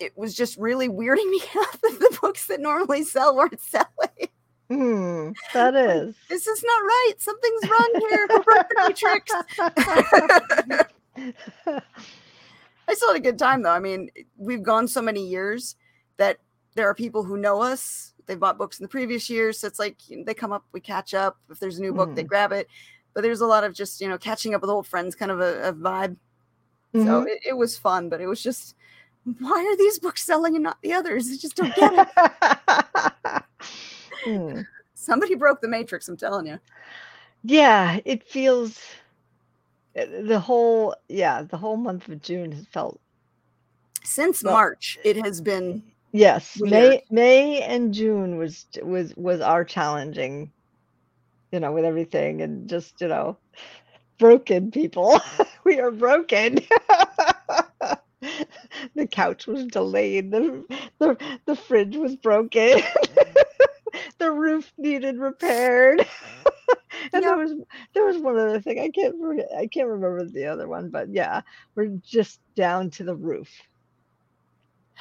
It 0.00 0.16
was 0.16 0.34
just 0.34 0.56
really 0.56 0.88
weirding 0.88 1.28
me 1.30 1.40
out 1.56 1.80
that 1.82 1.96
the 2.00 2.18
books 2.20 2.46
that 2.46 2.58
normally 2.60 3.04
sell 3.04 3.36
weren't 3.36 3.60
selling. 3.60 4.29
Hmm, 4.70 5.30
that 5.52 5.74
is. 5.74 6.14
This 6.28 6.46
is 6.46 6.62
not 6.62 6.80
right. 6.82 7.14
Something's 7.18 7.68
wrong 7.68 8.06
here. 8.08 8.28
Broke 8.28 8.68
the? 8.68 8.94
I 12.88 12.94
still 12.94 13.08
had 13.08 13.16
a 13.16 13.20
good 13.20 13.38
time 13.38 13.62
though. 13.62 13.70
I 13.70 13.80
mean, 13.80 14.10
we've 14.36 14.62
gone 14.62 14.86
so 14.86 15.02
many 15.02 15.26
years 15.26 15.74
that 16.18 16.38
there 16.76 16.88
are 16.88 16.94
people 16.94 17.24
who 17.24 17.36
know 17.36 17.60
us. 17.60 18.14
They've 18.26 18.38
bought 18.38 18.58
books 18.58 18.78
in 18.78 18.84
the 18.84 18.88
previous 18.88 19.28
years, 19.28 19.58
so 19.58 19.66
it's 19.66 19.80
like 19.80 20.08
you 20.08 20.18
know, 20.18 20.24
they 20.24 20.34
come 20.34 20.52
up, 20.52 20.64
we 20.70 20.78
catch 20.80 21.14
up. 21.14 21.36
If 21.50 21.58
there's 21.58 21.78
a 21.78 21.82
new 21.82 21.92
book, 21.92 22.14
they 22.14 22.22
Mhm. 22.22 22.28
grab 22.28 22.52
it. 22.52 22.68
But 23.12 23.22
there's 23.22 23.40
a 23.40 23.46
lot 23.46 23.64
of 23.64 23.74
just 23.74 24.00
you 24.00 24.08
know 24.08 24.18
catching 24.18 24.54
up 24.54 24.60
with 24.60 24.70
old 24.70 24.86
friends, 24.86 25.16
kind 25.16 25.32
of 25.32 25.40
a, 25.40 25.70
a 25.70 25.72
vibe. 25.72 26.16
So 26.94 27.22
Mhm. 27.22 27.26
it, 27.26 27.40
it 27.48 27.56
was 27.56 27.76
fun, 27.76 28.08
but 28.08 28.20
it 28.20 28.28
was 28.28 28.40
just 28.40 28.76
why 29.40 29.64
are 29.64 29.76
these 29.76 29.98
books 29.98 30.22
selling 30.22 30.54
and 30.54 30.62
not 30.62 30.78
the 30.82 30.92
others? 30.92 31.28
I 31.30 31.36
just 31.36 31.56
don't 31.56 31.74
get 31.74 31.92
it. 31.92 33.42
Hmm. 34.24 34.60
Somebody 34.94 35.34
broke 35.34 35.60
the 35.60 35.68
matrix. 35.68 36.08
I'm 36.08 36.16
telling 36.16 36.46
you. 36.46 36.58
Yeah, 37.42 38.00
it 38.04 38.28
feels 38.28 38.78
uh, 39.98 40.04
the 40.22 40.38
whole 40.38 40.94
yeah, 41.08 41.42
the 41.42 41.56
whole 41.56 41.76
month 41.76 42.08
of 42.08 42.20
June 42.22 42.52
has 42.52 42.66
felt 42.66 43.00
Since 44.04 44.42
Well- 44.44 44.54
March, 44.54 44.98
it 45.04 45.16
has 45.24 45.40
been 45.40 45.82
yes, 46.12 46.58
Weird. 46.60 46.72
May 46.72 47.02
May 47.10 47.62
and 47.62 47.94
June 47.94 48.36
was 48.36 48.66
was 48.82 49.14
was 49.16 49.40
our 49.40 49.64
challenging, 49.64 50.52
you 51.50 51.60
know, 51.60 51.72
with 51.72 51.84
everything 51.84 52.42
and 52.42 52.68
just, 52.68 53.00
you 53.00 53.08
know, 53.08 53.38
broken 54.18 54.70
people. 54.70 55.18
we 55.64 55.80
are 55.80 55.90
broken. 55.90 56.58
the 58.94 59.06
couch 59.10 59.46
was 59.46 59.64
delayed. 59.66 60.30
The 60.30 60.64
the 60.98 61.16
the 61.46 61.56
fridge 61.56 61.96
was 61.96 62.16
broken. 62.16 62.82
the 64.20 64.30
roof 64.30 64.72
needed 64.78 65.18
repaired. 65.18 66.06
and 67.12 67.24
there 67.24 67.36
was 67.36 67.52
there 67.94 68.04
was 68.04 68.18
one 68.18 68.38
other 68.38 68.60
thing. 68.60 68.78
I 68.78 68.90
can't 68.90 69.16
I 69.58 69.66
can't 69.66 69.88
remember 69.88 70.24
the 70.24 70.46
other 70.46 70.68
one, 70.68 70.90
but 70.90 71.08
yeah, 71.12 71.40
we're 71.74 71.98
just 72.04 72.38
down 72.54 72.90
to 72.90 73.02
the 73.04 73.16
roof. 73.16 73.50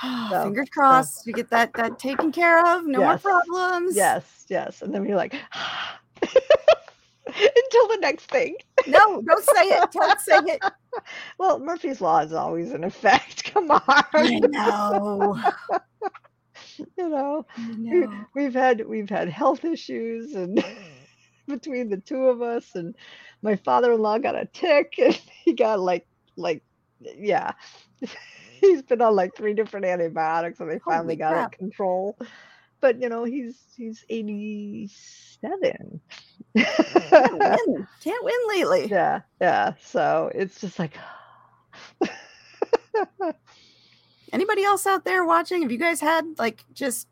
So, 0.30 0.43
fingers 0.43 0.70
crossed 0.70 1.26
we 1.26 1.34
get 1.34 1.49
that 1.49 1.74
that 1.74 1.99
taken 1.99 2.32
care 2.32 2.65
of. 2.65 2.86
No 2.86 3.01
Yes. 3.01 3.22
more 3.24 3.34
problems. 3.43 3.95
Yes, 3.97 4.45
yes. 4.47 4.82
And 4.82 4.93
then 4.93 5.03
we're 5.05 5.17
like 5.17 5.34
until 7.28 7.88
the 7.89 7.97
next 7.99 8.32
thing. 8.32 8.55
No, 8.88 9.22
don't 9.22 9.43
say 9.43 9.63
it. 9.63 9.91
Don't 9.91 10.20
say 10.22 10.38
it. 10.38 10.61
Well, 11.38 11.59
Murphy's 11.59 12.01
Law 12.01 12.20
is 12.20 12.34
always 12.34 12.72
in 12.72 12.84
effect. 12.84 13.43
Come 13.53 13.70
on. 13.70 13.82
I 13.88 14.39
know. 14.39 15.38
you 16.97 17.09
know. 17.09 17.45
We- 17.65 18.07
we've 18.36 18.53
had 18.53 18.86
we've 18.88 19.09
had 19.09 19.30
health 19.30 19.65
issues 19.65 20.34
and 20.36 20.63
between 21.47 21.89
the 21.89 21.97
two 21.97 22.27
of 22.27 22.41
us 22.41 22.75
and 22.75 22.95
my 23.41 23.55
father-in-law 23.55 24.19
got 24.19 24.36
a 24.36 24.45
tick 24.45 24.93
and 24.99 25.19
he 25.43 25.53
got 25.53 25.80
like 25.80 26.05
like 26.38 26.63
yeah 27.17 27.53
he's 28.61 28.82
been 28.84 29.01
on 29.01 29.15
like 29.15 29.36
three 29.36 29.53
different 29.53 29.86
antibiotics 29.86 30.59
and 30.59 30.69
they 30.69 30.80
finally 30.80 31.15
Holy 31.15 31.15
got 31.15 31.32
crap. 31.34 31.53
it 31.53 31.57
control 31.57 32.17
but 32.82 33.01
you 33.01 33.09
know 33.09 33.23
he's 33.23 33.57
he's 33.75 34.05
87 34.09 36.01
Can't 36.55 37.34
win. 37.34 37.88
Can't 38.03 38.23
win 38.23 38.36
lately. 38.49 38.88
yeah 38.89 39.21
yeah 39.41 39.73
so 39.82 40.32
it's 40.34 40.59
just 40.61 40.77
like 40.80 40.93
Anybody 44.32 44.63
else 44.63 44.86
out 44.88 45.05
there 45.05 45.25
watching? 45.25 45.61
Have 45.63 45.71
you 45.71 45.77
guys 45.77 45.99
had 46.01 46.25
like 46.38 46.63
just 46.73 47.07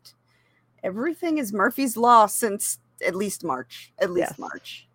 everything 0.82 1.38
is 1.38 1.52
Murphy's 1.52 1.96
Law 1.96 2.26
since 2.26 2.78
at 3.04 3.14
least 3.14 3.44
March. 3.44 3.92
At 3.98 4.10
least 4.10 4.30
Yes. 4.30 4.38
March. 4.38 4.88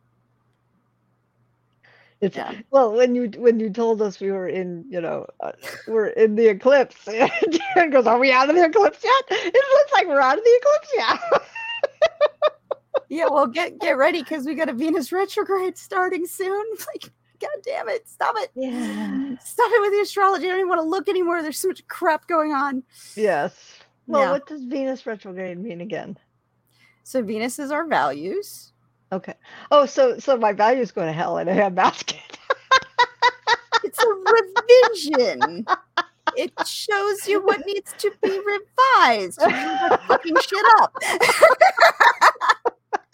It's 2.21 2.37
Yeah. 2.37 2.53
well 2.71 2.93
when 2.93 3.15
you 3.15 3.29
when 3.37 3.59
you 3.59 3.69
told 3.69 4.01
us 4.01 4.19
we 4.21 4.31
were 4.31 4.47
in 4.47 4.85
you 4.89 5.01
know 5.01 5.25
uh, 5.41 5.51
we're 5.87 6.07
in 6.07 6.35
the 6.35 6.47
eclipse. 6.47 6.95
Darren 7.05 7.91
goes, 7.91 8.07
"Are 8.07 8.17
we 8.19 8.31
out 8.31 8.49
of 8.49 8.55
the 8.55 8.63
eclipse 8.65 9.03
yet?" 9.03 9.23
It 9.29 9.53
looks 9.73 9.91
like 9.91 10.07
we're 10.07 10.21
out 10.21 10.37
of 10.37 10.43
the 10.43 10.59
eclipse 10.61 10.89
yet. 10.95 11.41
Yeah, 13.09 13.27
well, 13.29 13.45
get 13.47 13.79
get 13.79 13.97
ready 13.97 14.23
because 14.23 14.45
we 14.45 14.55
got 14.55 14.69
a 14.69 14.73
Venus 14.73 15.11
retrograde 15.11 15.77
starting 15.77 16.25
soon. 16.25 16.63
Like, 16.93 17.11
god 17.43 17.61
damn 17.63 17.89
it, 17.89 18.07
stop 18.07 18.35
it. 18.37 18.49
yeah. 18.55 19.35
Stop 19.43 19.69
it 19.73 19.81
with 19.81 19.91
the 19.91 19.99
astrology. 20.01 20.45
I 20.45 20.49
don't 20.49 20.59
even 20.59 20.69
want 20.69 20.79
to 20.81 20.87
look 20.87 21.09
anymore. 21.09 21.41
There's 21.41 21.59
so 21.59 21.67
much 21.67 21.85
crap 21.87 22.27
going 22.27 22.51
on. 22.53 22.83
Yes. 23.15 23.79
Well, 24.07 24.21
Yeah. 24.21 24.31
what 24.31 24.47
does 24.47 24.63
Venus 24.63 25.05
retrograde 25.05 25.59
mean 25.59 25.81
again? 25.81 26.17
So 27.03 27.21
Venus 27.21 27.59
is 27.59 27.71
our 27.71 27.85
values. 27.85 28.71
Okay. 29.11 29.33
Oh, 29.71 29.85
so 29.85 30.17
so 30.19 30.37
my 30.37 30.53
values 30.53 30.91
go 30.91 31.03
to 31.05 31.11
hell 31.11 31.37
in 31.37 31.47
a 31.47 31.53
handbasket. 31.53 32.15
It's 33.83 33.99
a 34.01 34.07
revision. 34.07 35.65
It 36.37 36.51
shows 36.65 37.27
you 37.27 37.43
what 37.45 37.63
needs 37.65 37.93
to 37.99 38.11
be 38.23 38.29
revised. 38.29 39.39
You 39.41 39.47
need 39.47 39.89
to 39.89 39.99
fucking 40.07 40.35
shit 40.41 40.65
up. 40.79 40.95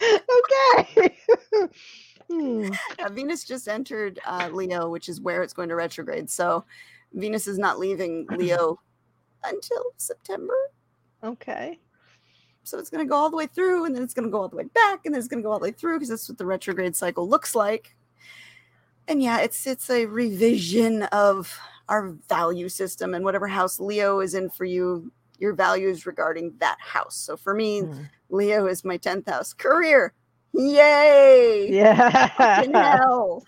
okay. 0.02 1.16
Hmm. 2.30 2.70
Uh, 2.98 3.08
Venus 3.12 3.44
just 3.44 3.68
entered 3.68 4.20
uh, 4.24 4.48
Leo, 4.52 4.88
which 4.88 5.08
is 5.08 5.20
where 5.20 5.42
it's 5.42 5.52
going 5.52 5.68
to 5.68 5.74
retrograde. 5.74 6.30
So 6.30 6.64
Venus 7.12 7.46
is 7.46 7.58
not 7.58 7.78
leaving 7.78 8.26
Leo 8.36 8.78
until 9.44 9.82
September. 9.96 10.56
Okay. 11.24 11.78
So 12.62 12.78
it's 12.78 12.90
going 12.90 13.04
to 13.04 13.08
go 13.08 13.16
all 13.16 13.30
the 13.30 13.36
way 13.36 13.46
through, 13.46 13.86
and 13.86 13.96
then 13.96 14.02
it's 14.02 14.14
going 14.14 14.26
to 14.26 14.30
go 14.30 14.42
all 14.42 14.48
the 14.48 14.56
way 14.56 14.64
back, 14.64 15.00
and 15.04 15.14
then 15.14 15.18
it's 15.18 15.28
going 15.28 15.42
to 15.42 15.46
go 15.46 15.50
all 15.50 15.58
the 15.58 15.64
way 15.64 15.72
through 15.72 15.96
because 15.96 16.10
that's 16.10 16.28
what 16.28 16.38
the 16.38 16.46
retrograde 16.46 16.94
cycle 16.94 17.28
looks 17.28 17.54
like. 17.54 17.96
And 19.08 19.20
yeah, 19.22 19.40
it's 19.40 19.66
it's 19.66 19.90
a 19.90 20.06
revision 20.06 21.02
of 21.04 21.58
our 21.88 22.10
value 22.28 22.68
system 22.68 23.14
and 23.14 23.24
whatever 23.24 23.48
house 23.48 23.80
Leo 23.80 24.20
is 24.20 24.34
in 24.34 24.50
for 24.50 24.64
you, 24.64 25.10
your 25.38 25.52
values 25.54 26.06
regarding 26.06 26.54
that 26.58 26.76
house. 26.78 27.16
So 27.16 27.36
for 27.36 27.54
me, 27.54 27.80
Hmm. 27.80 28.02
Leo 28.28 28.66
is 28.66 28.84
my 28.84 28.96
tenth 28.96 29.28
house. 29.28 29.52
Career, 29.52 30.12
yay! 30.52 31.68
Yeah. 31.70 32.64
hell. 32.96 33.44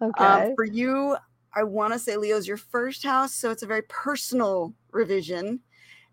okay. 0.00 0.24
Um, 0.24 0.54
for 0.54 0.64
you, 0.64 1.16
I 1.54 1.62
want 1.64 1.92
to 1.92 1.98
say 1.98 2.16
Leo's 2.16 2.46
your 2.46 2.56
first 2.56 3.02
house, 3.02 3.34
so 3.34 3.50
it's 3.50 3.62
a 3.62 3.66
very 3.66 3.82
personal 3.88 4.72
revision. 4.90 5.60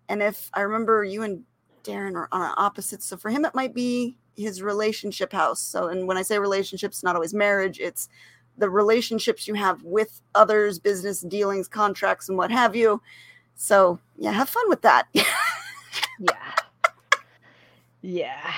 And 0.08 0.22
if 0.22 0.50
I 0.54 0.62
remember, 0.62 1.04
you 1.04 1.24
and 1.24 1.44
Darren 1.84 2.16
are 2.16 2.28
on 2.32 2.54
opposites, 2.58 3.06
so 3.06 3.18
for 3.18 3.30
him 3.30 3.46
it 3.46 3.56
might 3.56 3.74
be 3.74 4.18
his 4.36 4.62
relationship 4.62 5.32
house. 5.32 5.62
So, 5.62 5.88
and 5.88 6.08
when 6.08 6.18
I 6.18 6.22
say 6.22 6.40
relationships, 6.40 7.04
not 7.04 7.16
always 7.16 7.34
marriage; 7.34 7.80
it's 7.80 8.10
the 8.58 8.70
relationships 8.70 9.48
you 9.48 9.54
have 9.54 9.82
with 9.84 10.22
others, 10.36 10.80
business 10.80 11.22
dealings, 11.22 11.68
contracts, 11.68 12.28
and 12.28 12.38
what 12.38 12.52
have 12.52 12.76
you. 12.76 13.02
So, 13.56 14.00
yeah, 14.18 14.32
have 14.32 14.50
fun 14.50 14.68
with 14.70 14.82
that. 14.82 15.08
Yeah. 16.20 16.56
Yeah. 18.02 18.54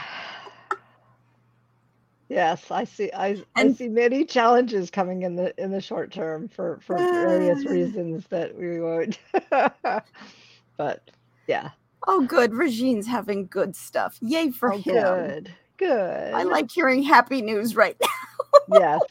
Yes, 2.32 2.71
I 2.71 2.86
see. 2.86 3.11
I, 3.13 3.43
I 3.57 3.73
see 3.73 3.89
many 3.89 4.23
challenges 4.23 4.89
coming 4.89 5.23
in 5.23 5.36
the 5.36 5.53
in 5.61 5.71
the 5.71 5.82
short 5.82 6.13
term 6.13 6.47
for 6.47 6.79
for 6.79 6.97
various 6.97 7.65
ah. 7.67 7.69
reasons 7.69 8.25
that 8.27 8.55
we 8.55 8.79
won't. 8.79 9.19
but 10.77 11.11
yeah. 11.47 11.71
oh, 12.07 12.21
good. 12.25 12.53
Regine's 12.53 13.05
having 13.05 13.47
good 13.47 13.75
stuff. 13.75 14.17
Yay 14.21 14.51
for 14.51 14.71
oh, 14.71 14.77
him. 14.77 14.93
good. 14.93 15.53
Good. 15.75 16.34
I 16.34 16.43
like 16.43 16.71
hearing 16.71 17.03
happy 17.03 17.41
news 17.41 17.75
right 17.75 17.97
now. 17.99 18.79
Yes. 18.79 19.01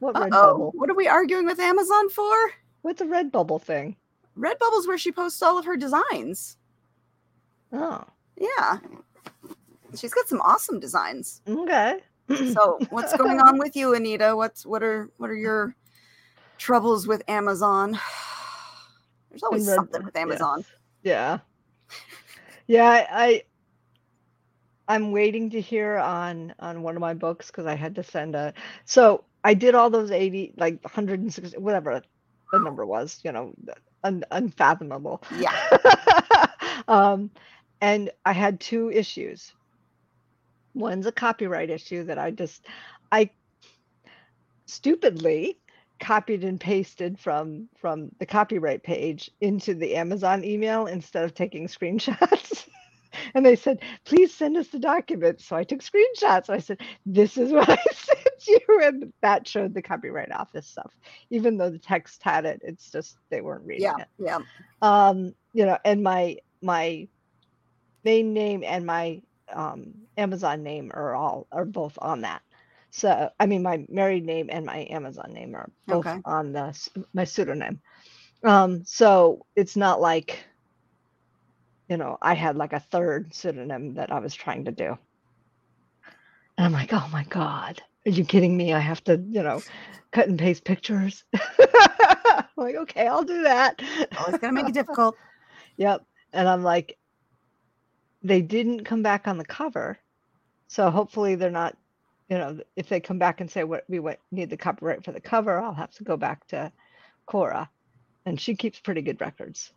What 0.00 0.18
red 0.18 0.30
Oh, 0.32 0.52
bubble? 0.52 0.72
what 0.74 0.88
are 0.88 0.94
we 0.94 1.06
arguing 1.06 1.44
with 1.44 1.60
Amazon 1.60 2.08
for? 2.08 2.34
What's 2.80 3.02
a 3.02 3.06
red 3.06 3.30
bubble 3.30 3.58
thing? 3.58 3.96
Redbubble's 4.38 4.86
where 4.88 4.96
she 4.96 5.12
posts 5.12 5.42
all 5.42 5.58
of 5.58 5.66
her 5.66 5.76
designs. 5.76 6.56
Oh, 7.72 8.04
Yeah. 8.40 8.78
She's 9.96 10.12
got 10.14 10.28
some 10.28 10.40
awesome 10.40 10.80
designs. 10.80 11.42
okay. 11.48 12.00
So 12.52 12.78
what's 12.90 13.16
going 13.16 13.40
on 13.40 13.58
with 13.58 13.76
you, 13.76 13.94
Anita? 13.94 14.34
What's 14.36 14.64
what 14.64 14.82
are 14.82 15.10
what 15.16 15.30
are 15.30 15.36
your 15.36 15.74
troubles 16.58 17.06
with 17.06 17.22
Amazon? 17.28 17.98
There's 19.30 19.42
always 19.42 19.66
something 19.66 20.04
with. 20.04 20.16
Amazon. 20.16 20.64
Yeah. 21.02 21.38
Yeah, 22.66 22.88
I, 22.88 23.06
I 23.10 23.42
I'm 24.88 25.10
waiting 25.12 25.50
to 25.50 25.60
hear 25.60 25.96
on 25.98 26.54
on 26.58 26.82
one 26.82 26.96
of 26.96 27.00
my 27.00 27.14
books 27.14 27.46
because 27.48 27.66
I 27.66 27.74
had 27.74 27.94
to 27.96 28.02
send 28.02 28.34
a 28.34 28.52
so 28.84 29.24
I 29.44 29.54
did 29.54 29.74
all 29.74 29.90
those 29.90 30.10
80 30.10 30.54
like 30.56 30.82
160 30.82 31.58
whatever 31.58 32.02
the 32.52 32.58
number 32.58 32.84
was, 32.84 33.18
you 33.24 33.32
know, 33.32 33.54
un, 34.04 34.24
unfathomable. 34.30 35.22
Yeah. 35.38 35.56
um 36.88 37.30
and 37.80 38.10
I 38.24 38.32
had 38.32 38.60
two 38.60 38.90
issues. 38.90 39.52
One's 40.74 41.06
a 41.06 41.12
copyright 41.12 41.70
issue 41.70 42.04
that 42.04 42.18
I 42.18 42.30
just 42.30 42.66
I 43.10 43.30
stupidly 44.66 45.58
copied 46.00 46.44
and 46.44 46.58
pasted 46.60 47.18
from 47.18 47.68
from 47.76 48.10
the 48.18 48.26
copyright 48.26 48.82
page 48.82 49.30
into 49.40 49.74
the 49.74 49.94
Amazon 49.96 50.44
email 50.44 50.86
instead 50.86 51.24
of 51.24 51.34
taking 51.34 51.66
screenshots. 51.68 52.66
and 53.34 53.44
they 53.44 53.56
said, 53.56 53.80
please 54.04 54.34
send 54.34 54.56
us 54.56 54.68
the 54.68 54.78
document. 54.78 55.40
So 55.40 55.56
I 55.56 55.64
took 55.64 55.80
screenshots. 55.80 56.48
I 56.50 56.58
said, 56.58 56.80
this 57.06 57.36
is 57.36 57.52
what 57.52 57.68
I 57.70 57.76
sent 57.92 58.46
you. 58.48 58.80
And 58.82 59.12
that 59.22 59.46
showed 59.46 59.74
the 59.74 59.82
copyright 59.82 60.32
office 60.32 60.66
stuff. 60.66 60.92
Even 61.30 61.56
though 61.56 61.70
the 61.70 61.78
text 61.78 62.22
had 62.22 62.44
it, 62.46 62.60
it's 62.64 62.90
just 62.90 63.18
they 63.30 63.40
weren't 63.40 63.66
reading 63.66 63.82
Yeah. 63.82 63.96
it 63.98 64.08
Yeah. 64.18 64.38
um 64.82 65.34
you 65.52 65.64
know 65.64 65.78
and 65.84 66.02
my 66.02 66.36
my 66.62 67.08
main 68.04 68.32
name 68.32 68.62
and 68.64 68.84
my 68.86 69.22
um 69.52 69.94
amazon 70.16 70.62
name 70.62 70.90
are 70.94 71.14
all 71.14 71.46
are 71.52 71.64
both 71.66 71.98
on 72.00 72.22
that. 72.22 72.42
So 72.90 73.30
i 73.40 73.46
mean 73.46 73.62
my 73.62 73.84
married 73.88 74.24
name 74.26 74.48
and 74.50 74.66
my 74.66 74.86
amazon 74.90 75.32
name 75.32 75.54
are 75.54 75.70
both 75.88 76.12
Okay. 76.12 76.22
on 76.24 76.52
the 76.52 76.76
my 77.14 77.24
pseudonym. 77.24 77.80
Um 78.44 78.84
so 78.84 79.46
it's 79.56 79.76
not 79.76 80.00
like 80.00 80.44
you 81.88 81.96
know 81.96 82.18
i 82.22 82.34
had 82.34 82.56
like 82.56 82.72
a 82.72 82.80
third 82.80 83.34
pseudonym 83.34 83.94
that 83.94 84.12
i 84.12 84.18
was 84.20 84.34
trying 84.34 84.64
to 84.66 84.72
do. 84.72 84.98
And 86.58 86.66
i'm 86.66 86.72
like 86.72 86.92
oh 86.92 87.08
my 87.12 87.24
god. 87.24 87.82
Are 88.06 88.10
you 88.10 88.24
kidding 88.24 88.56
me? 88.56 88.72
I 88.72 88.80
have 88.80 89.02
to 89.04 89.16
you 89.30 89.42
know 89.42 89.64
cut 90.12 90.28
and 90.28 90.38
paste 90.38 90.64
pictures? 90.64 91.24
Like 92.56 92.76
okay 92.76 93.06
i'll 93.08 93.24
do 93.24 93.42
that. 93.42 93.80
Always 94.16 94.38
gonna 94.38 94.52
make 94.52 94.68
it 94.68 94.74
difficult. 94.74 95.18
Yep. 95.76 96.04
And 96.32 96.48
I'm 96.48 96.62
like, 96.62 96.98
they 98.22 98.42
didn't 98.42 98.84
come 98.84 99.02
back 99.02 99.26
on 99.28 99.38
the 99.38 99.44
cover. 99.44 99.98
So 100.68 100.90
hopefully 100.90 101.34
they're 101.34 101.50
not, 101.50 101.76
you 102.28 102.38
know, 102.38 102.60
if 102.76 102.88
they 102.88 103.00
come 103.00 103.18
back 103.18 103.40
and 103.40 103.50
say 103.50 103.64
what 103.64 103.84
we 103.88 104.00
need 104.30 104.50
the 104.50 104.56
copyright 104.56 105.04
for 105.04 105.12
the 105.12 105.20
cover, 105.20 105.58
I'll 105.58 105.74
have 105.74 105.92
to 105.92 106.04
go 106.04 106.16
back 106.16 106.46
to 106.48 106.72
Cora. 107.26 107.70
And 108.24 108.40
she 108.40 108.56
keeps 108.56 108.80
pretty 108.80 109.02
good 109.02 109.20
records. 109.20 109.72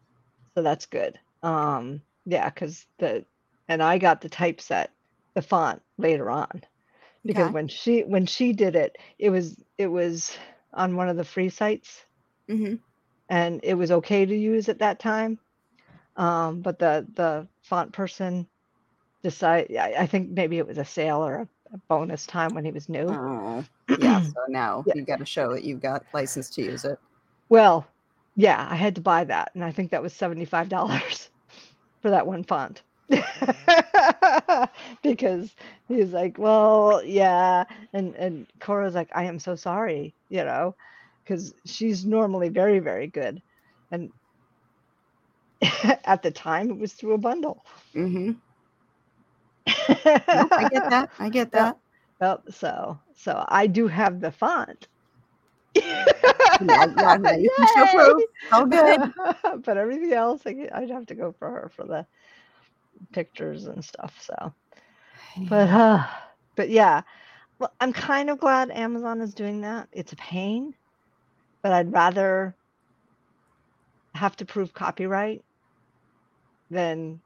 So 0.55 0.63
that's 0.63 0.85
good. 0.85 1.19
Um, 1.43 2.01
yeah, 2.25 2.49
because 2.49 2.85
the 2.99 3.25
and 3.67 3.81
I 3.81 3.97
got 3.97 4.21
the 4.21 4.29
typeset, 4.29 4.91
the 5.35 5.41
font 5.41 5.81
later 5.97 6.29
on. 6.29 6.63
Because 7.25 7.47
Okay. 7.47 7.53
when 7.53 7.67
she 7.67 8.01
when 8.03 8.25
she 8.27 8.53
did 8.53 8.75
it, 8.75 8.97
it 9.19 9.31
was 9.31 9.57
it 9.77 9.87
was 9.87 10.37
on 10.73 10.95
one 10.95 11.09
of 11.09 11.17
the 11.17 11.25
free 11.25 11.49
sites 11.49 12.05
hmm 12.47 12.75
and 13.29 13.61
it 13.63 13.73
was 13.75 13.91
okay 13.91 14.25
to 14.25 14.35
use 14.35 14.69
at 14.69 14.79
that 14.79 14.99
time. 14.99 15.39
Um, 16.17 16.61
but 16.61 16.79
the 16.79 17.05
the 17.15 17.47
font 17.61 17.91
person 17.91 18.47
decided. 19.23 19.75
I, 19.77 19.93
I 19.99 20.05
think 20.07 20.29
maybe 20.29 20.57
it 20.57 20.67
was 20.67 20.77
a 20.77 20.85
sale 20.85 21.25
or 21.25 21.35
a, 21.35 21.47
a 21.73 21.77
bonus 21.89 22.25
time 22.25 22.53
when 22.53 22.65
he 22.65 22.71
was 22.71 22.89
new. 22.89 23.07
Oh. 23.09 23.63
Yeah. 23.99 24.21
So 24.33 24.39
now 24.47 24.83
Yeah. 24.87 24.93
you 24.95 25.01
got 25.03 25.19
to 25.19 25.25
show 25.25 25.53
that 25.53 25.63
you've 25.63 25.81
got 25.81 26.03
license 26.13 26.49
to 26.51 26.61
use 26.61 26.85
it. 26.85 26.97
Well, 27.49 27.85
yeah, 28.35 28.67
I 28.69 28.75
had 28.75 28.95
to 28.95 29.01
buy 29.01 29.23
that, 29.25 29.51
and 29.53 29.63
I 29.63 29.71
think 29.71 29.91
that 29.91 30.01
was 30.01 30.13
seventy 30.13 30.45
five 30.45 30.69
dollars 30.69 31.29
for 32.01 32.09
that 32.09 32.25
one 32.27 32.43
font. 32.43 32.81
because 35.03 35.55
he's 35.87 36.11
like, 36.13 36.37
well, 36.37 37.01
yeah, 37.03 37.65
and 37.93 38.15
and 38.15 38.47
Cora's 38.59 38.95
like, 38.95 39.09
I 39.13 39.23
am 39.25 39.39
so 39.39 39.55
sorry, 39.55 40.13
you 40.29 40.43
know, 40.43 40.75
because 41.23 41.53
she's 41.65 42.05
normally 42.05 42.49
very 42.49 42.79
very 42.79 43.07
good, 43.07 43.41
and 43.91 44.11
at 46.05 46.23
the 46.23 46.31
time 46.31 46.69
it 46.69 46.77
was 46.77 46.93
through 46.93 47.13
a 47.13 47.17
bundle. 47.17 47.65
hmm 47.93 48.31
I 49.67 50.67
get 50.71 50.89
that. 50.89 51.09
I 51.19 51.29
get 51.29 51.51
that. 51.51 51.77
Yep, 52.21 52.43
so 52.51 52.99
so 53.15 53.45
I 53.47 53.67
do 53.67 53.87
have 53.87 54.21
the 54.21 54.31
font. 54.31 54.87
Yeah, 55.75 55.83
yeah, 56.61 56.85
yeah, 56.97 57.15
you 57.37 57.49
can 57.55 57.65
show 57.67 57.85
proof. 57.87 58.23
All 58.51 58.65
good. 58.65 59.01
but 59.65 59.77
everything 59.77 60.13
else, 60.13 60.41
I, 60.45 60.69
I'd 60.73 60.91
have 60.91 61.07
to 61.07 61.15
go 61.15 61.33
for 61.37 61.49
her 61.49 61.71
for 61.75 61.85
the 61.85 62.05
pictures 63.13 63.65
and 63.65 63.83
stuff. 63.83 64.15
So, 64.21 64.53
but 65.49 65.69
uh 65.69 66.05
but 66.55 66.69
yeah 66.69 67.01
well 67.59 67.73
i'm 67.79 67.93
kind 67.93 68.29
of 68.29 68.39
glad 68.39 68.71
amazon 68.71 69.21
is 69.21 69.33
doing 69.35 69.61
that 69.61 69.87
it's 69.93 70.13
a 70.13 70.17
pain 70.17 70.73
but 71.63 71.71
i'd 71.73 71.93
rather 71.93 72.55
have 74.15 74.35
to 74.37 74.45
prove 74.45 74.73
copyright 74.73 75.44
than 76.71 77.21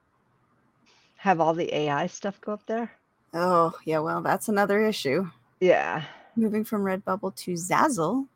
have 1.17 1.39
all 1.39 1.53
the 1.53 1.73
ai 1.75 2.07
stuff 2.07 2.39
go 2.41 2.53
up 2.53 2.65
there 2.65 2.91
Oh, 3.33 3.73
yeah, 3.85 3.99
well, 3.99 4.21
that's 4.21 4.49
another 4.49 4.83
issue. 4.85 5.29
yeah 5.59 6.03
Moving 6.35 6.63
from 6.63 6.81
Redbubble 6.83 7.35
to 7.35 7.51
Zazzle. 7.53 8.27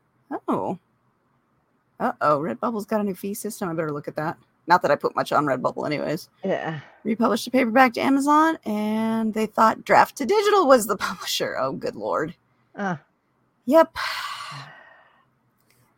Oh. 0.47 0.77
Uh 1.99 2.11
oh, 2.21 2.39
Redbubble's 2.39 2.85
got 2.85 3.01
a 3.01 3.03
new 3.03 3.15
fee 3.15 3.33
system. 3.33 3.69
I 3.69 3.73
better 3.73 3.91
look 3.91 4.07
at 4.07 4.15
that. 4.17 4.37
Not 4.67 4.81
that 4.81 4.91
I 4.91 4.95
put 4.95 5.15
much 5.15 5.31
on 5.31 5.45
Redbubble, 5.45 5.85
anyways. 5.85 6.29
yeah 6.43 6.81
Republished 7.03 7.47
a 7.47 7.51
paperback 7.51 7.93
to 7.93 8.01
Amazon, 8.01 8.57
and 8.65 9.33
they 9.33 9.45
thought 9.45 9.79
Draft2Digital 9.83 10.67
was 10.67 10.85
the 10.85 10.97
publisher. 11.09 11.55
Oh, 11.59 11.71
good 11.73 11.95
lord. 11.95 12.35
uh, 12.75 12.97
Yep. 13.65 13.95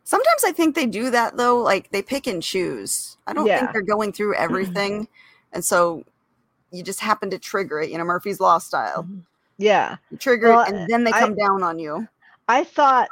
Sometimes 0.08 0.44
I 0.44 0.52
think 0.52 0.76
they 0.76 0.86
do 0.86 1.10
that 1.10 1.36
though. 1.36 1.58
Like 1.58 1.90
they 1.90 2.00
pick 2.00 2.28
and 2.28 2.40
choose. 2.40 3.16
I 3.26 3.32
don't 3.32 3.44
Yeah. 3.46 3.58
think 3.58 3.72
they're 3.72 3.82
going 3.82 4.12
through 4.12 4.36
everything, 4.36 5.08
and 5.52 5.64
so 5.64 6.04
you 6.70 6.84
just 6.84 7.00
happen 7.00 7.28
to 7.30 7.38
trigger 7.40 7.80
it. 7.80 7.90
You 7.90 7.98
know, 7.98 8.04
Murphy's 8.04 8.38
Law 8.40 8.58
style. 8.58 9.06
yeah 9.58 9.96
You 10.10 10.16
trigger 10.18 10.50
Well, 10.50 10.60
it, 10.60 10.68
and 10.74 10.86
then 10.88 11.02
they 11.02 11.10
I- 11.12 11.18
come 11.18 11.34
down 11.34 11.62
on 11.62 11.78
you. 11.78 12.06
i 12.46 12.62
thought 12.62 13.08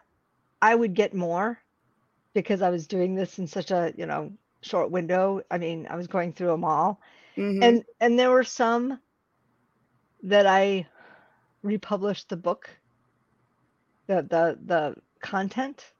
i 0.62 0.74
would 0.74 0.92
get 0.94 1.14
more 1.14 1.58
because 2.34 2.60
i 2.60 2.68
was 2.68 2.86
doing 2.86 3.14
this 3.14 3.38
in 3.38 3.46
such 3.46 3.70
a 3.70 3.92
you 3.96 4.04
know 4.04 4.30
short 4.60 4.90
window 4.90 5.40
i 5.50 5.56
mean 5.56 5.86
i 5.88 5.96
was 5.96 6.06
going 6.06 6.32
through 6.34 6.48
them 6.48 6.62
all 6.64 7.00
Mhm. 7.38 7.64
and 7.64 7.84
and 8.00 8.18
there 8.18 8.30
were 8.30 8.44
some 8.44 9.00
that 10.22 10.46
I 10.46 10.86
republished 11.62 12.28
the 12.28 12.36
book, 12.36 12.68
the 14.06 14.16
the 14.22 14.58
the 14.66 14.94
content, 15.20 15.92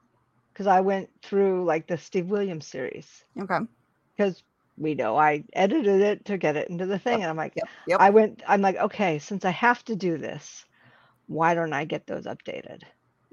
because 0.55 0.67
I 0.67 0.79
went 0.79 1.09
through 1.21 1.65
like 1.65 1.85
the 1.85 1.97
Steve 1.97 2.27
Williams 2.27 2.65
series 2.65 3.25
okay. 3.37 3.59
because 4.15 4.41
we 4.77 4.95
know 4.95 5.17
I 5.17 5.43
edited 5.51 5.99
it 5.99 6.23
to 6.25 6.37
get 6.37 6.55
it 6.55 6.69
into 6.69 6.85
the 6.85 6.97
thing, 6.97 7.19
Yep, 7.19 7.21
and 7.21 7.29
I'm 7.29 7.35
like, 7.37 7.53
Yep. 7.57 7.65
Yep. 7.87 7.99
I 7.99 8.09
went, 8.09 8.41
I'm 8.47 8.61
like, 8.61 8.77
okay, 8.77 9.19
since 9.19 9.43
I 9.43 9.49
have 9.51 9.83
to 9.85 9.95
do 9.97 10.17
this, 10.17 10.65
why 11.27 11.53
don't 11.55 11.73
I 11.73 11.83
get 11.83 12.07
those 12.07 12.25
updated? 12.25 12.83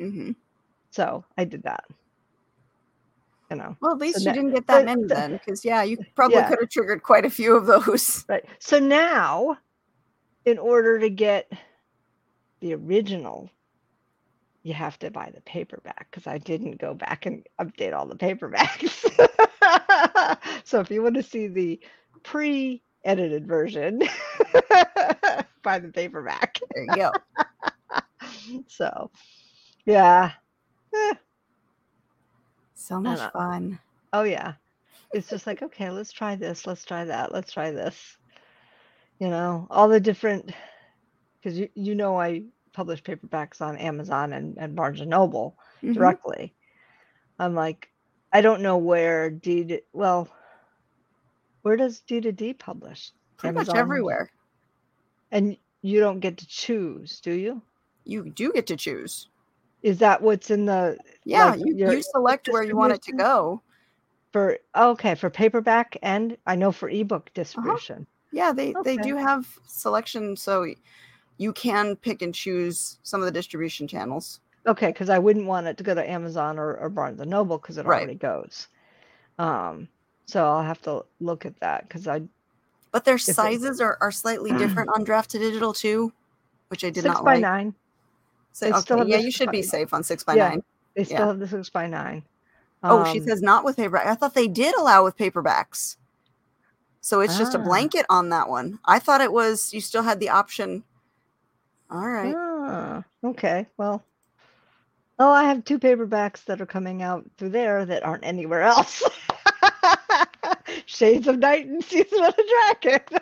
Mm-hmm. 0.01 0.33
So 0.91 1.25
I 1.39 1.45
did 1.45 1.63
that. 1.63 1.85
You 3.51 3.57
know, 3.59 3.77
Well, 3.81 3.93
at 3.93 3.99
least 3.99 4.21
you 4.21 4.27
now- 4.27 4.33
didn't 4.33 4.55
get 4.55 4.67
that 4.67 4.81
so- 4.81 4.85
many 4.85 5.05
then, 5.05 5.33
because 5.33 5.65
yeah, 5.65 5.83
you 5.85 5.99
probably 6.17 6.39
Yeah. 6.39 6.49
could 6.49 6.59
have 6.61 6.71
triggered 6.71 7.03
quite 7.05 7.25
a 7.25 7.31
few 7.31 7.57
of 7.57 7.67
those. 7.67 8.25
Right. 8.29 8.45
So 8.59 8.79
now, 8.81 9.59
in 10.45 10.59
order 10.59 10.99
to 10.99 11.09
get 11.09 11.53
the 12.61 12.75
original, 12.75 13.49
you 14.63 14.75
have 14.75 14.99
to 15.01 15.11
buy 15.11 15.31
the 15.35 15.41
paperback 15.43 16.09
because 16.11 16.27
I 16.27 16.39
didn't 16.39 16.79
go 16.81 16.95
back 16.95 17.27
and 17.27 17.47
update 17.61 17.95
all 17.95 18.07
the 18.07 18.17
paperbacks. 18.17 19.09
so 20.65 20.81
if 20.81 20.91
you 20.91 21.03
want 21.03 21.17
to 21.17 21.23
see 21.23 21.49
the 21.49 21.81
pre 22.23 22.83
edited 23.05 23.47
version, 23.47 24.01
buy 25.63 25.79
the 25.79 25.89
paperback. 25.93 26.59
There 26.75 26.85
you 26.85 26.95
go. 26.95 27.13
So, 28.69 29.11
yeah. 29.87 30.33
Eh, 30.95 31.15
So 32.75 33.01
much 33.01 33.25
fun. 33.33 33.81
Oh 34.13 34.23
yeah. 34.23 34.55
It's 35.13 35.29
just 35.29 35.47
like, 35.47 35.63
okay, 35.63 35.91
let's 35.91 36.13
try 36.13 36.37
this, 36.37 36.67
let's 36.67 36.85
try 36.85 37.05
that, 37.05 37.33
let's 37.33 37.53
try 37.53 37.71
this. 37.71 38.17
You 39.19 39.29
know, 39.29 39.67
all 39.71 39.89
the 39.89 40.01
different 40.01 40.53
because 41.41 41.59
you, 41.59 41.69
you 41.75 41.95
know 41.95 42.21
I 42.21 42.45
publish 42.73 43.03
paperbacks 43.03 43.61
on 43.61 43.77
Amazon 43.77 44.33
and, 44.33 44.57
and 44.59 44.75
Barnes 44.75 45.01
and 45.01 45.11
Noble 45.11 45.57
Mhm. 45.83 45.95
directly. 45.95 46.55
I'm 47.39 47.55
like, 47.55 47.89
I 48.33 48.41
don't 48.41 48.63
know 48.63 48.79
where 48.79 49.31
D 49.31 49.65
to, 49.65 49.81
well, 49.93 50.29
where 51.63 51.77
does 51.77 52.01
D2D 52.09 52.59
publish? 52.59 53.13
Pretty 53.37 53.55
much 53.55 53.75
everywhere. 53.75 54.31
And 55.31 55.57
you 55.83 56.01
don't 56.01 56.21
get 56.21 56.37
to 56.39 56.47
choose, 56.47 57.21
do 57.21 57.33
you? 57.33 57.63
You 58.05 58.31
do 58.31 58.53
get 58.53 58.67
to 58.69 58.77
choose. 58.77 59.29
Is 59.83 59.99
that 59.99 60.23
what's 60.23 60.51
in 60.51 60.67
the 60.67 60.99
Yeah, 61.25 61.51
Like 61.51 61.61
you, 61.61 61.75
your 61.75 61.95
you 61.95 62.03
select 62.03 62.49
where 62.49 62.63
you 62.63 62.77
want 62.77 62.93
it 62.93 63.03
to 63.03 63.13
go. 63.13 63.63
for 64.33 64.59
okay, 64.77 65.15
for 65.15 65.29
paperback 65.31 65.97
and 66.03 66.37
I 66.47 66.55
know 66.57 66.73
for 66.73 66.89
ebook 66.89 67.31
distribution. 67.35 68.07
Yeah, 68.33 68.53
they 68.53 68.75
they 68.85 68.97
do 68.97 69.17
have 69.17 69.47
selection, 69.67 70.37
so 70.37 70.67
you 71.39 71.53
can 71.53 71.97
pick 71.97 72.23
and 72.23 72.35
choose 72.35 72.99
some 73.03 73.21
of 73.21 73.27
the 73.27 73.33
distribution 73.33 73.89
channels. 73.89 74.41
Okay, 74.67 74.89
because 74.89 75.09
I 75.09 75.19
wouldn't 75.19 75.47
want 75.47 75.67
it 75.67 75.77
to 75.79 75.85
go 75.85 75.95
to 75.95 76.09
Amazon 76.09 76.59
or, 76.59 76.77
or 76.77 76.89
Barnes 76.89 77.21
and 77.21 77.31
Noble 77.31 77.59
because 77.59 77.79
it 77.79 77.87
Right. 77.87 77.99
already 78.03 78.15
goes. 78.15 78.69
Um, 79.39 79.89
so 80.27 80.47
I'll 80.47 80.63
have 80.63 80.81
to 80.83 81.05
look 81.21 81.45
at 81.47 81.59
that 81.61 81.89
because 81.89 82.07
I 82.07 82.23
But 82.93 83.05
their 83.05 83.17
it- 83.17 83.21
sizes 83.21 83.81
are, 83.81 83.99
are 84.01 84.13
slightly 84.13 84.53
different 84.53 84.91
on 84.95 85.05
Draft2Digital 85.05 85.75
too, 85.77 86.13
which 86.69 86.85
I 86.85 86.91
did 86.91 87.03
six 87.03 87.15
not 87.15 87.25
by 87.25 87.35
like. 87.35 87.41
nine. 87.43 87.75
So, 88.53 88.67
they 88.71 88.79
still 88.81 89.01
okay, 89.01 89.11
yeah, 89.11 89.17
you 89.17 89.31
should 89.33 89.51
be 89.51 89.59
nine. 89.63 89.69
safe 89.69 89.95
on 89.95 90.05
six 90.05 90.23
by 90.23 90.35
Yeah. 90.35 90.49
nine. 90.51 90.63
They 90.95 91.05
still 91.05 91.19
Yeah. 91.21 91.27
have 91.27 91.39
the 91.41 91.49
six 91.49 91.71
by 91.71 91.87
nine. 91.89 92.23
Oh, 92.85 93.05
she 93.13 93.19
Um, 93.21 93.27
says 93.27 93.41
not 93.43 93.65
with 93.65 93.77
paperback. 93.77 94.07
I 94.07 94.15
thought 94.15 94.35
they 94.35 94.49
did 94.49 94.75
allow 94.77 95.05
with 95.05 95.17
paperbacks. 95.17 95.97
So 97.01 97.21
it's 97.21 97.37
just 97.39 97.55
a 97.55 97.59
Ah. 97.59 97.63
blanket 97.65 98.07
on 98.11 98.29
that 98.29 98.49
one. 98.49 98.79
I 98.85 98.99
thought 99.01 99.21
it 99.21 99.33
was 99.33 99.73
you 99.73 99.81
still 99.81 100.03
had 100.03 100.21
the 100.21 100.29
option. 100.29 100.85
All 101.93 102.09
right. 102.09 102.35
Ah, 102.35 103.05
okay. 103.23 103.67
Well, 103.77 104.03
oh, 105.19 105.31
I 105.31 105.45
have 105.45 105.65
two 105.65 105.79
paperbacks 105.79 106.45
that 106.47 106.61
are 106.61 106.67
coming 106.67 107.03
out 107.03 107.25
through 107.37 107.51
there 107.51 107.85
that 107.85 108.03
aren't 108.03 108.25
anywhere 108.25 108.63
else. 108.63 109.03
Shades 110.87 111.29
of 111.29 111.39
Night 111.39 111.67
and 111.67 111.85
Season 111.85 112.25
of 112.25 112.35
the 112.35 112.73
Dragon. 112.81 113.19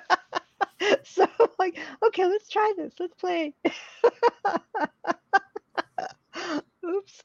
so 1.05 1.27
I'm 1.41 1.49
like, 1.59 1.79
okay, 2.07 2.27
let's 2.27 2.49
try 2.49 2.73
this. 2.77 2.95
Let's 3.01 3.14
play. 3.14 3.55
Oops. 6.87 7.23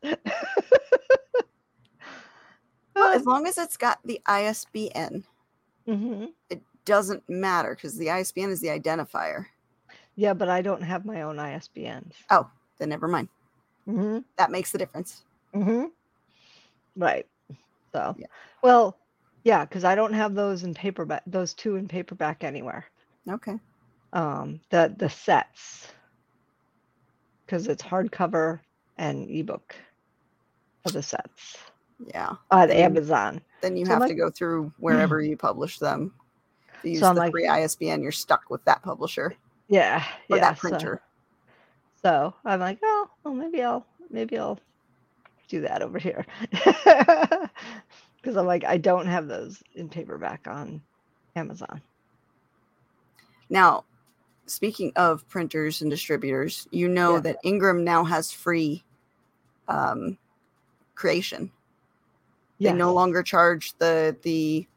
Well, 2.95 3.13
as 3.13 3.25
long 3.25 3.45
as 3.45 3.57
it's 3.59 3.77
got 3.77 3.99
the 4.03 4.19
ISBN, 4.25 5.25
hmm 5.85 6.25
it 6.49 6.61
doesn't 6.85 7.23
matter 7.29 7.75
because 7.75 7.97
the 7.97 8.09
ISBN 8.09 8.49
is 8.49 8.61
the 8.61 8.69
identifier. 8.69 9.45
Yeah, 10.15 10.33
but 10.33 10.49
I 10.49 10.61
don't 10.61 10.81
have 10.81 11.05
my 11.05 11.21
own 11.23 11.37
ISBNs. 11.37 12.13
Oh, 12.29 12.49
then 12.77 12.89
never 12.89 13.07
mind. 13.07 13.27
hmm 13.85 14.19
That 14.37 14.51
makes 14.51 14.71
the 14.71 14.77
difference. 14.77 15.23
hmm 15.53 15.85
Right. 16.95 17.27
So, 17.93 18.15
Yeah. 18.17 18.27
well, 18.61 18.97
yeah, 19.43 19.65
because 19.65 19.83
I 19.83 19.95
don't 19.95 20.13
have 20.13 20.33
those 20.33 20.63
in 20.63 20.73
paperback. 20.73 21.23
Those 21.27 21.53
two 21.53 21.75
in 21.75 21.87
paperback 21.87 22.43
anywhere. 22.43 22.85
Okay. 23.29 23.59
Um, 24.13 24.61
the 24.69 24.93
the 24.97 25.09
sets, 25.09 25.91
because 27.45 27.67
it's 27.67 27.83
hardcover 27.83 28.59
and 28.97 29.29
ebook 29.29 29.75
for 30.83 30.91
the 30.91 31.03
sets 31.03 31.57
Yeah. 32.13 32.35
on 32.51 32.69
Then- 32.69 32.77
Amazon. 32.77 33.41
Then 33.61 33.75
you 33.77 33.85
So 33.85 33.91
have 33.93 34.01
like- 34.01 34.09
to 34.09 34.15
go 34.15 34.29
through 34.29 34.71
wherever 34.79 35.21
you 35.21 35.35
publish 35.37 35.79
them. 35.79 36.13
If 36.77 36.85
you 36.85 36.91
use 36.91 36.99
So 37.01 37.13
the 37.13 37.19
like- 37.19 37.31
free 37.31 37.47
ISBN, 37.47 38.01
you're 38.01 38.11
stuck 38.13 38.49
with 38.49 38.63
that 38.65 38.81
publisher 38.83 39.35
Yeah, 39.67 40.03
or 40.29 40.37
yeah. 40.37 40.43
that 40.49 40.57
so- 40.57 40.61
printer. 40.69 41.01
So, 42.01 42.35
I'm 42.45 42.59
like, 42.59 42.77
oh, 42.83 43.09
well, 43.23 43.33
maybe 43.33 43.63
I'll 43.63 43.83
maybe 44.11 44.37
I'll 44.37 44.59
do 45.47 45.61
that 45.61 45.81
over 45.81 45.97
here, 45.97 46.23
because 46.51 47.49
I'm 48.37 48.45
like, 48.45 48.63
I 48.63 48.77
don't 48.77 49.07
have 49.07 49.27
those 49.27 49.63
in 49.73 49.89
paperback 49.89 50.45
on 50.47 50.81
Amazon. 51.35 51.81
Now, 53.49 53.85
speaking 54.45 54.91
of 54.95 55.27
printers 55.29 55.81
and 55.81 55.89
distributors, 55.89 56.67
you 56.69 56.87
know 56.87 57.15
Yeah. 57.15 57.21
that 57.21 57.37
Ingram 57.43 57.83
now 57.83 58.03
has 58.03 58.31
free 58.31 58.83
um, 59.67 60.17
creation. 60.93 61.51
They 62.59 62.71
no 62.71 62.93
longer 62.93 63.21
charge 63.23 63.73
the 63.79 64.15
the 64.21 64.67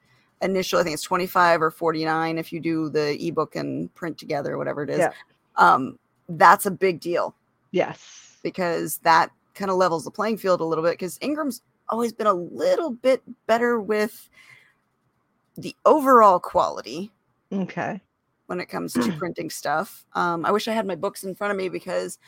initial. 0.42 0.78
I 0.78 0.82
think 0.82 0.94
it's 0.94 1.02
twenty 1.02 1.26
five 1.26 1.60
or 1.62 1.70
forty 1.70 2.04
nine 2.04 2.38
if 2.38 2.52
you 2.52 2.60
do 2.60 2.88
the 2.88 3.16
ebook 3.26 3.56
and 3.56 3.92
print 3.94 4.18
together, 4.18 4.56
whatever 4.58 4.82
it 4.82 4.90
is. 4.90 4.98
Yeah. 4.98 5.12
Um, 5.56 5.98
that's 6.28 6.66
a 6.66 6.70
big 6.70 7.00
deal 7.00 7.34
Yes. 7.72 8.36
because 8.42 8.98
that 8.98 9.30
kind 9.54 9.70
of 9.70 9.76
levels 9.76 10.04
the 10.04 10.10
playing 10.10 10.36
field 10.38 10.60
a 10.60 10.64
little 10.64 10.84
bit. 10.84 10.92
Because 10.92 11.18
Ingram's 11.20 11.62
always 11.88 12.12
been 12.12 12.26
a 12.26 12.32
little 12.32 12.90
bit 12.90 13.22
better 13.46 13.80
with 13.80 14.28
the 15.56 15.74
overall 15.84 16.38
quality 16.38 17.10
Okay. 17.52 18.00
when 18.46 18.60
it 18.60 18.66
comes 18.66 18.92
to 18.92 19.12
printing 19.18 19.50
stuff. 19.50 20.04
Um, 20.12 20.44
I 20.44 20.52
wish 20.52 20.68
I 20.68 20.72
had 20.72 20.86
my 20.86 20.94
books 20.94 21.24
in 21.24 21.34
front 21.34 21.50
of 21.50 21.56
me 21.56 21.68
because 21.68 22.18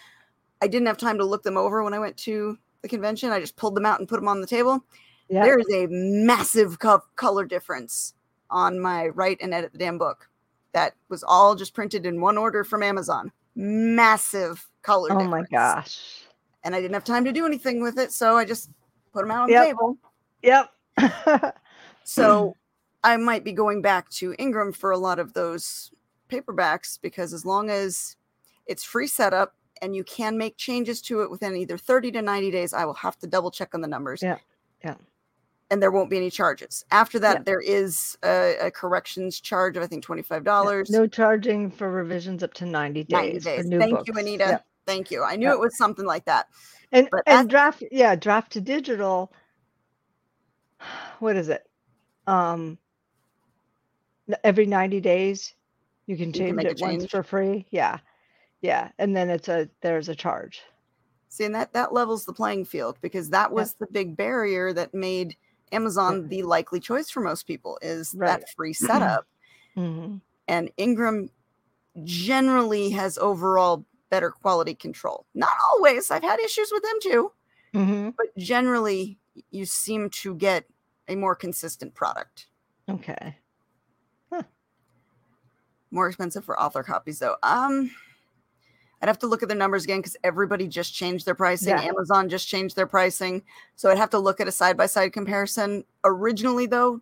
I 0.63 0.67
didn't 0.67 0.87
have 0.89 0.99
time 0.99 1.19
to 1.19 1.25
look 1.25 1.43
them 1.43 1.57
over 1.57 1.83
when 1.85 1.95
I 1.95 1.99
went 1.99 2.17
to 2.19 2.59
the 2.83 2.89
convention. 2.89 3.31
I 3.31 3.39
just 3.41 3.57
pulled 3.57 3.75
them 3.77 3.87
out 3.87 4.01
and 4.01 4.09
put 4.09 4.17
them 4.17 4.29
on 4.29 4.41
the 4.41 4.47
table. 4.47 4.83
There 5.31 5.59
is 5.59 5.67
a 5.73 5.87
massive 5.89 6.79
co- 6.79 7.03
color 7.17 7.45
difference 7.45 8.15
on 8.51 8.81
my 8.81 9.09
write 9.09 9.39
and 9.41 9.55
edit 9.55 9.73
the 9.73 9.79
damn 9.79 9.97
book. 9.99 10.29
That 10.73 10.95
was 11.09 11.23
all 11.23 11.55
just 11.55 11.73
printed 11.75 12.05
in 12.07 12.21
one 12.21 12.37
order 12.39 12.65
from 12.65 12.83
Amazon. 12.83 13.33
massive 13.57 14.67
color 14.83 15.09
Oh 15.13 15.19
difference. 15.19 15.51
my 15.51 15.57
gosh. 15.57 16.25
And 16.65 16.75
I 16.75 16.81
didn't 16.81 16.95
have 16.95 17.05
time 17.05 17.25
to 17.25 17.33
do 17.33 17.47
anything 17.47 17.81
with 17.83 17.99
it, 17.99 18.13
so 18.13 18.37
I 18.37 18.45
just 18.45 18.71
put 19.13 19.23
them 19.23 19.31
out 19.31 19.43
on 19.45 19.49
Yep. 19.51 19.63
the 19.63 19.67
table. 19.67 19.99
Yep. 20.43 21.55
So 22.05 22.57
I 23.05 23.17
might 23.17 23.45
be 23.45 23.53
going 23.53 23.83
back 23.83 24.09
to 24.11 24.35
Ingram 24.39 24.73
for 24.73 24.91
a 24.91 24.99
lot 24.99 25.19
of 25.19 25.33
those 25.33 25.93
paperbacks 26.29 26.99
because 27.01 27.33
as 27.33 27.45
long 27.45 27.71
as 27.71 28.17
it's 28.67 28.83
free 28.83 29.07
setup 29.07 29.55
and 29.81 29.95
you 29.95 30.03
can 30.05 30.37
make 30.37 30.57
changes 30.57 31.01
to 31.03 31.23
it 31.23 31.31
within 31.31 31.55
either 31.57 31.79
30 31.79 32.11
to 32.13 32.23
90 32.23 32.51
days, 32.51 32.73
I 32.73 32.85
will 32.85 32.95
have 32.95 33.17
to 33.21 33.27
double 33.27 33.51
check 33.51 33.75
on 33.75 33.81
the 33.81 33.87
numbers. 33.89 34.23
Yeah, 34.23 34.39
yeah. 34.85 34.95
And 35.73 35.81
there 35.81 35.93
won't 35.93 36.11
be 36.11 36.17
any 36.17 36.31
charges. 36.31 36.85
After 36.91 37.19
that, 37.21 37.39
Yeah. 37.39 37.43
there 37.45 37.61
is 37.61 38.19
a, 38.25 38.57
a 38.61 38.71
corrections 38.73 39.41
charge 39.41 39.77
of 39.77 39.83
I 39.85 39.87
think 39.87 40.05
$25. 40.05 40.91
no 40.91 41.07
charging 41.07 41.71
for 41.71 41.91
revisions 41.91 42.43
up 42.43 42.53
to 42.55 42.67
90 42.67 43.05
days. 43.05 43.13
90 43.13 43.39
For 43.39 43.45
days. 43.45 43.69
Thank 43.79 43.91
books. 43.97 44.09
you, 44.09 44.15
Anita. 44.15 44.45
Yep. 44.45 44.67
Thank 44.87 45.11
you. 45.13 45.23
I 45.23 45.37
knew 45.37 45.47
Yep. 45.47 45.55
it 45.55 45.61
was 45.61 45.77
something 45.77 46.05
like 46.05 46.25
that. 46.25 46.49
And 46.93 47.09
But 47.13 47.23
and 47.27 47.49
draft 47.49 47.85
yeah, 47.93 48.17
Draft2Digital. 48.17 49.29
What 51.21 51.37
is 51.37 51.49
it? 51.49 51.69
Um 52.27 52.79
every 54.45 54.67
90 54.67 55.01
days 55.01 55.55
you 56.07 56.17
can 56.17 56.33
can 56.33 56.41
change 56.41 56.57
make 56.57 56.67
a 56.67 56.71
it 56.71 56.81
once 56.81 57.07
for 57.07 57.23
free. 57.23 57.67
Yeah. 57.71 57.99
Yeah. 58.61 58.91
And 58.99 59.15
then 59.15 59.31
it's 59.31 59.49
a 59.49 59.69
there's 59.83 60.09
a 60.09 60.15
charge. 60.17 60.63
See, 61.29 61.45
and 61.45 61.55
that 61.55 61.73
that 61.75 61.93
levels 61.93 62.25
the 62.25 62.33
playing 62.33 62.65
field 62.65 62.99
because 63.03 63.31
that 63.31 63.53
was 63.53 63.75
the 63.75 63.87
big 63.93 64.17
barrier 64.17 64.73
that 64.73 64.93
made 64.93 65.37
Amazon 65.73 66.29
the 66.29 66.43
likely 66.43 66.81
choice 66.81 67.11
for 67.11 67.21
most 67.21 67.47
people 67.47 67.79
is 67.83 68.15
Right. 68.17 68.41
that 68.41 68.51
free 68.57 68.73
setup. 68.89 69.27
hmm 69.75 70.17
and 70.49 70.71
Ingram 70.77 71.31
generally 72.03 72.91
has 72.91 73.17
overall 73.19 73.85
better 74.11 74.31
quality 74.33 74.75
control. 74.75 75.27
Not 75.35 75.51
always. 75.71 76.11
I've 76.11 76.23
had 76.25 76.41
issues 76.41 76.71
with 76.73 76.83
them 76.83 76.97
too, 77.03 77.33
hmm 77.73 78.09
but 78.17 78.37
generally 78.37 79.19
you 79.51 79.65
seem 79.65 80.11
to 80.11 80.35
get 80.35 80.65
a 81.09 81.15
more 81.15 81.35
consistent 81.37 81.95
product. 81.95 82.47
Okay. 82.89 83.37
More 85.93 86.07
expensive 86.09 86.45
for 86.45 86.61
author 86.61 86.83
copies 86.85 87.19
though. 87.19 87.37
Um 87.43 87.91
I'd 89.03 89.09
have 89.09 89.19
to 89.21 89.27
look 89.27 89.43
at 89.43 89.49
the 89.49 89.55
numbers 89.55 89.85
again 89.85 90.01
because 90.01 90.17
everybody 90.25 90.69
just 90.69 90.95
changed 90.95 91.25
their 91.25 91.35
pricing. 91.35 91.71
Yeah. 91.71 91.83
Amazon 91.83 92.29
just 92.29 92.49
changed 92.49 92.77
their 92.77 92.87
pricing. 92.87 93.43
So 93.77 93.91
I'd 93.91 93.99
have 93.99 94.11
to 94.11 94.19
look 94.19 94.41
at 94.41 94.49
a 94.49 94.53
side 94.53 94.77
by 94.77 94.87
side 94.87 95.13
comparison. 95.13 95.85
Originally, 96.05 96.67
though, 96.67 97.01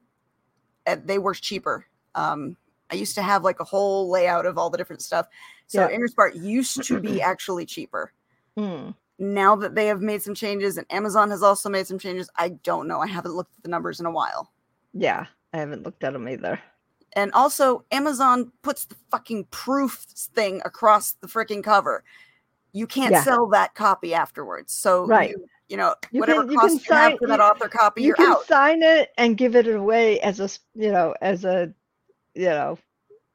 uh, 0.86 0.96
they 1.05 1.18
were 1.18 1.34
cheaper. 1.34 1.86
Um, 2.14 2.57
I 2.90 2.94
used 2.94 3.14
to 3.16 3.22
have 3.22 3.42
like 3.42 3.61
a 3.61 3.64
whole 3.64 4.11
layout 4.11 4.46
of 4.46 4.59
all 4.59 4.70
the 4.70 4.78
different 4.78 5.03
stuff. 5.03 5.26
So 5.66 5.88
Yeah. 5.88 5.88
Used 6.34 6.82
to 6.84 7.01
be 7.01 7.20
actually 7.20 7.66
cheaper. 7.66 8.12
Mm. 8.57 8.94
Now 9.18 9.57
that 9.57 9.74
they 9.74 9.86
have 9.86 10.01
made 10.01 10.22
some 10.22 10.34
changes 10.34 10.78
and 10.78 10.86
Amazon 10.90 11.30
has 11.30 11.42
also 11.42 11.68
made 11.68 11.86
some 11.86 11.99
changes, 11.99 12.30
I 12.36 12.51
don't 12.51 12.86
know. 12.86 13.01
I 13.01 13.09
haven't 13.09 13.34
looked 13.34 13.57
at 13.57 13.62
the 13.64 13.68
numbers 13.68 13.99
in 14.01 14.07
a 14.07 14.11
while. 14.11 14.53
Yeah. 14.94 15.26
I 15.53 15.59
haven't 15.59 15.82
looked 15.82 16.05
at 16.05 16.12
them 16.12 16.28
either. 16.28 16.61
And 17.14 17.32
also, 17.32 17.84
Amazon 17.90 18.52
puts 18.62 18.84
the 18.84 18.96
fucking 19.11 19.44
proof 19.50 20.04
thing 20.34 20.61
across 20.64 21.12
the 21.12 21.26
freaking 21.26 21.62
cover. 21.64 22.04
You 22.72 22.86
can't 22.86 23.12
Yeah. 23.12 23.22
sell 23.22 23.46
that 23.48 23.74
copy 23.74 24.14
afterwards. 24.14 24.72
So, 24.74 25.06
Right. 25.06 25.30
you, 25.30 25.46
you 25.68 25.76
know, 25.78 25.94
You 26.11 26.20
whatever 26.20 26.42
can- 26.42 26.50
you 26.52 26.59
cost 26.59 26.68
can 26.68 26.74
you 26.76 26.94
have 27.00 27.11
sign- 27.12 27.18
for 27.18 27.26
that 27.28 27.40
author 27.40 27.68
copy, 27.68 28.02
you 28.02 28.09
you're 28.09 28.16
can 28.16 28.32
out. 28.32 28.44
sign 28.46 28.82
it 28.82 29.11
and 29.16 29.36
give 29.36 29.56
it 29.56 29.66
away 29.66 30.20
as 30.20 30.38
a, 30.40 30.48
you 30.74 30.92
know 30.92 31.14
as 31.20 31.44
a 31.44 31.72
you 32.34 32.44
know 32.46 32.78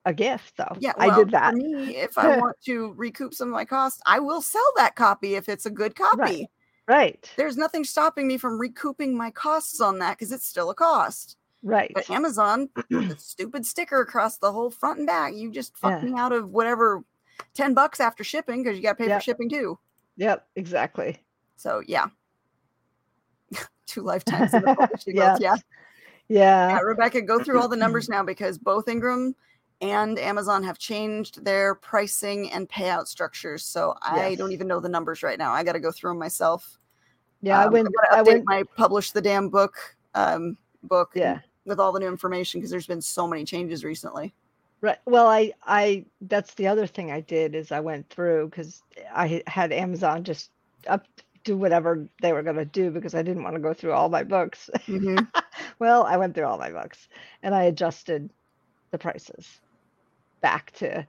a 0.05 0.13
gift 0.13 0.57
though. 0.57 0.75
Yeah, 0.79 0.93
I 0.97 1.15
did 1.15 1.31
that. 1.31 1.51
For 1.51 1.57
me, 1.57 1.95
if 1.97 2.17
I 2.17 2.37
want 2.37 2.55
to 2.65 2.93
recoup 2.93 3.33
some 3.33 3.47
of 3.49 3.53
my 3.53 3.65
costs, 3.65 4.01
I 4.05 4.19
will 4.19 4.41
sell 4.41 4.71
that 4.75 4.95
copy 4.95 5.35
if 5.35 5.49
it's 5.49 5.65
a 5.65 5.71
good 5.71 5.95
copy. 5.95 6.47
Right. 6.87 7.29
There's 7.37 7.55
nothing 7.57 7.85
stopping 7.85 8.27
me 8.27 8.37
from 8.37 8.59
recouping 8.59 9.15
my 9.17 9.31
costs 9.31 9.79
on 9.81 9.99
that 9.99 10.17
because 10.17 10.31
it's 10.31 10.45
still 10.45 10.69
a 10.69 10.75
cost. 10.75 11.37
Right. 11.63 11.91
But 11.95 12.09
Amazon, 12.09 12.69
the 12.89 13.15
stupid 13.17 13.65
sticker 13.65 14.01
across 14.01 14.37
the 14.37 14.51
whole 14.51 14.69
front 14.69 14.99
and 14.99 15.07
back, 15.07 15.33
you 15.33 15.49
just 15.49 15.77
fucked 15.77 16.03
Yeah. 16.03 16.09
me 16.09 16.19
out 16.19 16.33
of 16.33 16.49
whatever 16.49 17.03
10 17.53 17.73
bucks 17.73 17.99
after 17.99 18.23
shipping 18.23 18.63
because 18.63 18.77
you 18.77 18.83
got 18.83 18.97
to 18.97 19.03
pay 19.03 19.07
Yep. 19.07 19.21
for 19.21 19.23
shipping 19.23 19.49
too. 19.49 19.79
Yep. 20.17 20.45
Exactly. 20.57 21.23
So, 21.55 21.81
yeah. 21.87 22.07
Two 23.85 24.01
lifetimes 24.01 24.53
in 24.53 24.61
the 24.63 24.75
publishing 24.79 25.15
world. 25.15 25.39
Yeah. 25.41 25.55
Yeah. 25.55 26.69
Yeah, 26.69 26.79
Rebecca, 26.79 27.21
go 27.21 27.43
through 27.43 27.59
all 27.59 27.67
the 27.67 27.75
numbers 27.75 28.09
now 28.09 28.23
because 28.23 28.57
both 28.57 28.87
Ingram 28.87 29.35
and 29.81 30.17
Amazon 30.17 30.63
have 30.63 30.79
changed 30.79 31.43
their 31.43 31.75
pricing 31.75 32.49
and 32.51 32.67
payout 32.69 33.07
structures. 33.07 33.63
So 33.65 33.95
I 34.01 34.29
Yes. 34.29 34.37
don't 34.37 34.51
even 34.53 34.67
know 34.67 34.79
the 34.79 34.89
numbers 34.89 35.21
right 35.21 35.37
now. 35.37 35.51
I 35.51 35.63
got 35.63 35.73
to 35.73 35.79
go 35.79 35.91
through 35.91 36.11
them 36.11 36.19
myself. 36.19 36.77
Yeah. 37.41 37.59
I 37.59 37.65
Um, 37.65 37.73
went. 37.73 37.89
gotta 37.93 38.17
I 38.17 38.21
went. 38.21 38.43
my 38.45 38.63
publish 38.77 39.11
the 39.11 39.21
damn 39.21 39.49
book 39.49 39.75
um, 40.15 40.57
book 40.83 41.11
Yeah. 41.13 41.39
With 41.65 41.79
all 41.79 41.91
the 41.91 41.99
new 41.99 42.07
information 42.07 42.59
because 42.59 42.71
there's 42.71 42.87
been 42.87 43.01
so 43.01 43.27
many 43.27 43.45
changes 43.45 43.83
recently. 43.83 44.33
Right. 44.81 44.97
Well, 45.05 45.27
I. 45.27 45.53
I. 45.63 46.05
That's 46.21 46.55
the 46.55 46.67
other 46.67 46.87
thing 46.87 47.11
I 47.11 47.21
did 47.21 47.55
is 47.55 47.71
I 47.71 47.79
went 47.79 48.09
through 48.09 48.49
because 48.49 48.83
I 49.13 49.41
had 49.47 49.71
Amazon 49.71 50.23
just 50.23 50.51
up 50.87 51.05
do 51.43 51.57
whatever 51.57 52.07
they 52.21 52.33
were 52.33 52.43
going 52.43 52.55
to 52.57 52.65
do 52.65 52.89
because 52.91 53.13
I 53.15 53.21
didn't 53.21 53.43
want 53.43 53.55
to 53.55 53.61
go 53.61 53.73
through 53.73 53.93
all 53.93 54.09
my 54.09 54.23
books. 54.23 54.69
Mhm. 54.87 55.27
well, 55.79 56.03
I 56.03 56.17
went 56.17 56.35
through 56.35 56.45
all 56.45 56.57
my 56.57 56.71
books 56.71 57.07
and 57.41 57.53
I 57.55 57.63
adjusted 57.63 58.29
the 58.91 58.97
prices 58.99 59.61
back 60.41 60.71
to, 60.73 61.07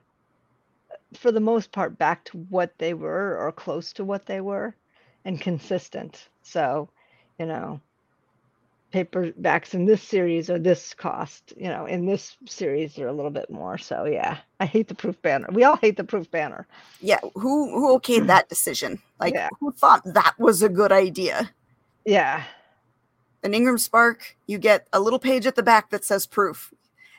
for 1.15 1.31
the 1.31 1.39
most 1.39 1.71
part, 1.71 1.97
back 1.97 2.23
to 2.25 2.37
what 2.37 2.77
they 2.77 2.93
were 2.93 3.37
or 3.37 3.51
close 3.51 3.91
to 3.93 4.03
what 4.05 4.25
they 4.27 4.39
were 4.41 4.75
and 5.23 5.41
consistent. 5.41 6.29
So, 6.43 6.89
you 7.39 7.45
know, 7.47 7.81
paperbacks 8.95 9.73
in 9.73 9.85
this 9.85 10.01
series 10.01 10.49
are 10.49 10.57
this 10.57 10.93
cost, 10.93 11.53
you 11.57 11.67
know, 11.67 11.85
in 11.85 12.05
this 12.05 12.37
series 12.47 12.97
are 12.97 13.07
a 13.07 13.13
little 13.13 13.31
bit 13.31 13.49
more. 13.49 13.77
So, 13.77 14.05
yeah, 14.05 14.37
I 14.61 14.65
hate 14.65 14.87
the 14.87 14.95
proof 14.95 15.21
banner. 15.21 15.47
We 15.51 15.65
all 15.65 15.75
hate 15.75 15.97
the 15.97 16.05
proof 16.05 16.31
banner. 16.31 16.65
Yeah, 17.01 17.19
who 17.33 17.71
who 17.71 17.99
okayed 17.99 18.21
mm. 18.21 18.27
that 18.27 18.47
decision? 18.47 19.01
Like, 19.19 19.33
Yeah. 19.33 19.49
who 19.59 19.73
thought 19.73 20.01
that 20.05 20.35
was 20.39 20.63
a 20.63 20.69
good 20.69 20.93
idea? 20.93 21.51
Yeah. 22.05 22.43
An 23.43 23.53
Ingram 23.53 23.77
Spark, 23.77 24.37
you 24.47 24.57
get 24.57 24.87
a 24.93 24.99
little 25.01 25.19
page 25.19 25.45
at 25.45 25.55
the 25.55 25.63
back 25.63 25.89
that 25.89 26.05
says 26.05 26.25
proof. 26.25 26.73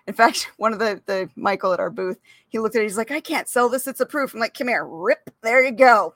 In 0.06 0.14
fact, 0.14 0.50
one 0.56 0.72
of 0.72 0.78
the 0.78 1.02
the 1.04 1.28
Michael 1.36 1.74
at 1.74 1.80
our 1.80 1.90
booth, 1.90 2.18
he 2.48 2.58
looked 2.58 2.74
at 2.74 2.80
it. 2.80 2.84
He's 2.84 2.96
like, 2.96 3.10
"I 3.10 3.20
can't 3.20 3.48
sell 3.48 3.68
this. 3.68 3.86
It's 3.86 4.00
a 4.00 4.06
proof." 4.06 4.32
I'm 4.32 4.40
like, 4.40 4.54
"Come 4.54 4.68
here, 4.68 4.86
rip. 4.86 5.28
There 5.42 5.62
you 5.62 5.72
go. 5.72 6.14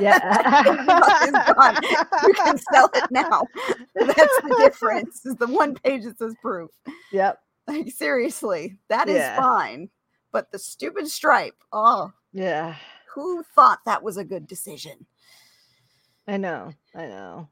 Yeah. 0.00 0.62
You 2.26 2.32
can 2.34 2.58
sell 2.72 2.90
it 2.94 3.10
now." 3.10 3.46
That's 3.94 4.16
the 4.42 4.54
difference. 4.58 5.24
Is 5.26 5.36
the 5.36 5.46
one 5.46 5.74
page 5.74 6.04
that 6.04 6.18
says 6.18 6.34
proof. 6.40 6.70
yep. 7.12 7.40
Like 7.66 7.90
seriously, 7.90 8.78
that 8.88 9.08
is 9.08 9.16
Yeah. 9.16 9.36
fine. 9.36 9.90
But 10.32 10.52
the 10.52 10.58
stupid 10.58 11.08
stripe. 11.08 11.56
Oh, 11.72 12.12
Yeah. 12.32 12.76
who 13.14 13.42
thought 13.54 13.80
that 13.86 14.02
was 14.02 14.16
a 14.18 14.24
good 14.24 14.46
decision? 14.46 15.06
I 16.28 16.36
know. 16.36 16.72
I 16.94 17.06
know. 17.06 17.48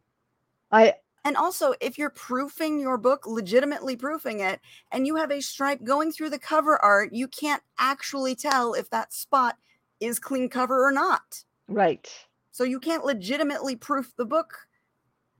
I 0.70 0.94
And 1.24 1.36
also, 1.36 1.74
if 1.80 1.96
you're 1.96 2.10
proofing 2.10 2.78
your 2.78 2.98
book, 2.98 3.26
legitimately 3.26 3.96
proofing 3.96 4.40
it, 4.40 4.60
and 4.92 5.06
you 5.06 5.16
have 5.16 5.30
a 5.30 5.40
stripe 5.40 5.82
going 5.82 6.12
through 6.12 6.30
the 6.30 6.38
cover 6.38 6.76
art, 6.84 7.12
you 7.12 7.26
can't 7.28 7.62
actually 7.78 8.34
tell 8.36 8.74
if 8.74 8.90
that 8.90 9.12
spot 9.14 9.56
is 10.00 10.18
clean 10.18 10.48
cover 10.50 10.86
or 10.86 10.92
not. 10.92 11.44
Right. 11.68 12.08
So 12.50 12.64
you 12.64 12.78
can't 12.78 13.04
legitimately 13.04 13.76
proof 13.76 14.12
the 14.16 14.24
book 14.24 14.54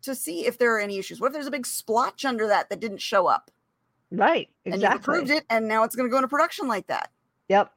to 0.03 0.14
see 0.14 0.47
if 0.47 0.59
there 0.59 0.75
are 0.75 0.81
any 0.81 0.99
issues. 0.99 1.20
What 1.20 1.29
if 1.29 1.33
there's 1.33 1.47
a 1.47 1.51
big 1.51 1.66
splotch 1.66 2.25
under 2.25 2.47
that 2.49 2.68
that 2.70 2.81
didn't 2.81 3.01
show 3.01 3.27
up? 3.27 3.51
Right. 4.11 4.49
Exactly. 4.64 4.72
And 4.72 4.83
you 4.83 4.99
approved 4.99 5.31
it, 5.31 5.45
and 5.51 5.68
now 5.68 5.83
it's 5.85 5.97
going 5.97 6.09
to 6.09 6.11
go 6.11 6.18
into 6.18 6.29
production 6.29 6.68
like 6.68 6.87
that. 6.89 7.11
Yep. 7.49 7.70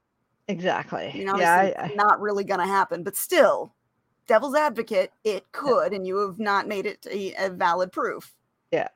Exactly. 0.47 1.11
Mean, 1.13 1.29
obviously, 1.29 1.69
yeah. 1.71 1.73
I, 1.77 1.91
I, 1.91 1.93
not 1.95 2.21
really 2.21 2.43
going 2.43 2.59
to 2.59 2.65
happen, 2.65 3.03
but 3.03 3.15
still, 3.15 3.73
devil's 4.27 4.55
advocate, 4.55 5.11
it 5.23 5.51
could, 5.51 5.93
and 5.93 6.07
you 6.07 6.17
have 6.17 6.39
not 6.39 6.67
made 6.67 6.85
it 6.85 7.05
a, 7.11 7.33
a 7.37 7.49
valid 7.49 7.91
proof. 7.91 8.33
Yeah. 8.71 8.87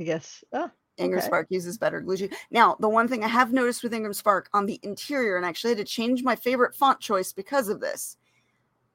I 0.00 0.04
guess. 0.04 0.44
Oh, 0.52 0.70
Ingram 0.98 1.18
Okay. 1.18 1.26
Spark 1.26 1.46
uses 1.50 1.78
better 1.78 2.00
glue. 2.00 2.16
sheet. 2.16 2.34
Now, 2.50 2.76
the 2.80 2.88
one 2.88 3.08
thing 3.08 3.22
I 3.22 3.28
have 3.28 3.52
noticed 3.52 3.82
with 3.82 3.92
Ingram 3.92 4.14
Spark 4.14 4.48
on 4.52 4.66
the 4.66 4.80
interior, 4.82 5.36
and 5.36 5.44
I 5.44 5.48
actually 5.50 5.70
had 5.70 5.78
to 5.78 5.84
change 5.84 6.22
my 6.22 6.36
favorite 6.36 6.74
font 6.74 7.00
choice 7.00 7.32
because 7.32 7.68
of 7.68 7.80
this, 7.80 8.16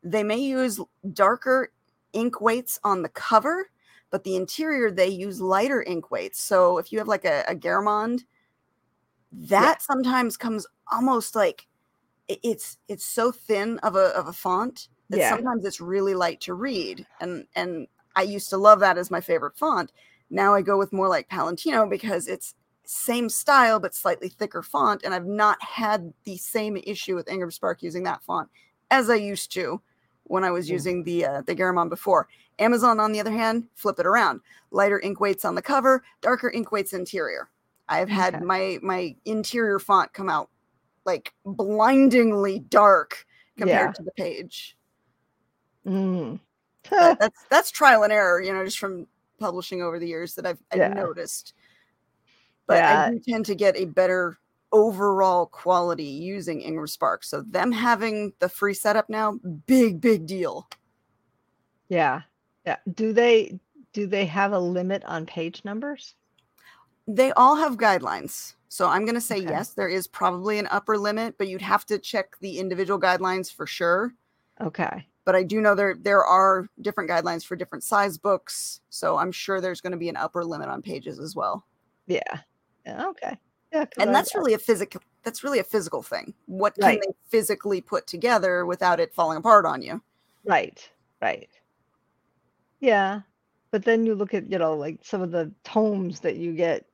they 0.04 0.24
may 0.24 0.39
use 0.39 0.80
darker 1.14 1.72
ink 2.14 2.41
weights 2.41 2.80
on 2.84 3.02
the 3.02 3.10
cover, 3.10 3.70
but 4.10 4.24
the 4.24 4.36
interior 4.36 4.91
they 4.91 5.08
use 5.08 5.39
lighter 5.41 5.84
ink 5.84 6.12
weights. 6.12 6.41
So 6.41 6.78
if 6.78 6.91
you 6.91 6.99
have 6.99 7.08
like 7.08 7.26
a, 7.26 7.43
a 7.47 7.56
Garamond, 7.56 8.22
that 9.32 9.82
sometimes 9.82 10.38
comes 10.38 10.68
almost 10.91 11.36
like 11.36 11.68
it's 12.28 12.78
it's 12.88 13.06
so 13.06 13.32
thin 13.32 13.80
of 13.80 13.95
a 13.95 14.08
of 14.18 14.28
a 14.28 14.34
font 14.34 14.89
that 15.10 15.18
Yeah. 15.20 15.30
sometimes 15.36 15.66
it's 15.66 15.82
really 15.82 16.14
light 16.14 16.41
to 16.41 16.54
read. 16.54 17.06
And 17.20 17.45
and 17.56 17.88
I 18.16 18.24
used 18.24 18.49
to 18.49 18.58
love 18.58 18.80
that 18.82 18.97
as 18.97 19.12
my 19.12 19.22
favorite 19.22 19.58
font. 19.58 19.91
Now 20.30 20.54
I 20.54 20.62
go 20.62 20.78
with 20.78 20.93
more 20.93 21.08
like 21.08 21.30
Palantino 21.30 21.89
because 21.89 22.28
it's 22.28 22.56
same 22.86 23.30
style 23.30 23.80
but 23.80 23.95
slightly 23.95 24.30
thicker 24.30 24.62
font, 24.64 25.04
and 25.04 25.14
I've 25.14 25.26
not 25.26 25.62
had 25.62 26.14
the 26.26 26.38
same 26.38 26.78
issue 26.78 27.16
with 27.16 27.30
Ingram 27.30 27.52
Spark 27.52 27.82
using 27.84 28.04
that 28.04 28.24
font 28.24 28.49
as 28.89 29.10
I 29.10 29.16
used 29.16 29.52
to 29.54 29.82
when 30.32 30.46
I 30.46 30.50
was 30.52 30.70
using 30.70 31.04
the 31.04 31.26
uh, 31.26 31.42
the 31.42 31.54
Garamond 31.54 31.90
before. 31.90 32.28
Amazon, 32.58 33.00
on 33.00 33.12
the 33.12 33.20
other 33.20 33.32
hand, 33.32 33.68
flip 33.76 34.00
it 34.00 34.06
around. 34.06 34.40
Lighter 34.72 35.00
ink 35.02 35.20
weights 35.20 35.44
on 35.44 35.56
the 35.56 35.62
cover, 35.62 36.04
darker 36.22 36.50
ink 36.50 36.72
weights 36.72 36.94
interior. 36.94 37.50
I've 37.90 38.10
had 38.10 38.36
Okay. 38.36 38.46
my 38.46 38.80
my 38.82 39.16
interior 39.26 39.78
font 39.78 40.14
come 40.14 40.30
out 40.30 40.50
like 41.06 41.34
blindingly 41.46 42.60
dark 42.60 43.26
compared 43.58 43.90
Yeah. 43.90 43.92
to 43.94 44.04
the 44.04 44.12
page. 44.12 44.78
Mm. 45.86 46.40
That's 46.90 47.46
that's 47.50 47.70
trial 47.72 48.04
and 48.04 48.14
error, 48.14 48.42
you 48.42 48.54
know, 48.54 48.64
just 48.64 48.80
from 48.80 49.08
publishing 49.40 49.82
over 49.82 50.00
the 50.00 50.08
years 50.08 50.36
that 50.36 50.46
I've, 50.46 50.60
I've 50.72 50.80
Yeah. 50.80 50.94
noticed. 50.94 51.54
But 52.68 52.78
Yeah. 52.78 53.02
I 53.02 53.10
do 53.12 53.20
tend 53.20 53.46
to 53.48 53.56
get 53.56 53.76
a 53.76 53.86
better 53.86 54.38
overall 54.72 55.45
quality 55.45 56.03
using 56.03 56.61
Ingram 56.61 56.88
Spark. 56.88 57.24
So 57.24 57.41
them 57.41 57.72
having 57.72 58.34
the 58.39 58.49
free 58.49 58.74
setup 58.74 59.09
now, 59.09 59.34
big 59.65 59.99
big 60.01 60.26
deal. 60.26 60.67
yeah. 61.89 62.22
Yeah. 62.65 62.78
Do 62.93 63.11
they 63.11 63.59
do 63.93 64.05
they 64.07 64.26
have 64.28 64.53
a 64.53 64.59
limit 64.59 65.03
on 65.05 65.26
page 65.26 65.63
numbers? 65.65 66.15
They 67.07 67.32
all 67.32 67.55
have 67.55 67.78
guidelines. 67.78 68.53
So 68.69 68.88
I'm 68.88 69.03
going 69.03 69.15
to 69.15 69.22
say 69.22 69.38
Okay. 69.38 69.49
yes, 69.49 69.74
there 69.74 69.89
is 69.89 70.07
probably 70.07 70.57
an 70.59 70.67
upper 70.72 70.97
limit, 70.97 71.38
but 71.38 71.47
you'd 71.49 71.61
have 71.61 71.86
to 71.88 71.97
check 71.99 72.38
the 72.39 72.59
individual 72.59 72.99
guidelines 72.99 73.51
for 73.53 73.65
sure. 73.67 74.13
Okay. 74.61 75.05
But 75.26 75.36
I 75.36 75.43
do 75.43 75.59
know 75.59 75.76
there 75.76 75.95
there 75.99 76.24
are 76.24 76.67
different 76.82 77.09
guidelines 77.09 77.43
for 77.45 77.55
different 77.55 77.84
size 77.84 78.17
books, 78.17 78.80
so 78.89 79.17
I'm 79.17 79.32
sure 79.32 79.59
there's 79.59 79.82
going 79.82 79.91
to 79.91 79.97
be 79.97 80.09
an 80.09 80.15
upper 80.15 80.45
limit 80.45 80.69
on 80.69 80.82
pages 80.82 81.19
as 81.19 81.36
well. 81.36 81.65
Yeah. 82.07 82.39
Okay. 82.88 83.38
Yeah. 83.72 83.86
And 83.97 84.13
that's 84.13 84.36
really 84.36 84.53
a 84.53 84.59
physical 84.59 85.01
that's 85.24 85.43
really 85.43 85.59
a 85.59 85.63
physical 85.63 86.01
thing. 86.01 86.34
What 86.47 86.80
can 86.80 86.82
Right. 86.84 86.99
they 86.99 87.13
physically 87.30 87.80
put 87.82 88.07
together 88.07 88.65
without 88.65 88.99
it 88.99 89.13
falling 89.13 89.38
apart 89.38 89.65
on 89.65 89.82
you? 89.84 90.01
Right, 90.43 90.91
right. 91.22 91.49
Yeah. 92.82 93.22
But 93.72 93.86
then 93.86 94.05
you 94.05 94.15
look 94.15 94.34
at, 94.34 94.51
you 94.51 94.57
know, 94.57 94.76
like 94.76 94.99
some 95.03 95.22
of 95.22 95.32
the 95.32 95.53
tomes 95.63 96.19
that 96.22 96.36
you 96.38 96.53
get 96.53 96.86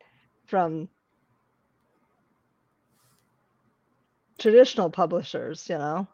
from 0.45 0.89
traditional 4.39 4.89
publishers, 4.89 5.67
you 5.69 5.77
know. 5.77 6.07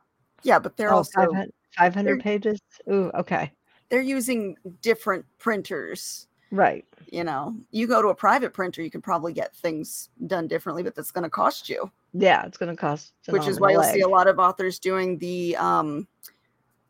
Yeah, 0.44 0.60
but 0.60 0.78
they're 0.78 0.94
Oh, 0.94 0.98
also 0.98 1.12
500, 1.16 1.52
500 1.78 2.20
pages. 2.20 2.60
Ooh, 2.90 3.12
okay. 3.14 3.54
they're 3.90 4.02
using 4.02 4.56
different 4.82 5.26
printers. 5.40 6.28
Right. 6.54 6.86
You 7.12 7.24
know, 7.24 7.56
you 7.72 7.88
go 7.88 8.02
to 8.04 8.10
a 8.10 8.16
private 8.16 8.54
printer, 8.54 8.84
you 8.84 8.92
can 8.92 9.02
probably 9.02 9.34
get 9.34 9.56
things 9.56 10.10
done 10.28 10.48
differently, 10.48 10.84
but 10.84 10.94
that's 10.94 11.10
going 11.12 11.24
to 11.24 11.30
cost 11.30 11.68
you. 11.68 11.92
Yeah, 12.14 12.46
it's 12.46 12.58
going 12.58 12.70
to 12.70 12.80
cost. 12.80 13.14
which 13.28 13.48
is 13.48 13.60
why 13.60 13.72
you'll 13.72 13.84
see 13.84 14.02
a 14.02 14.08
lot 14.08 14.28
of 14.28 14.38
authors 14.38 14.78
doing 14.78 15.18
the 15.18 15.56
um 15.58 16.08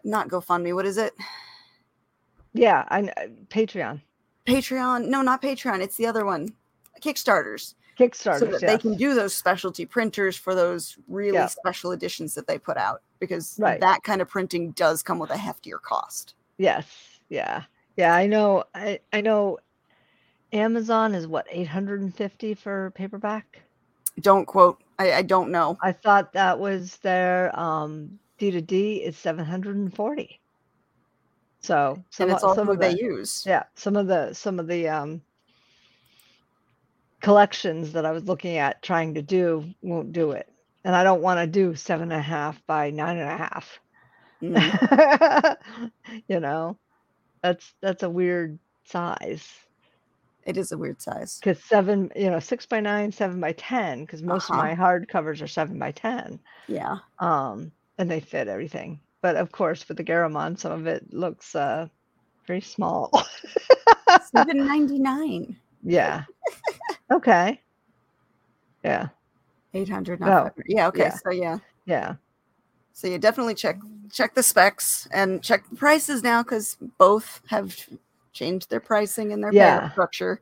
not 0.03 0.27
GoFundMe, 0.27 0.75
what 0.75 0.85
is 0.85 0.97
it? 0.97 1.13
Yeah, 2.53 2.83
I 2.89 3.03
Patreon, 3.49 4.01
Patreon. 4.45 5.07
No, 5.07 5.21
not 5.21 5.41
Patreon. 5.41 5.81
It's 5.81 5.95
the 5.95 6.05
other 6.07 6.25
one. 6.25 6.49
Kickstarters. 7.01 7.75
Kickstarter. 7.97 8.39
so 8.39 8.45
that 8.47 8.61
they 8.61 8.77
can 8.77 8.95
do 8.97 9.13
those 9.13 9.35
specialty 9.35 9.85
printers 9.85 10.35
for 10.35 10.55
those 10.55 10.97
really 11.07 11.35
Yeah. 11.37 11.45
special 11.47 11.91
editions 11.91 12.33
that 12.33 12.47
they 12.47 12.57
put 12.57 12.75
out 12.75 13.01
because 13.19 13.57
Right. 13.59 13.79
that 13.79 14.03
kind 14.03 14.19
of 14.21 14.27
printing 14.27 14.71
does 14.71 15.03
come 15.03 15.19
with 15.19 15.29
a 15.29 15.35
heftier 15.35 15.79
cost. 15.81 16.33
Yes. 16.57 16.85
Yeah. 17.29 17.63
Yeah. 17.97 18.15
I 18.15 18.27
know. 18.27 18.65
I 18.75 18.99
I 19.11 19.21
know. 19.21 19.59
Amazon 20.53 21.15
is 21.15 21.27
what 21.27 21.47
850 21.49 22.53
for 22.55 22.91
paperback. 22.95 23.61
Don't 24.21 24.45
quote. 24.45 24.81
I, 24.99 25.13
I 25.13 25.21
don't 25.23 25.51
know. 25.51 25.77
I 25.81 25.91
thought 25.91 26.33
that 26.33 26.59
was 26.59 26.97
their 26.97 27.57
um 27.59 28.19
D2D 28.39 29.01
is 29.03 29.17
740. 29.17 30.39
So 31.61 32.03
some 32.11 32.29
and 32.29 32.31
it's 32.31 32.43
all 32.43 32.55
some 32.55 32.69
of 32.69 32.79
they 32.79 32.89
the 32.89 32.99
use. 33.01 33.43
yeah 33.45 33.63
some 33.75 33.95
of 33.95 34.07
the 34.07 34.33
some 34.33 34.59
of 34.59 34.67
the 34.67 34.89
um 34.89 35.21
collections 37.21 37.93
that 37.93 38.05
I 38.05 38.11
was 38.11 38.25
looking 38.25 38.57
at 38.57 38.81
trying 38.81 39.15
to 39.15 39.21
do 39.21 39.65
won't 39.81 40.11
do 40.13 40.31
it, 40.31 40.47
and 40.83 40.95
I 40.95 41.03
don't 41.03 41.21
want 41.21 41.39
to 41.39 41.47
do 41.47 41.75
seven 41.75 42.11
and 42.11 42.19
a 42.19 42.23
half 42.23 42.61
by 42.67 42.89
nine 42.91 43.17
and 43.17 43.29
a 43.29 43.37
half. 43.37 43.79
Mhm. 44.43 45.57
you 46.27 46.39
know, 46.39 46.77
that's 47.43 47.73
that's 47.81 48.03
a 48.03 48.09
weird 48.09 48.57
size 48.85 49.47
It 50.45 50.57
is 50.57 50.71
a 50.71 50.77
weird 50.77 51.01
size. 51.01 51.39
because 51.39 51.63
seven 51.63 52.11
you 52.15 52.29
know 52.31 52.39
six 52.39 52.65
by 52.65 52.79
nine 52.79 53.11
seven 53.11 53.39
by 53.39 53.51
ten 53.53 54.01
because 54.05 54.23
most 54.23 54.49
Uh-huh. 54.49 54.59
of 54.61 54.65
my 54.65 54.75
hardcovers 54.75 55.41
are 55.41 55.47
seven 55.47 55.77
by 55.77 55.91
ten 55.91 56.39
Yeah. 56.67 56.97
um 57.19 57.71
and 57.99 58.09
they 58.09 58.19
fit 58.19 58.47
everything 58.47 58.99
but 59.21 59.35
of 59.35 59.51
course 59.51 59.83
for 59.83 59.93
the 59.93 60.03
garamond 60.03 60.57
some 60.59 60.71
of 60.71 60.87
it 60.87 61.13
looks 61.13 61.55
uh 61.55 61.87
very 62.47 62.61
small 62.61 63.11
Seven 64.31 64.57
ninety 64.67 64.99
nine. 64.99 65.55
yeah 65.83 66.23
okay 67.11 67.59
yeah 68.83 69.07
Eight 69.75 69.89
hundred. 69.89 70.21
Oh, 70.21 70.51
Yeah. 70.67 70.87
Okay. 70.89 71.05
yeah. 71.05 71.13
So 71.23 71.31
yeah. 71.31 71.57
yeah 71.85 72.15
So 72.93 73.07
you 73.07 73.17
definitely 73.17 73.55
check 73.55 73.79
check 74.11 74.35
the 74.35 74.43
specs 74.43 75.07
and 75.11 75.41
check 75.43 75.67
the 75.69 75.75
prices 75.75 76.23
now 76.23 76.43
because 76.43 76.77
both 76.99 77.41
have 77.47 77.75
changed 78.33 78.69
their 78.69 78.79
pricing 78.79 79.33
and 79.33 79.43
their 79.43 79.51
Yeah. 79.53 79.89
structure. 79.91 80.39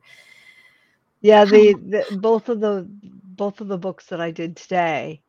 yeah 1.22 1.44
the, 1.46 1.72
the 1.74 2.06
both 2.18 2.48
of 2.48 2.60
the 2.60 2.86
both 3.36 3.60
of 3.60 3.68
the 3.68 3.78
books 3.78 4.06
that 4.06 4.20
i 4.20 4.30
did 4.30 4.56
today 4.56 5.20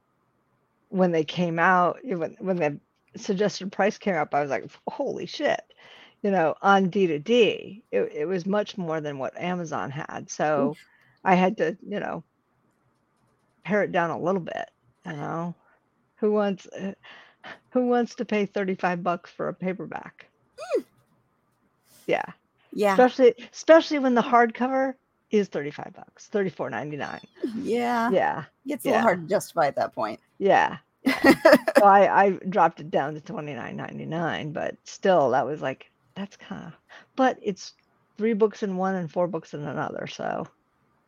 when 0.90 1.12
they 1.12 1.24
came 1.24 1.58
out 1.60 1.98
when, 2.04 2.36
when 2.40 2.58
the 2.58 2.80
suggested 3.16 3.72
price 3.72 3.98
came 3.98 4.16
up 4.16 4.34
i 4.34 4.42
was 4.42 4.50
like 4.50 4.66
holy 4.88 5.26
shit 5.26 5.62
you 6.24 6.32
know 6.32 6.56
on 6.62 6.90
D2D 6.90 7.82
it, 7.92 8.12
it 8.14 8.26
was 8.26 8.46
much 8.46 8.78
more 8.78 9.00
than 9.02 9.18
what 9.18 9.38
amazon 9.40 9.92
had 9.92 10.30
so 10.30 10.76
i 11.24 11.36
had 11.36 11.58
to 11.58 11.78
you 11.88 12.00
know 12.00 12.24
pare 13.64 13.84
it 13.84 13.92
down 13.92 14.10
a 14.10 14.20
little 14.20 14.42
bit 14.42 14.70
you 15.06 15.14
know 15.14 15.56
who 16.24 16.32
wants 16.32 16.66
uh, 16.68 16.94
who 17.72 17.86
wants 17.88 18.16
to 18.16 18.24
pay 18.24 18.46
35 18.46 19.04
bucks 19.04 19.30
for 19.30 19.50
a 19.50 19.54
paperback? 19.54 20.28
Yeah. 22.08 22.24
Yeah. 22.72 22.94
especially 22.94 23.36
especially 23.52 24.00
when 24.00 24.16
the 24.16 24.22
hardcover 24.22 24.94
is 25.32 25.50
35 25.50 25.94
bucks 25.94 26.30
34.99 26.32 27.20
Yeah. 27.58 28.10
yeah. 28.10 28.46
It's 28.66 28.86
a 28.86 28.88
little 28.88 29.02
hard 29.02 29.24
to 29.24 29.28
justify 29.28 29.68
at 29.68 29.76
that 29.76 29.94
point. 29.94 30.22
yeah. 30.40 30.78
So 31.06 31.84
I, 31.84 32.24
I 32.24 32.30
dropped 32.48 32.80
it 32.80 32.90
down 32.90 33.16
to 33.16 33.20
29.99 33.20 34.54
but 34.54 34.78
still 34.86 35.30
that 35.32 35.46
was 35.46 35.62
like 35.62 35.92
that's 36.16 36.38
kind 36.38 36.68
of 36.68 36.74
but 37.18 37.38
it's 37.42 37.74
three 38.18 38.34
books 38.34 38.64
in 38.64 38.78
one 38.78 38.96
and 38.96 39.12
four 39.12 39.28
books 39.28 39.54
in 39.54 39.62
another 39.66 40.08
so 40.08 40.48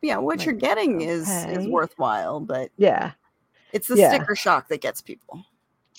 yeah, 0.02 0.18
what 0.18 0.38
Like, 0.38 0.46
you're 0.46 0.54
getting 0.54 1.00
is 1.00 1.26
is 1.30 1.66
worthwhile, 1.66 2.38
but 2.40 2.70
yeah 2.76 3.12
it's 3.72 3.88
the 3.88 3.96
Yeah. 3.96 4.08
sticker 4.08 4.36
shock 4.36 4.68
that 4.68 4.80
gets 4.82 5.00
people. 5.02 5.44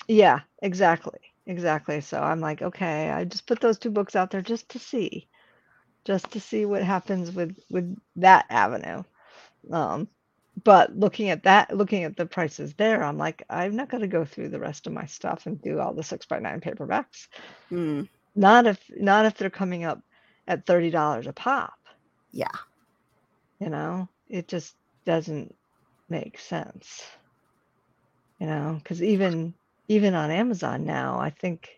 yeah 0.07 0.41
exactly 0.61 1.19
exactly 1.47 2.01
so 2.01 2.19
i'm 2.21 2.39
like 2.41 2.61
okay 2.61 3.09
i 3.09 3.23
just 3.25 3.47
put 3.47 3.59
those 3.61 3.77
two 3.79 3.91
books 3.91 4.15
out 4.15 4.31
there 4.31 4.41
just 4.41 4.69
to 4.69 4.79
see 4.79 5.27
just 6.05 6.31
to 6.31 6.39
see 6.39 6.65
what 6.65 6.83
happens 6.83 7.31
with 7.31 7.57
with 7.69 7.95
that 8.15 8.45
avenue 8.49 9.03
um 9.71 10.07
but 10.63 10.95
looking 10.97 11.29
at 11.29 11.43
that 11.43 11.75
looking 11.75 12.03
at 12.03 12.17
the 12.17 12.25
prices 12.25 12.73
there 12.75 13.03
i'm 13.03 13.17
like 13.17 13.43
i'm 13.49 13.75
not 13.75 13.89
going 13.89 14.01
to 14.01 14.07
go 14.07 14.25
through 14.25 14.49
the 14.49 14.59
rest 14.59 14.87
of 14.87 14.93
my 14.93 15.05
stuff 15.05 15.45
and 15.45 15.61
do 15.61 15.79
all 15.79 15.93
the 15.93 16.03
six 16.03 16.25
by 16.25 16.39
nine 16.39 16.61
paperbacks 16.61 17.27
Hmm. 17.69 18.03
not 18.35 18.67
if 18.67 18.79
not 18.97 19.25
if 19.25 19.35
they're 19.37 19.49
coming 19.49 19.83
up 19.85 20.01
at 20.47 20.65
$30 20.65 21.27
a 21.27 21.33
pop 21.33 21.75
Yeah. 22.31 22.47
you 23.59 23.69
know 23.69 24.09
it 24.27 24.47
just 24.47 24.75
doesn't 25.05 25.55
make 26.09 26.39
sense 26.39 27.03
you 28.39 28.47
know 28.47 28.79
because 28.81 29.01
even 29.01 29.53
even 29.87 30.13
on 30.13 30.31
amazon 30.31 30.85
now 30.85 31.19
i 31.19 31.29
think 31.29 31.69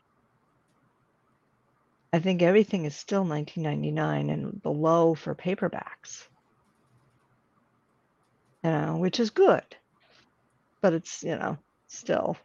i 2.13 2.19
think 2.19 2.41
everything 2.41 2.85
is 2.85 2.95
still 2.95 3.25
19.99 3.25 4.29
and 4.31 4.61
below 4.61 5.15
for 5.15 5.35
paperbacks 5.35 6.27
you 8.63 8.69
know 8.71 8.97
which 8.97 9.19
is 9.19 9.29
good 9.29 9.63
but 10.81 10.93
it's 10.93 11.23
you 11.23 11.35
know 11.35 11.57
still 11.87 12.37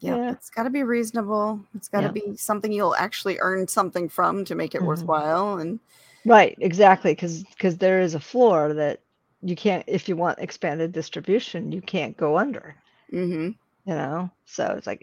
Yeah. 0.00 0.16
Yeah. 0.16 0.32
It's 0.32 0.50
got 0.50 0.64
to 0.64 0.70
be 0.70 0.82
reasonable. 0.82 1.60
It's 1.74 1.88
got 1.88 2.00
to 2.00 2.08
Yeah. 2.08 2.12
be 2.12 2.36
something 2.36 2.72
you'll 2.72 2.96
actually 2.96 3.38
earn 3.38 3.68
something 3.68 4.08
from 4.08 4.44
to 4.46 4.54
make 4.54 4.74
it 4.74 4.80
Mhm. 4.80 4.86
worthwhile. 4.86 5.58
And 5.58 5.78
right 6.24 6.56
exactly 6.60 7.12
because 7.12 7.42
because 7.44 7.78
there 7.78 8.00
is 8.00 8.14
a 8.14 8.20
floor 8.20 8.74
that 8.74 9.00
you 9.42 9.56
can't 9.56 9.84
if 9.86 10.08
you 10.08 10.16
want 10.16 10.38
expanded 10.38 10.92
distribution 10.92 11.72
you 11.72 11.82
can't 11.82 12.16
go 12.16 12.38
under 12.38 12.74
mhm. 13.12 13.54
you 13.86 13.94
know 13.94 14.30
so 14.44 14.74
it's 14.76 14.86
like 14.86 15.02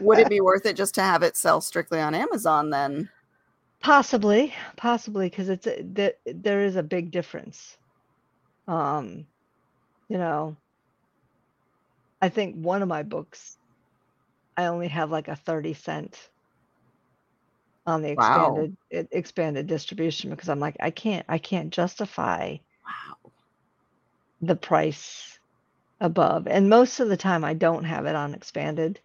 would 0.00 0.18
it 0.18 0.28
be 0.28 0.40
worth 0.40 0.66
it 0.66 0.76
just 0.76 0.94
to 0.94 1.02
have 1.02 1.22
it 1.22 1.36
sell 1.36 1.60
strictly 1.60 2.00
on 2.00 2.14
Amazon 2.14 2.70
then? 2.70 3.08
Possibly, 3.80 4.54
possibly, 4.76 5.28
because 5.28 5.48
it's 5.48 5.66
a, 5.66 5.82
there, 5.82 6.12
there 6.24 6.62
is 6.62 6.76
a 6.76 6.82
big 6.82 7.10
difference. 7.10 7.76
Um, 8.68 9.26
you 10.08 10.18
know, 10.18 10.56
I 12.20 12.28
think 12.28 12.56
one 12.56 12.82
of 12.82 12.88
my 12.88 13.02
books, 13.02 13.58
I 14.56 14.66
only 14.66 14.88
have 14.88 15.10
like 15.10 15.28
a 15.28 15.36
30 15.36 15.74
cent 15.74 16.28
on 17.86 18.02
the 18.02 18.10
Wow. 18.16 18.68
expanded 18.68 18.76
e- 18.92 19.04
expanded 19.12 19.66
distribution 19.66 20.30
because 20.30 20.48
I'm 20.48 20.60
like, 20.60 20.76
I 20.80 20.90
can't 20.90 21.26
I 21.28 21.38
can't 21.38 21.70
justify 21.72 22.58
Wow. 22.84 23.32
the 24.40 24.56
price 24.56 25.38
above. 26.00 26.46
And 26.48 26.70
most 26.70 27.00
of 27.00 27.08
the 27.08 27.16
time 27.16 27.44
I 27.44 27.54
don't 27.54 27.84
have 27.84 28.06
it 28.06 28.16
on 28.16 28.34
expanded, 28.34 29.00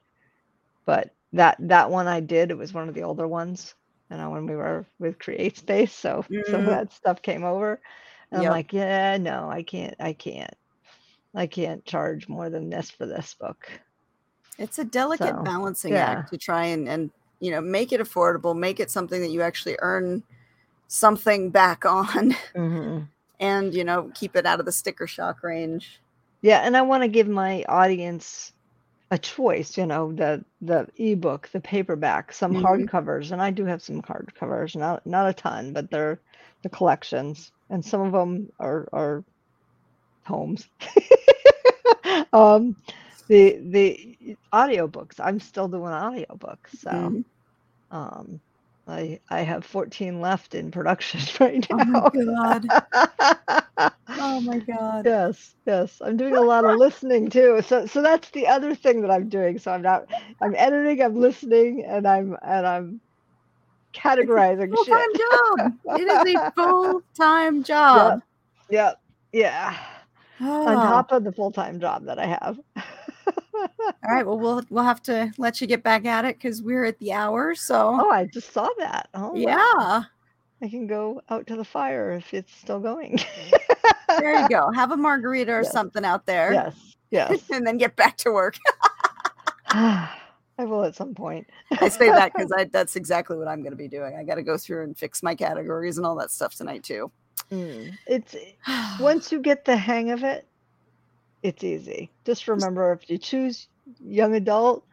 but 0.85 1.15
that 1.33 1.57
that 1.61 1.91
one 1.91 2.07
I 2.07 2.21
did, 2.21 2.51
it 2.51 2.57
was 2.57 2.73
one 2.73 2.89
of 2.89 2.95
the 2.95 3.03
older 3.03 3.27
ones, 3.27 3.75
you 4.11 4.17
know, 4.17 4.31
when 4.31 4.47
we 4.47 4.55
were 4.55 4.87
with 4.99 5.19
Create 5.19 5.57
Space, 5.57 5.93
so 5.93 6.25
some 6.43 6.61
of 6.61 6.67
Mm, 6.67 6.71
that 6.71 6.93
stuff 6.93 7.21
came 7.21 7.43
over. 7.45 7.81
And 8.31 8.41
I'm 8.41 8.47
yep. 8.47 8.49
like, 8.49 8.73
yeah, 8.73 9.17
no, 9.17 9.49
I 9.49 9.63
can't 9.63 9.95
I 9.99 10.13
can't. 10.13 10.53
I 11.35 11.47
can't 11.47 11.85
charge 11.85 12.27
more 12.29 12.49
than 12.49 12.69
this 12.69 12.91
for 12.91 13.05
this 13.07 13.35
book. 13.35 13.69
It's 14.59 14.79
a 14.79 14.83
delicate 14.85 15.43
So, 15.43 15.43
balancing 15.43 15.97
yeah. 15.97 15.99
act 15.99 16.29
to 16.29 16.37
try 16.37 16.65
and 16.65 16.87
and 16.87 17.11
you 17.39 17.51
know 17.51 17.61
make 17.61 17.91
it 17.93 18.01
affordable, 18.01 18.57
make 18.57 18.79
it 18.79 18.91
something 18.91 19.21
that 19.21 19.29
you 19.31 19.41
actually 19.41 19.77
earn 19.81 20.23
something 20.87 21.49
back 21.51 21.85
on, 21.85 22.35
hmm 22.55 23.09
and 23.39 23.73
you 23.73 23.83
know 23.83 24.11
keep 24.15 24.35
it 24.35 24.45
out 24.45 24.59
of 24.59 24.65
the 24.65 24.71
sticker 24.71 25.07
shock 25.07 25.43
range. 25.43 26.01
Yeah, 26.41 26.59
and 26.61 26.77
I 26.77 26.81
want 26.83 27.03
to 27.03 27.09
give 27.09 27.27
my 27.27 27.63
audience 27.69 28.53
a 29.11 29.17
choice, 29.19 29.77
you 29.77 29.85
know, 29.87 30.13
the 30.13 30.45
the 30.61 30.87
ebook, 30.97 31.49
the 31.49 31.61
paperback, 31.61 32.33
some 32.33 32.55
hmm 32.55 32.55
hardcovers, 32.55 33.31
and 33.31 33.41
I 33.41 33.51
do 33.51 33.65
have 33.65 33.81
some 33.83 34.01
hardcovers, 34.03 34.75
not 34.75 35.05
not 35.07 35.29
a 35.29 35.33
ton, 35.33 35.73
but 35.73 35.91
they're 35.91 36.21
the 36.63 36.69
collections, 36.69 37.51
and 37.69 37.85
some 37.85 38.01
of 38.01 38.13
them 38.13 38.49
are 38.59 38.87
are 38.93 39.25
homes. 40.25 40.69
um, 42.33 42.75
the 43.27 43.57
the 43.71 44.37
audiobooks, 44.53 45.19
I'm 45.19 45.39
still 45.39 45.67
doing 45.67 45.91
audiobooks, 45.91 46.69
so 46.81 47.15
hmm 47.15 47.21
um, 47.91 48.41
I 48.87 49.19
I 49.29 49.41
have 49.41 49.65
14 49.65 50.21
left 50.21 50.55
in 50.55 50.71
production 50.71 51.21
right 51.45 51.67
now. 51.69 51.77
Oh 51.77 51.83
my 51.85 52.01
god. 52.13 52.73
Oh 54.17 54.39
my 54.41 54.59
god. 54.59 55.05
Yes, 55.05 55.55
yes. 55.65 56.01
I'm 56.01 56.17
doing 56.17 56.35
a 56.35 56.41
lot 56.41 56.65
of 56.65 56.75
listening 56.75 57.29
too. 57.29 57.61
So 57.61 57.85
so 57.85 58.01
that's 58.01 58.29
the 58.31 58.47
other 58.47 58.75
thing 58.75 59.01
that 59.01 59.11
I'm 59.11 59.29
doing. 59.29 59.57
So 59.59 59.71
I'm 59.71 59.81
not 59.81 60.05
I'm 60.41 60.55
editing, 60.55 61.01
I'm 61.01 61.15
listening, 61.15 61.83
and 61.87 62.07
I'm 62.07 62.35
and 62.43 62.65
I'm 62.67 63.01
categorizing 63.93 64.77
full 64.77 64.85
time 64.85 65.15
job. 65.15 65.61
It 65.93 66.07
is 66.07 66.25
a 66.25 66.39
full 66.55 67.01
time 67.17 67.63
job. 67.63 68.21
yep, 68.69 68.97
yeah. 69.31 69.77
On 70.65 70.79
Oh. 70.79 70.81
top 70.81 71.11
of 71.11 71.23
the 71.23 71.31
full-time 71.31 71.79
job 71.79 72.05
that 72.05 72.19
I 72.19 72.25
have. 72.25 72.59
All 73.59 73.93
right. 74.15 74.25
Well, 74.25 74.39
we'll 74.39 74.63
we'll 74.69 74.83
have 74.83 75.01
to 75.03 75.31
let 75.37 75.61
you 75.61 75.67
get 75.67 75.83
back 75.83 76.05
at 76.05 76.25
it 76.25 76.37
because 76.37 76.61
we're 76.61 76.85
at 76.85 76.99
the 76.99 77.13
hour. 77.13 77.55
So 77.55 77.97
Oh, 77.99 78.09
I 78.09 78.25
just 78.25 78.53
saw 78.53 78.69
that. 78.79 79.09
Oh 79.13 79.31
wow. 79.31 79.35
yeah, 79.35 80.03
I 80.61 80.69
can 80.69 80.87
go 80.87 81.21
out 81.29 81.47
to 81.47 81.55
the 81.55 81.65
fire 81.65 82.11
if 82.11 82.33
it's 82.33 82.53
still 82.55 82.79
going. 82.79 83.19
there 84.19 84.39
you 84.41 84.49
go. 84.49 84.71
Have 84.71 84.91
a 84.91 84.97
margarita 84.97 85.51
or 85.51 85.63
Yes, 85.63 85.71
something 85.71 86.05
out 86.05 86.25
there, 86.25 86.53
yes, 86.53 86.95
yes. 87.11 87.43
and 87.51 87.65
then 87.65 87.77
get 87.77 87.95
back 87.95 88.17
to 88.17 88.31
work. 88.31 88.57
I 89.69 90.65
will 90.65 90.83
at 90.83 90.95
some 90.95 91.13
point. 91.13 91.47
I 91.79 91.89
say 91.89 92.09
that 92.09 92.33
because 92.33 92.51
that's 92.71 92.95
exactly 92.95 93.37
what 93.37 93.47
I'm 93.47 93.61
going 93.61 93.71
to 93.71 93.77
be 93.77 93.87
doing. 93.87 94.15
I 94.15 94.23
got 94.23 94.35
to 94.35 94.43
go 94.43 94.57
through 94.57 94.83
and 94.83 94.97
fix 94.97 95.21
my 95.21 95.35
categories 95.35 95.97
and 95.97 96.05
all 96.05 96.15
that 96.15 96.31
stuff 96.31 96.55
tonight 96.55 96.83
too. 96.83 97.11
Mm. 97.51 97.93
It's 98.07 98.35
once 98.99 99.31
you 99.31 99.39
get 99.39 99.65
the 99.65 99.77
hang 99.77 100.09
of 100.09 100.23
it, 100.23 100.46
it's 101.43 101.63
easy. 101.63 102.11
Just 102.25 102.47
remember 102.47 102.91
if 102.93 103.09
you 103.09 103.17
choose 103.17 103.67
young 103.99 104.35
adult, 104.35 104.85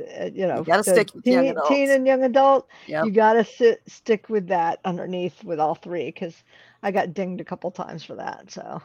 uh, 0.00 0.24
you 0.24 0.32
you 0.42 0.46
know, 0.46 0.62
got 0.62 0.84
to 0.84 0.90
the 0.90 0.96
stick 0.96 1.10
teen, 1.24 1.54
teen 1.68 1.90
and 1.90 2.06
young 2.06 2.22
adult, 2.24 2.68
Yep. 2.86 3.04
you 3.04 3.10
got 3.10 3.34
to 3.34 3.44
sit 3.44 3.82
stick 3.86 4.28
with 4.28 4.48
that 4.48 4.80
underneath 4.84 5.42
with 5.44 5.60
all 5.60 5.74
three 5.74 6.06
because 6.06 6.34
I 6.82 6.90
got 6.90 7.12
dinged 7.14 7.40
a 7.40 7.44
couple 7.44 7.70
times 7.70 8.04
for 8.04 8.14
that. 8.16 8.50
So 8.50 8.80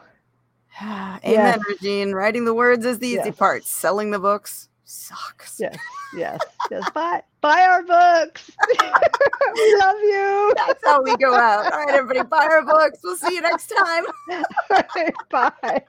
Amen, 0.82 1.20
yes, 1.24 1.60
Regine. 1.68 2.12
Writing 2.12 2.44
the 2.44 2.54
words 2.54 2.84
is 2.84 2.98
the 2.98 3.08
easy 3.08 3.32
part. 3.32 3.64
Selling 3.64 4.10
the 4.10 4.18
books 4.18 4.68
sucks. 4.84 5.58
yes, 5.58 5.76
yes, 6.16 6.40
yes. 6.70 6.88
Buy 6.90 7.22
buy 7.40 7.62
our 7.62 7.82
books. 7.82 8.50
we 8.68 9.76
love 9.76 9.96
you. 10.02 10.52
That's 10.56 10.84
how 10.84 11.02
we 11.02 11.16
go 11.16 11.34
out. 11.34 11.72
All 11.72 11.84
right, 11.84 11.94
everybody, 11.94 12.28
buy 12.28 12.46
our 12.50 12.64
books. 12.64 12.98
We'll 13.02 13.16
see 13.16 13.34
you 13.34 13.40
next 13.40 13.72
time. 13.78 14.04
Bye. 15.30 15.82